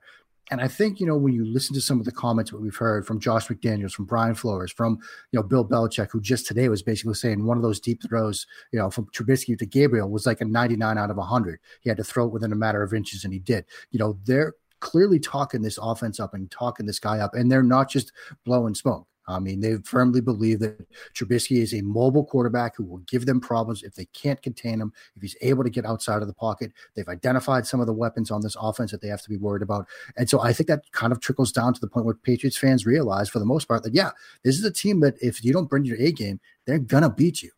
And 0.51 0.61
I 0.61 0.67
think, 0.67 0.99
you 0.99 1.07
know, 1.07 1.17
when 1.17 1.33
you 1.33 1.43
listen 1.43 1.73
to 1.73 1.81
some 1.81 1.99
of 1.99 2.05
the 2.05 2.11
comments 2.11 2.51
that 2.51 2.61
we've 2.61 2.75
heard 2.75 3.07
from 3.07 3.19
Josh 3.19 3.47
McDaniels, 3.47 3.93
from 3.93 4.05
Brian 4.05 4.35
Flores, 4.35 4.71
from, 4.71 4.99
you 5.31 5.39
know, 5.39 5.43
Bill 5.43 5.65
Belichick, 5.65 6.11
who 6.11 6.21
just 6.21 6.45
today 6.45 6.69
was 6.69 6.83
basically 6.83 7.15
saying 7.15 7.43
one 7.43 7.57
of 7.57 7.63
those 7.63 7.79
deep 7.79 8.01
throws, 8.07 8.45
you 8.71 8.77
know, 8.77 8.91
from 8.91 9.07
Trubisky 9.07 9.57
to 9.57 9.65
Gabriel 9.65 10.09
was 10.09 10.27
like 10.27 10.41
a 10.41 10.45
99 10.45 10.97
out 10.97 11.09
of 11.09 11.17
100. 11.17 11.59
He 11.81 11.89
had 11.89 11.97
to 11.97 12.03
throw 12.03 12.25
it 12.25 12.31
within 12.31 12.51
a 12.51 12.55
matter 12.55 12.83
of 12.83 12.93
inches, 12.93 13.23
and 13.23 13.33
he 13.33 13.39
did. 13.39 13.65
You 13.89 13.97
know, 13.97 14.19
they're 14.25 14.53
clearly 14.81 15.19
talking 15.19 15.63
this 15.63 15.79
offense 15.81 16.19
up 16.19 16.35
and 16.35 16.49
talking 16.51 16.85
this 16.85 16.99
guy 16.99 17.19
up, 17.19 17.33
and 17.33 17.51
they're 17.51 17.63
not 17.63 17.89
just 17.89 18.11
blowing 18.43 18.75
smoke. 18.75 19.07
I 19.27 19.39
mean, 19.39 19.59
they 19.59 19.77
firmly 19.77 20.21
believe 20.21 20.59
that 20.59 20.87
Trubisky 21.13 21.57
is 21.57 21.73
a 21.73 21.81
mobile 21.81 22.25
quarterback 22.25 22.75
who 22.75 22.83
will 22.83 22.99
give 22.99 23.25
them 23.25 23.39
problems 23.39 23.81
if 23.83 23.95
they 23.95 24.05
can't 24.05 24.41
contain 24.41 24.79
him, 24.79 24.93
if 25.15 25.21
he's 25.21 25.35
able 25.41 25.63
to 25.63 25.69
get 25.69 25.85
outside 25.85 26.21
of 26.21 26.27
the 26.27 26.33
pocket. 26.33 26.71
They've 26.95 27.07
identified 27.07 27.65
some 27.65 27.79
of 27.79 27.87
the 27.87 27.93
weapons 27.93 28.29
on 28.29 28.41
this 28.41 28.55
offense 28.59 28.91
that 28.91 29.01
they 29.01 29.07
have 29.07 29.23
to 29.23 29.29
be 29.29 29.37
worried 29.37 29.63
about. 29.63 29.87
And 30.15 30.29
so 30.29 30.41
I 30.41 30.53
think 30.53 30.67
that 30.67 30.91
kind 30.91 31.11
of 31.11 31.19
trickles 31.19 31.51
down 31.51 31.73
to 31.73 31.81
the 31.81 31.87
point 31.87 32.05
where 32.05 32.15
Patriots 32.15 32.57
fans 32.57 32.85
realize, 32.85 33.29
for 33.29 33.39
the 33.39 33.45
most 33.45 33.67
part, 33.67 33.83
that, 33.83 33.95
yeah, 33.95 34.11
this 34.43 34.57
is 34.57 34.65
a 34.65 34.71
team 34.71 34.99
that 34.99 35.15
if 35.21 35.43
you 35.43 35.53
don't 35.53 35.69
bring 35.69 35.85
your 35.85 35.97
A 35.97 36.11
game, 36.11 36.39
they're 36.65 36.79
going 36.79 37.03
to 37.03 37.09
beat 37.09 37.41
you. 37.41 37.51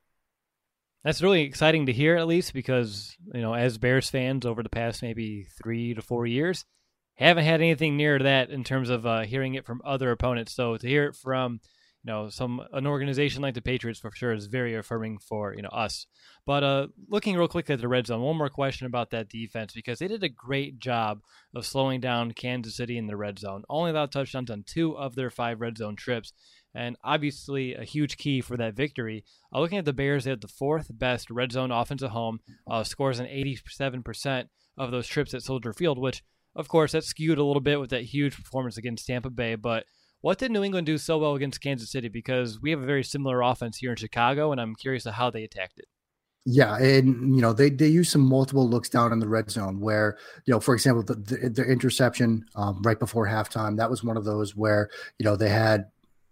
That's 1.03 1.21
really 1.21 1.43
exciting 1.43 1.85
to 1.85 1.93
hear, 1.93 2.17
at 2.17 2.27
least, 2.27 2.53
because, 2.53 3.15
you 3.33 3.41
know, 3.41 3.53
as 3.53 3.77
Bears 3.77 4.09
fans 4.09 4.45
over 4.45 4.63
the 4.63 4.69
past 4.69 5.01
maybe 5.01 5.47
three 5.61 5.93
to 5.93 6.01
four 6.01 6.25
years, 6.25 6.65
haven't 7.25 7.45
had 7.45 7.61
anything 7.61 7.97
near 7.97 8.19
that 8.19 8.49
in 8.49 8.63
terms 8.63 8.89
of 8.89 9.05
uh, 9.05 9.21
hearing 9.21 9.55
it 9.55 9.65
from 9.65 9.81
other 9.83 10.11
opponents. 10.11 10.53
So 10.53 10.77
to 10.77 10.87
hear 10.87 11.05
it 11.05 11.15
from 11.15 11.59
you 12.03 12.13
know 12.13 12.29
some 12.29 12.61
an 12.73 12.87
organization 12.87 13.41
like 13.41 13.55
the 13.55 13.61
Patriots 13.61 13.99
for 13.99 14.11
sure 14.13 14.31
is 14.33 14.45
very 14.45 14.75
affirming 14.75 15.17
for 15.17 15.53
you 15.55 15.61
know 15.61 15.69
us. 15.69 16.07
But 16.45 16.63
uh, 16.63 16.87
looking 17.09 17.35
real 17.35 17.47
quickly 17.47 17.73
at 17.73 17.81
the 17.81 17.87
red 17.87 18.07
zone, 18.07 18.21
one 18.21 18.37
more 18.37 18.49
question 18.49 18.87
about 18.87 19.09
that 19.11 19.29
defense 19.29 19.73
because 19.73 19.99
they 19.99 20.07
did 20.07 20.23
a 20.23 20.29
great 20.29 20.79
job 20.79 21.19
of 21.53 21.65
slowing 21.65 21.99
down 21.99 22.31
Kansas 22.31 22.77
City 22.77 22.97
in 22.97 23.07
the 23.07 23.17
red 23.17 23.39
zone. 23.39 23.63
Only 23.69 23.91
allowed 23.91 24.11
touchdowns 24.11 24.49
on 24.49 24.63
two 24.65 24.97
of 24.97 25.15
their 25.15 25.29
five 25.29 25.59
red 25.59 25.77
zone 25.77 25.95
trips. 25.95 26.33
And 26.73 26.95
obviously, 27.03 27.73
a 27.73 27.83
huge 27.83 28.17
key 28.17 28.39
for 28.39 28.55
that 28.57 28.75
victory. 28.75 29.25
Uh, 29.53 29.59
looking 29.59 29.79
at 29.79 29.85
the 29.85 29.93
Bears, 29.93 30.23
they 30.23 30.29
had 30.29 30.41
the 30.41 30.47
fourth 30.47 30.87
best 30.93 31.29
red 31.31 31.51
zone 31.51 31.71
offense 31.71 32.03
at 32.03 32.11
home, 32.11 32.39
uh, 32.69 32.83
scores 32.83 33.19
an 33.19 33.25
87% 33.25 34.47
of 34.77 34.91
those 34.91 35.07
trips 35.07 35.33
at 35.33 35.41
Soldier 35.41 35.73
Field, 35.73 35.97
which, 35.97 36.21
of 36.57 36.67
course, 36.67 36.91
that 36.91 37.03
skewed 37.03 37.37
a 37.37 37.43
little 37.43 37.61
bit 37.61 37.79
with 37.79 37.91
that 37.91 38.03
huge 38.03 38.35
performance 38.35 38.77
against 38.77 39.05
Tampa 39.05 39.29
Bay. 39.29 39.55
But 39.55 39.85
what 40.21 40.39
did 40.39 40.51
New 40.51 40.63
England 40.63 40.87
do 40.87 40.97
so 40.97 41.19
well 41.19 41.35
against 41.35 41.61
Kansas 41.61 41.91
City? 41.91 42.09
Because 42.09 42.59
we 42.59 42.71
have 42.71 42.81
a 42.81 42.85
very 42.85 43.03
similar 43.03 43.41
offense 43.41 43.77
here 43.77 43.91
in 43.91 43.95
Chicago, 43.95 44.51
and 44.51 44.59
I'm 44.59 44.75
curious 44.75 45.05
of 45.05 45.13
how 45.13 45.29
they 45.29 45.43
attacked 45.43 45.77
it. 45.77 45.85
Yeah, 46.49 46.77
and 46.77 47.35
you 47.35 47.41
know 47.41 47.51
they 47.51 47.69
they 47.69 47.87
use 47.87 48.09
some 48.09 48.21
multiple 48.21 48.67
looks 48.67 48.87
down 48.87 49.11
in 49.11 49.19
the 49.19 49.27
red 49.27 49.51
zone 49.51 49.81
where 49.81 50.17
you 50.45 50.53
know, 50.53 50.61
for 50.61 50.73
example, 50.73 51.03
the 51.03 51.15
the, 51.15 51.49
the 51.49 51.63
interception 51.63 52.45
um, 52.55 52.81
right 52.83 52.97
before 52.97 53.27
halftime 53.27 53.75
that 53.77 53.89
was 53.89 54.01
one 54.03 54.15
of 54.15 54.23
those 54.23 54.55
where 54.55 54.89
you 55.19 55.25
know 55.25 55.35
they 55.35 55.49
had 55.49 55.87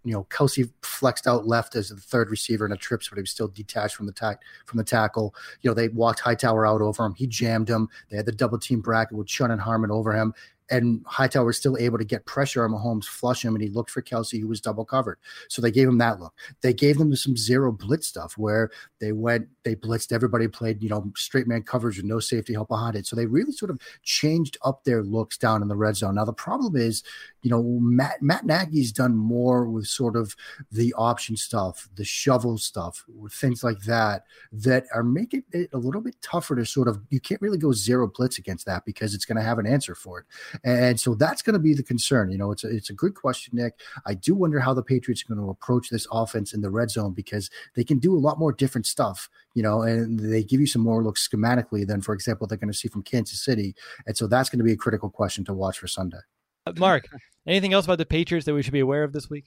you 0.06 0.12
know 0.12 0.24
Kelce 0.30 0.70
flexed 0.82 1.26
out 1.26 1.46
left 1.46 1.74
as 1.74 1.88
the 1.88 1.96
third 1.96 2.30
receiver 2.30 2.64
in 2.64 2.70
a 2.70 2.76
trips, 2.76 3.08
but 3.08 3.16
he 3.16 3.22
was 3.22 3.30
still 3.30 3.48
detached 3.48 3.96
from 3.96 4.06
the 4.06 4.12
tack 4.12 4.40
from 4.64 4.78
the 4.78 4.84
tackle. 4.84 5.34
You 5.62 5.70
know 5.70 5.74
they 5.74 5.88
walked 5.88 6.20
Hightower 6.20 6.64
out 6.64 6.80
over 6.80 7.04
him. 7.04 7.14
He 7.14 7.26
jammed 7.26 7.68
him. 7.68 7.88
They 8.08 8.16
had 8.16 8.26
the 8.26 8.32
double 8.32 8.58
team 8.58 8.80
bracket 8.80 9.16
with 9.16 9.26
Chung 9.26 9.50
and 9.50 9.60
Harmon 9.60 9.90
over 9.90 10.12
him 10.12 10.32
and 10.70 11.04
Hightower 11.06 11.46
was 11.46 11.56
still 11.56 11.76
able 11.78 11.98
to 11.98 12.04
get 12.04 12.26
pressure 12.26 12.64
on 12.64 12.72
Mahomes, 12.72 13.04
flush 13.04 13.44
him, 13.44 13.54
and 13.54 13.62
he 13.62 13.68
looked 13.68 13.90
for 13.90 14.02
Kelce, 14.02 14.40
who 14.40 14.48
was 14.48 14.60
double 14.60 14.84
covered. 14.84 15.18
So 15.48 15.62
they 15.62 15.70
gave 15.70 15.88
him 15.88 15.98
that 15.98 16.20
look. 16.20 16.34
They 16.60 16.72
gave 16.72 16.98
them 16.98 17.14
some 17.14 17.36
zero 17.36 17.72
blitz 17.72 18.06
stuff 18.06 18.36
where 18.36 18.70
they 19.00 19.12
went, 19.12 19.48
they 19.64 19.76
blitzed 19.76 20.12
everybody, 20.12 20.48
played, 20.48 20.82
you 20.82 20.88
know, 20.88 21.12
straight 21.16 21.46
man 21.46 21.62
coverage 21.62 21.96
with 21.96 22.06
no 22.06 22.18
safety 22.18 22.52
help 22.52 22.68
behind 22.68 22.96
it. 22.96 23.06
So 23.06 23.16
they 23.16 23.26
really 23.26 23.52
sort 23.52 23.70
of 23.70 23.80
changed 24.02 24.56
up 24.64 24.84
their 24.84 25.02
looks 25.02 25.38
down 25.38 25.62
in 25.62 25.68
the 25.68 25.76
red 25.76 25.96
zone. 25.96 26.16
Now 26.16 26.24
the 26.24 26.32
problem 26.32 26.76
is, 26.76 27.02
you 27.42 27.50
know, 27.50 27.62
Matt 27.80 28.22
Matt 28.22 28.44
Nagy's 28.44 28.90
done 28.90 29.14
more 29.16 29.68
with 29.68 29.86
sort 29.86 30.16
of 30.16 30.34
the 30.72 30.92
option 30.94 31.36
stuff, 31.36 31.88
the 31.94 32.04
shovel 32.04 32.58
stuff, 32.58 33.04
things 33.30 33.62
like 33.62 33.80
that, 33.82 34.24
that 34.52 34.86
are 34.92 35.04
making 35.04 35.44
it 35.52 35.70
a 35.72 35.78
little 35.78 36.00
bit 36.00 36.16
tougher 36.22 36.56
to 36.56 36.66
sort 36.66 36.88
of 36.88 37.00
you 37.10 37.20
can't 37.20 37.40
really 37.40 37.58
go 37.58 37.72
zero 37.72 38.08
blitz 38.08 38.38
against 38.38 38.66
that 38.66 38.84
because 38.84 39.14
it's 39.14 39.24
going 39.24 39.36
to 39.36 39.44
have 39.44 39.58
an 39.58 39.66
answer 39.66 39.94
for 39.94 40.20
it. 40.20 40.26
And 40.64 40.98
so 40.98 41.14
that's 41.14 41.42
going 41.42 41.54
to 41.54 41.60
be 41.60 41.74
the 41.74 41.82
concern. 41.82 42.30
You 42.30 42.38
know, 42.38 42.52
it's 42.52 42.64
a, 42.64 42.68
it's 42.68 42.90
a 42.90 42.94
good 42.94 43.14
question, 43.14 43.56
Nick. 43.56 43.78
I 44.06 44.14
do 44.14 44.34
wonder 44.34 44.60
how 44.60 44.74
the 44.74 44.82
Patriots 44.82 45.22
are 45.22 45.34
going 45.34 45.44
to 45.44 45.50
approach 45.50 45.88
this 45.88 46.06
offense 46.10 46.54
in 46.54 46.60
the 46.60 46.70
red 46.70 46.90
zone 46.90 47.12
because 47.12 47.50
they 47.74 47.84
can 47.84 47.98
do 47.98 48.16
a 48.16 48.18
lot 48.18 48.38
more 48.38 48.52
different 48.52 48.86
stuff, 48.86 49.28
you 49.54 49.62
know, 49.62 49.82
and 49.82 50.18
they 50.18 50.42
give 50.42 50.60
you 50.60 50.66
some 50.66 50.82
more 50.82 51.02
looks 51.02 51.26
schematically 51.26 51.86
than, 51.86 52.00
for 52.00 52.14
example, 52.14 52.46
they're 52.46 52.58
going 52.58 52.72
to 52.72 52.78
see 52.78 52.88
from 52.88 53.02
Kansas 53.02 53.42
City. 53.42 53.74
And 54.06 54.16
so 54.16 54.26
that's 54.26 54.48
going 54.48 54.58
to 54.58 54.64
be 54.64 54.72
a 54.72 54.76
critical 54.76 55.10
question 55.10 55.44
to 55.46 55.54
watch 55.54 55.78
for 55.78 55.88
Sunday. 55.88 56.18
Uh, 56.66 56.72
Mark, 56.76 57.08
anything 57.46 57.72
else 57.72 57.84
about 57.84 57.98
the 57.98 58.06
Patriots 58.06 58.46
that 58.46 58.54
we 58.54 58.62
should 58.62 58.72
be 58.72 58.80
aware 58.80 59.04
of 59.04 59.12
this 59.12 59.30
week? 59.30 59.46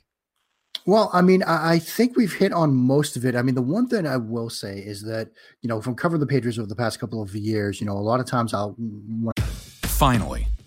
Well, 0.86 1.10
I 1.14 1.22
mean, 1.22 1.44
I 1.44 1.78
think 1.78 2.16
we've 2.16 2.34
hit 2.34 2.54
on 2.54 2.74
most 2.74 3.18
of 3.18 3.26
it. 3.26 3.36
I 3.36 3.42
mean, 3.42 3.54
the 3.54 3.62
one 3.62 3.88
thing 3.88 4.08
I 4.08 4.18
will 4.18 4.50
say 4.50 4.80
is 4.80 5.04
that, 5.04 5.30
you 5.62 5.68
know, 5.68 5.82
from 5.82 5.94
covering 5.94 6.22
the 6.22 6.26
Patriots 6.26 6.58
over 6.58 6.68
the 6.68 6.76
past 6.76 7.00
couple 7.00 7.22
of 7.22 7.36
years, 7.36 7.82
you 7.82 7.86
know, 7.86 7.94
a 7.94 8.00
lot 8.00 8.20
of 8.20 8.26
times 8.26 8.54
I'll. 8.54 8.76
Finally 9.84 10.48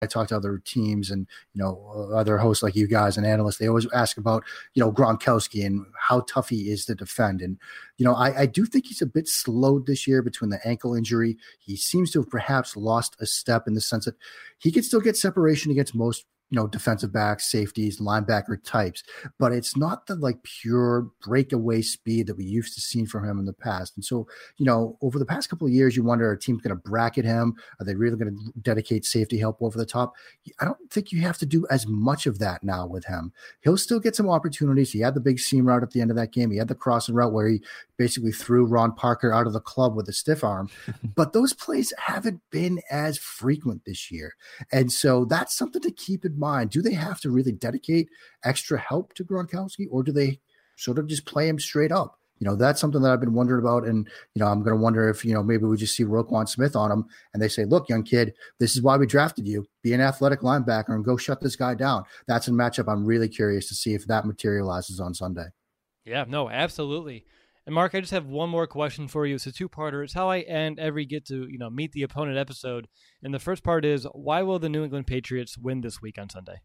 I 0.00 0.06
talk 0.06 0.28
to 0.28 0.36
other 0.36 0.62
teams 0.64 1.10
and 1.10 1.26
you 1.54 1.62
know 1.62 2.10
other 2.14 2.38
hosts 2.38 2.62
like 2.62 2.76
you 2.76 2.86
guys 2.86 3.16
and 3.16 3.26
analysts. 3.26 3.58
They 3.58 3.68
always 3.68 3.86
ask 3.92 4.16
about 4.16 4.44
you 4.74 4.82
know 4.82 4.92
Gronkowski 4.92 5.64
and 5.66 5.86
how 5.98 6.20
tough 6.20 6.48
he 6.48 6.70
is 6.70 6.84
to 6.86 6.94
defend. 6.94 7.42
And 7.42 7.58
you 7.96 8.04
know 8.04 8.14
I, 8.14 8.42
I 8.42 8.46
do 8.46 8.64
think 8.64 8.86
he's 8.86 9.02
a 9.02 9.06
bit 9.06 9.28
slowed 9.28 9.86
this 9.86 10.06
year 10.06 10.22
between 10.22 10.50
the 10.50 10.66
ankle 10.66 10.94
injury. 10.94 11.36
He 11.58 11.76
seems 11.76 12.10
to 12.12 12.20
have 12.20 12.30
perhaps 12.30 12.76
lost 12.76 13.16
a 13.20 13.26
step 13.26 13.66
in 13.66 13.74
the 13.74 13.80
sense 13.80 14.04
that 14.04 14.16
he 14.58 14.70
could 14.70 14.84
still 14.84 15.00
get 15.00 15.16
separation 15.16 15.70
against 15.70 15.94
most 15.94 16.24
you 16.50 16.56
know, 16.56 16.66
defensive 16.66 17.12
backs, 17.12 17.50
safeties, 17.50 18.00
linebacker 18.00 18.62
types, 18.64 19.02
but 19.38 19.52
it's 19.52 19.76
not 19.76 20.06
the 20.06 20.14
like 20.14 20.42
pure 20.42 21.06
breakaway 21.22 21.82
speed 21.82 22.26
that 22.26 22.36
we 22.36 22.44
used 22.44 22.74
to 22.74 22.80
see 22.80 23.04
from 23.04 23.24
him 23.24 23.38
in 23.38 23.44
the 23.44 23.52
past. 23.52 23.96
And 23.96 24.04
so, 24.04 24.26
you 24.56 24.64
know, 24.64 24.96
over 25.02 25.18
the 25.18 25.26
past 25.26 25.50
couple 25.50 25.66
of 25.66 25.72
years, 25.72 25.96
you 25.96 26.02
wonder, 26.02 26.30
are 26.30 26.36
teams 26.36 26.62
going 26.62 26.74
to 26.74 26.82
bracket 26.88 27.24
him? 27.24 27.54
Are 27.80 27.84
they 27.84 27.94
really 27.94 28.16
going 28.16 28.34
to 28.34 28.60
dedicate 28.60 29.04
safety 29.04 29.38
help 29.38 29.58
over 29.60 29.76
the 29.76 29.86
top? 29.86 30.14
I 30.60 30.64
don't 30.64 30.78
think 30.90 31.12
you 31.12 31.20
have 31.22 31.38
to 31.38 31.46
do 31.46 31.66
as 31.70 31.86
much 31.86 32.26
of 32.26 32.38
that 32.38 32.64
now 32.64 32.86
with 32.86 33.04
him. 33.04 33.32
He'll 33.60 33.76
still 33.76 34.00
get 34.00 34.16
some 34.16 34.30
opportunities. 34.30 34.90
He 34.90 35.00
had 35.00 35.14
the 35.14 35.20
big 35.20 35.38
seam 35.38 35.66
route 35.66 35.82
at 35.82 35.90
the 35.90 36.00
end 36.00 36.10
of 36.10 36.16
that 36.16 36.32
game. 36.32 36.50
He 36.50 36.58
had 36.58 36.68
the 36.68 36.74
crossing 36.74 37.14
route 37.14 37.32
where 37.32 37.48
he 37.48 37.62
basically 37.98 38.32
threw 38.32 38.64
Ron 38.64 38.92
Parker 38.92 39.32
out 39.32 39.46
of 39.46 39.52
the 39.52 39.60
club 39.60 39.94
with 39.94 40.08
a 40.08 40.12
stiff 40.12 40.42
arm, 40.42 40.70
but 41.14 41.32
those 41.32 41.52
plays 41.52 41.92
haven't 41.98 42.40
been 42.50 42.80
as 42.90 43.18
frequent 43.18 43.84
this 43.84 44.10
year. 44.10 44.34
And 44.72 44.90
so 44.90 45.24
that's 45.24 45.56
something 45.56 45.82
to 45.82 45.90
keep 45.90 46.24
in 46.24 46.37
mind. 46.38 46.70
Do 46.70 46.82
they 46.82 46.94
have 46.94 47.20
to 47.20 47.30
really 47.30 47.52
dedicate 47.52 48.08
extra 48.44 48.78
help 48.78 49.14
to 49.14 49.24
Gronkowski, 49.24 49.86
or 49.90 50.02
do 50.02 50.12
they 50.12 50.40
sort 50.76 50.98
of 50.98 51.06
just 51.06 51.26
play 51.26 51.48
him 51.48 51.58
straight 51.58 51.92
up? 51.92 52.18
You 52.40 52.46
know, 52.46 52.54
that's 52.54 52.80
something 52.80 53.02
that 53.02 53.12
I've 53.12 53.20
been 53.20 53.34
wondering 53.34 53.60
about. 53.60 53.84
And, 53.84 54.08
you 54.34 54.40
know, 54.40 54.46
I'm 54.46 54.62
going 54.62 54.76
to 54.76 54.80
wonder 54.80 55.08
if, 55.08 55.24
you 55.24 55.34
know, 55.34 55.42
maybe 55.42 55.64
we 55.64 55.76
just 55.76 55.96
see 55.96 56.04
Roquan 56.04 56.48
Smith 56.48 56.76
on 56.76 56.90
him 56.90 57.04
and 57.34 57.42
they 57.42 57.48
say, 57.48 57.64
look, 57.64 57.88
young 57.88 58.04
kid, 58.04 58.32
this 58.60 58.76
is 58.76 58.82
why 58.82 58.96
we 58.96 59.06
drafted 59.06 59.46
you. 59.46 59.66
Be 59.82 59.92
an 59.92 60.00
athletic 60.00 60.40
linebacker 60.40 60.90
and 60.90 61.04
go 61.04 61.16
shut 61.16 61.40
this 61.40 61.56
guy 61.56 61.74
down. 61.74 62.04
That's 62.28 62.46
a 62.46 62.52
matchup 62.52 62.90
I'm 62.90 63.04
really 63.04 63.28
curious 63.28 63.68
to 63.68 63.74
see 63.74 63.94
if 63.94 64.06
that 64.06 64.24
materializes 64.24 65.00
on 65.00 65.14
Sunday. 65.14 65.46
Yeah, 66.04 66.26
no, 66.28 66.48
absolutely. 66.48 67.26
And 67.68 67.74
Mark, 67.74 67.94
I 67.94 68.00
just 68.00 68.12
have 68.12 68.24
one 68.24 68.48
more 68.48 68.66
question 68.66 69.08
for 69.08 69.26
you. 69.26 69.34
It's 69.34 69.46
a 69.46 69.52
two-parter. 69.52 70.02
It's 70.02 70.14
how 70.14 70.30
I 70.30 70.38
end 70.40 70.78
every 70.78 71.04
get 71.04 71.26
to 71.26 71.46
you 71.50 71.58
know 71.58 71.68
meet 71.68 71.92
the 71.92 72.02
opponent 72.02 72.38
episode. 72.38 72.88
And 73.22 73.34
the 73.34 73.38
first 73.38 73.62
part 73.62 73.84
is 73.84 74.06
why 74.14 74.40
will 74.40 74.58
the 74.58 74.70
New 74.70 74.84
England 74.84 75.06
Patriots 75.06 75.58
win 75.58 75.82
this 75.82 76.00
week 76.00 76.16
on 76.18 76.30
Sunday? 76.30 76.62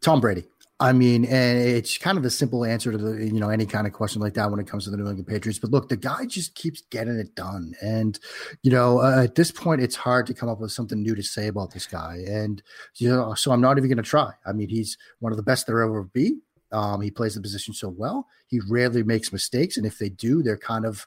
Tom 0.00 0.20
Brady. 0.20 0.44
I 0.78 0.92
mean, 0.92 1.24
and 1.24 1.58
it's 1.58 1.98
kind 1.98 2.16
of 2.16 2.24
a 2.24 2.30
simple 2.30 2.64
answer 2.64 2.92
to 2.92 2.96
the 2.96 3.26
you 3.26 3.40
know 3.40 3.50
any 3.50 3.66
kind 3.66 3.88
of 3.88 3.92
question 3.92 4.22
like 4.22 4.34
that 4.34 4.52
when 4.52 4.60
it 4.60 4.68
comes 4.68 4.84
to 4.84 4.90
the 4.90 4.98
New 4.98 5.08
England 5.08 5.26
Patriots. 5.26 5.58
But 5.58 5.72
look, 5.72 5.88
the 5.88 5.96
guy 5.96 6.26
just 6.26 6.54
keeps 6.54 6.80
getting 6.92 7.16
it 7.16 7.34
done, 7.34 7.74
and 7.82 8.16
you 8.62 8.70
know 8.70 9.00
uh, 9.00 9.24
at 9.24 9.34
this 9.34 9.50
point 9.50 9.82
it's 9.82 9.96
hard 9.96 10.28
to 10.28 10.34
come 10.34 10.48
up 10.48 10.60
with 10.60 10.70
something 10.70 11.02
new 11.02 11.16
to 11.16 11.24
say 11.24 11.48
about 11.48 11.74
this 11.74 11.86
guy. 11.86 12.18
And 12.24 12.62
you 12.98 13.08
know, 13.08 13.34
so 13.34 13.50
I'm 13.50 13.60
not 13.60 13.78
even 13.78 13.90
going 13.90 13.96
to 13.96 14.08
try. 14.08 14.30
I 14.46 14.52
mean, 14.52 14.68
he's 14.68 14.96
one 15.18 15.32
of 15.32 15.38
the 15.38 15.42
best 15.42 15.66
there 15.66 15.82
ever 15.82 16.04
be. 16.04 16.38
Um, 16.72 17.00
he 17.00 17.10
plays 17.10 17.34
the 17.34 17.40
position 17.40 17.74
so 17.74 17.88
well. 17.88 18.28
He 18.46 18.60
rarely 18.68 19.02
makes 19.02 19.32
mistakes, 19.32 19.76
and 19.76 19.86
if 19.86 19.98
they 19.98 20.08
do, 20.08 20.42
they're 20.42 20.56
kind 20.56 20.84
of 20.84 21.06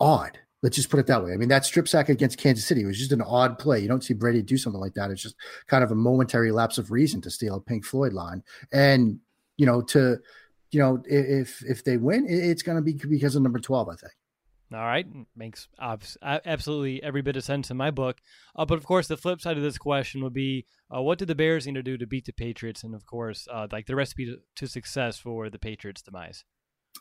odd. 0.00 0.38
Let's 0.62 0.76
just 0.76 0.90
put 0.90 1.00
it 1.00 1.06
that 1.06 1.24
way. 1.24 1.32
I 1.32 1.36
mean, 1.36 1.48
that 1.48 1.64
strip 1.64 1.88
sack 1.88 2.10
against 2.10 2.36
Kansas 2.36 2.66
City 2.66 2.84
was 2.84 2.98
just 2.98 3.12
an 3.12 3.22
odd 3.22 3.58
play. 3.58 3.80
You 3.80 3.88
don't 3.88 4.04
see 4.04 4.12
Brady 4.12 4.42
do 4.42 4.58
something 4.58 4.80
like 4.80 4.92
that. 4.94 5.10
It's 5.10 5.22
just 5.22 5.36
kind 5.66 5.82
of 5.82 5.90
a 5.90 5.94
momentary 5.94 6.52
lapse 6.52 6.76
of 6.76 6.90
reason 6.90 7.22
to 7.22 7.30
steal 7.30 7.54
a 7.54 7.60
Pink 7.60 7.84
Floyd 7.84 8.12
line, 8.12 8.42
and 8.72 9.18
you 9.56 9.66
know, 9.66 9.80
to 9.82 10.18
you 10.70 10.80
know, 10.80 11.02
if 11.06 11.64
if 11.64 11.82
they 11.84 11.96
win, 11.96 12.26
it's 12.28 12.62
going 12.62 12.76
to 12.76 12.82
be 12.82 12.92
because 12.92 13.36
of 13.36 13.42
number 13.42 13.58
twelve. 13.58 13.88
I 13.88 13.96
think. 13.96 14.12
All 14.72 14.84
right, 14.84 15.06
makes 15.34 15.66
absolutely 15.82 17.02
every 17.02 17.22
bit 17.22 17.34
of 17.34 17.42
sense 17.42 17.72
in 17.72 17.76
my 17.76 17.90
book. 17.90 18.18
Uh, 18.54 18.64
but 18.64 18.78
of 18.78 18.84
course, 18.84 19.08
the 19.08 19.16
flip 19.16 19.40
side 19.40 19.56
of 19.56 19.64
this 19.64 19.78
question 19.78 20.22
would 20.22 20.32
be, 20.32 20.64
uh, 20.94 21.02
what 21.02 21.18
did 21.18 21.26
the 21.26 21.34
Bears 21.34 21.66
need 21.66 21.74
to 21.74 21.82
do 21.82 21.98
to 21.98 22.06
beat 22.06 22.26
the 22.26 22.32
Patriots? 22.32 22.84
And 22.84 22.94
of 22.94 23.04
course, 23.04 23.48
uh, 23.52 23.66
like 23.72 23.86
the 23.86 23.96
recipe 23.96 24.36
to, 24.56 24.66
success 24.68 25.18
for 25.18 25.50
the 25.50 25.58
Patriots' 25.58 26.02
demise. 26.02 26.44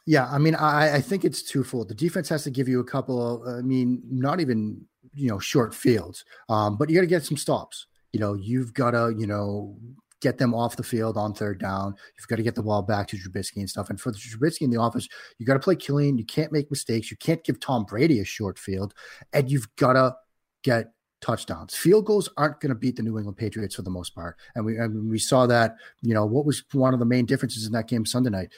Yeah, 0.08 0.28
I 0.28 0.40
mean, 0.40 0.56
I, 0.56 0.96
I, 0.96 1.02
think 1.02 1.24
it's 1.24 1.44
twofold. 1.44 1.90
The 1.90 1.96
defense 1.96 2.30
has 2.30 2.44
to 2.44 2.52
give 2.52 2.68
you 2.68 2.80
a 2.80 2.84
couple 2.84 3.46
of, 3.46 3.60
I 3.60 3.62
mean, 3.62 4.02
not 4.10 4.40
even 4.40 4.86
you 5.14 5.30
know 5.30 5.40
short 5.40 5.74
fields, 5.76 6.26
um, 6.48 6.78
but 6.78 6.90
you 6.90 6.96
got 6.96 7.02
to 7.02 7.08
get 7.08 7.26
some 7.26 7.38
stops. 7.38 7.86
You 8.14 8.20
know, 8.20 8.34
you've 8.34 8.74
got 8.74 8.92
to 8.92 9.14
you 9.16 9.28
know 9.28 9.78
get 10.22 10.38
them 10.38 10.54
off 10.54 10.76
the 10.76 10.84
field 10.84 11.18
on 11.18 11.34
third 11.34 11.60
down. 11.60 11.96
You've 12.18 12.28
got 12.28 12.38
to 12.38 12.44
get 12.44 12.56
the 12.56 12.64
ball 12.64 12.82
back 12.82 13.08
to 13.08 13.18
Trubisky 13.18 13.58
and 13.58 13.70
stuff. 13.70 13.90
And 13.90 14.00
for 14.00 14.12
Trubisky 14.12 14.62
in 14.62 14.70
the 14.70 14.78
office, 14.78 15.08
you 15.38 15.46
got 15.46 15.54
to 15.54 15.60
play 15.60 15.76
clean. 15.76 16.18
You 16.18 16.26
can't 16.26 16.52
make 16.52 16.70
mistakes. 16.70 17.12
You 17.12 17.18
can't 17.18 17.44
give 17.44 17.60
Tom 17.60 17.86
Brady 17.86 18.20
a 18.20 18.26
short 18.26 18.60
field, 18.60 18.94
and 19.34 19.50
you've 19.50 19.74
got 19.76 19.94
to 19.94 20.16
get 20.64 20.92
touchdowns. 21.22 21.76
Field 21.76 22.06
goals 22.06 22.30
aren't 22.38 22.60
going 22.60 22.70
to 22.70 22.76
beat 22.76 22.96
the 22.96 23.04
New 23.04 23.18
England 23.18 23.38
Patriots 23.38 23.76
for 23.76 23.82
the 23.82 23.90
most 23.90 24.16
part, 24.16 24.38
and 24.56 24.66
we 24.66 24.78
and 24.78 25.10
we 25.10 25.20
saw 25.20 25.46
that. 25.48 25.76
You 26.02 26.14
know 26.14 26.26
what 26.26 26.46
was 26.46 26.64
one 26.74 26.94
of 26.94 27.00
the 27.00 27.06
main 27.06 27.26
differences 27.26 27.66
in 27.66 27.72
that 27.74 27.88
game 27.88 28.06
Sunday 28.06 28.30
night 28.30 28.50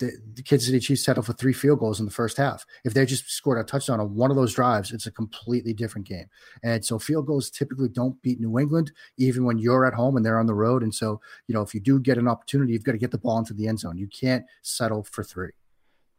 the, 0.00 0.12
the 0.34 0.42
Kansas 0.42 0.66
City 0.66 0.80
Chiefs 0.80 1.04
settled 1.04 1.26
for 1.26 1.34
three 1.34 1.52
field 1.52 1.78
goals 1.78 2.00
in 2.00 2.06
the 2.06 2.12
first 2.12 2.38
half. 2.38 2.66
If 2.84 2.94
they 2.94 3.06
just 3.06 3.30
scored 3.30 3.58
a 3.58 3.64
touchdown 3.64 4.00
on 4.00 4.16
one 4.16 4.30
of 4.30 4.36
those 4.36 4.54
drives, 4.54 4.90
it's 4.90 5.06
a 5.06 5.12
completely 5.12 5.72
different 5.72 6.08
game. 6.08 6.26
And 6.64 6.84
so 6.84 6.98
field 6.98 7.26
goals 7.26 7.50
typically 7.50 7.88
don't 7.88 8.20
beat 8.22 8.40
New 8.40 8.58
England, 8.58 8.90
even 9.18 9.44
when 9.44 9.58
you're 9.58 9.86
at 9.86 9.94
home 9.94 10.16
and 10.16 10.26
they're 10.26 10.40
on 10.40 10.46
the 10.46 10.54
road. 10.54 10.82
And 10.82 10.94
so, 10.94 11.20
you 11.46 11.54
know, 11.54 11.62
if 11.62 11.74
you 11.74 11.80
do 11.80 12.00
get 12.00 12.18
an 12.18 12.26
opportunity, 12.26 12.72
you've 12.72 12.82
got 12.82 12.92
to 12.92 12.98
get 12.98 13.10
the 13.10 13.18
ball 13.18 13.38
into 13.38 13.54
the 13.54 13.68
end 13.68 13.78
zone. 13.78 13.98
You 13.98 14.08
can't 14.08 14.44
settle 14.62 15.04
for 15.04 15.22
three. 15.22 15.50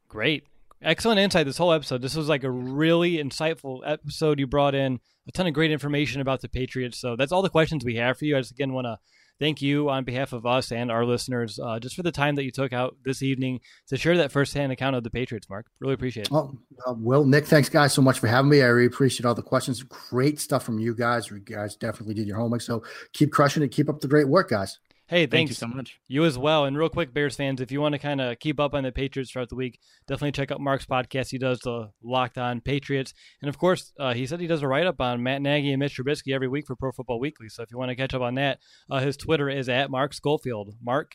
Great. 0.08 0.45
Excellent 0.84 1.20
insight 1.20 1.45
this 1.45 1.58
whole 1.58 1.74
episode. 1.74 2.01
This 2.01 2.16
was 2.16 2.30
like 2.30 2.43
a 2.43 2.49
really 2.49 3.18
insightful 3.18 3.82
episode. 3.86 4.39
You 4.39 4.47
brought 4.47 4.74
in 4.74 4.99
a 5.28 5.32
ton 5.32 5.47
of 5.47 5.53
great 5.53 5.72
information 5.72 6.22
about 6.22 6.41
the 6.41 6.49
Patriots. 6.49 6.97
So 6.97 7.16
that's 7.16 7.32
all 7.32 7.41
the 7.41 7.49
questions 7.49 7.84
we 7.84 7.95
have 7.95 8.18
for 8.18 8.26
you. 8.26 8.38
I 8.38 8.39
just 8.39 8.51
again 8.51 8.74
want 8.74 8.86
to 8.86 8.97
thank 9.42 9.60
you 9.62 9.89
on 9.89 10.04
behalf 10.04 10.34
of 10.34 10.46
us 10.46 10.72
and 10.72 10.92
our 10.92 11.04
listeners 11.04 11.60
uh, 11.60 11.80
just 11.80 11.96
for 11.96 12.04
the 12.04 12.12
time 12.12 12.36
that 12.36 12.44
you 12.44 12.52
took 12.52 12.72
out 12.72 12.96
this 13.04 13.24
evening 13.24 13.60
to 13.88 13.98
share 13.98 14.16
that 14.18 14.32
firsthand 14.32 14.72
account 14.72 14.96
of 14.96 15.04
the 15.04 15.10
Patriots, 15.10 15.50
Mark. 15.50 15.66
Really 15.80 15.96
appreciate 15.96 16.28
it. 16.28 16.32
Well, 16.32 16.56
uh, 16.86 17.24
Nick, 17.24 17.48
thanks 17.48 17.68
guys 17.68 17.92
so 17.92 18.04
much 18.04 18.20
for 18.20 18.28
having 18.28 18.52
me. 18.52 18.62
I 18.62 18.68
really 18.68 18.86
appreciate 18.86 19.26
all 19.26 19.34
the 19.34 19.42
questions. 19.42 19.82
Great 19.84 20.39
stuff 20.39 20.64
from 20.64 20.80
you 20.80 20.94
guys. 20.94 21.30
You 21.32 21.39
guys 21.39 21.76
definitely 21.76 22.14
did 22.14 22.28
your 22.28 22.38
homework. 22.38 22.62
So 22.62 22.84
keep 23.14 23.32
crushing 23.32 23.64
it. 23.64 23.70
Keep 23.70 23.89
up 23.89 24.00
the 24.00 24.08
great 24.08 24.28
work, 24.28 24.50
guys. 24.50 24.78
Hey, 25.12 25.26
thanks 25.26 25.32
Thank 25.32 25.49
you 25.49 25.55
so 25.55 25.68
much. 25.68 25.99
You 26.07 26.24
as 26.24 26.38
well. 26.38 26.64
And 26.64 26.78
real 26.78 26.88
quick, 26.88 27.14
Bears 27.14 27.36
fans, 27.36 27.59
if 27.59 27.70
you 27.70 27.82
want 27.82 27.91
to 27.91 27.99
kind 27.99 28.22
of 28.22 28.39
keep 28.39 28.62
up 28.62 28.74
on 28.74 28.84
the 28.84 28.93
Patriots 28.93 29.30
throughout 29.30 29.49
the 29.49 29.57
week, 29.57 29.78
definitely 30.07 30.32
check 30.32 30.51
out 30.51 30.62
Mark's 30.62 30.86
podcast. 30.86 31.32
He 31.32 31.38
does 31.38 31.59
the 31.59 31.89
Locked 32.01 32.38
On 32.38 32.62
Patriots, 32.62 33.14
and 33.41 33.49
of 33.49 33.57
course, 33.57 33.91
uh, 33.99 34.14
he 34.14 34.26
said 34.26 34.39
he 34.39 34.47
does 34.47 34.62
a 34.62 34.70
write 34.70 34.88
up 34.88 35.01
on 35.01 35.22
Matt 35.22 35.41
Nagy 35.41 35.74
and 35.74 35.82
Mitch 35.82 35.97
Trubisky 35.97 36.34
every 36.34 36.47
week 36.47 36.66
for 36.66 36.78
Pro 36.78 36.93
Football 36.93 37.20
Weekly. 37.20 37.49
So 37.49 37.62
if 37.62 37.72
you 37.72 37.78
want 37.78 37.89
to 37.89 37.95
catch 37.97 38.14
up 38.14 38.22
on 38.22 38.36
that, 38.36 38.59
uh, 38.89 39.01
his 39.01 39.18
Twitter 39.18 39.49
is 39.49 39.68
at 39.68 39.91
Mark 39.91 40.14
Schofield. 40.14 40.76
Mark 40.82 41.12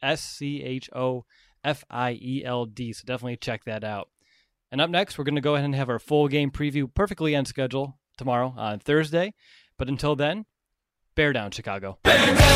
S 0.00 0.22
C 0.22 0.62
H 0.62 0.88
O 0.94 1.24
F 1.64 1.82
I 1.90 2.12
E 2.12 2.44
L 2.44 2.64
D. 2.64 2.92
So 2.92 3.02
definitely 3.06 3.38
check 3.38 3.64
that 3.64 3.82
out. 3.82 4.08
And 4.70 4.80
up 4.80 4.88
next, 4.88 5.18
we're 5.18 5.24
going 5.24 5.34
to 5.34 5.40
go 5.40 5.56
ahead 5.56 5.64
and 5.64 5.74
have 5.74 5.88
our 5.88 5.98
full 5.98 6.28
game 6.28 6.52
preview 6.52 6.86
perfectly 6.94 7.34
on 7.34 7.44
schedule 7.44 7.98
tomorrow 8.16 8.54
on 8.56 8.78
Thursday. 8.78 9.34
But 9.76 9.88
until 9.88 10.14
then, 10.14 10.46
bear 11.16 11.32
down, 11.32 11.50
Chicago. 11.50 11.98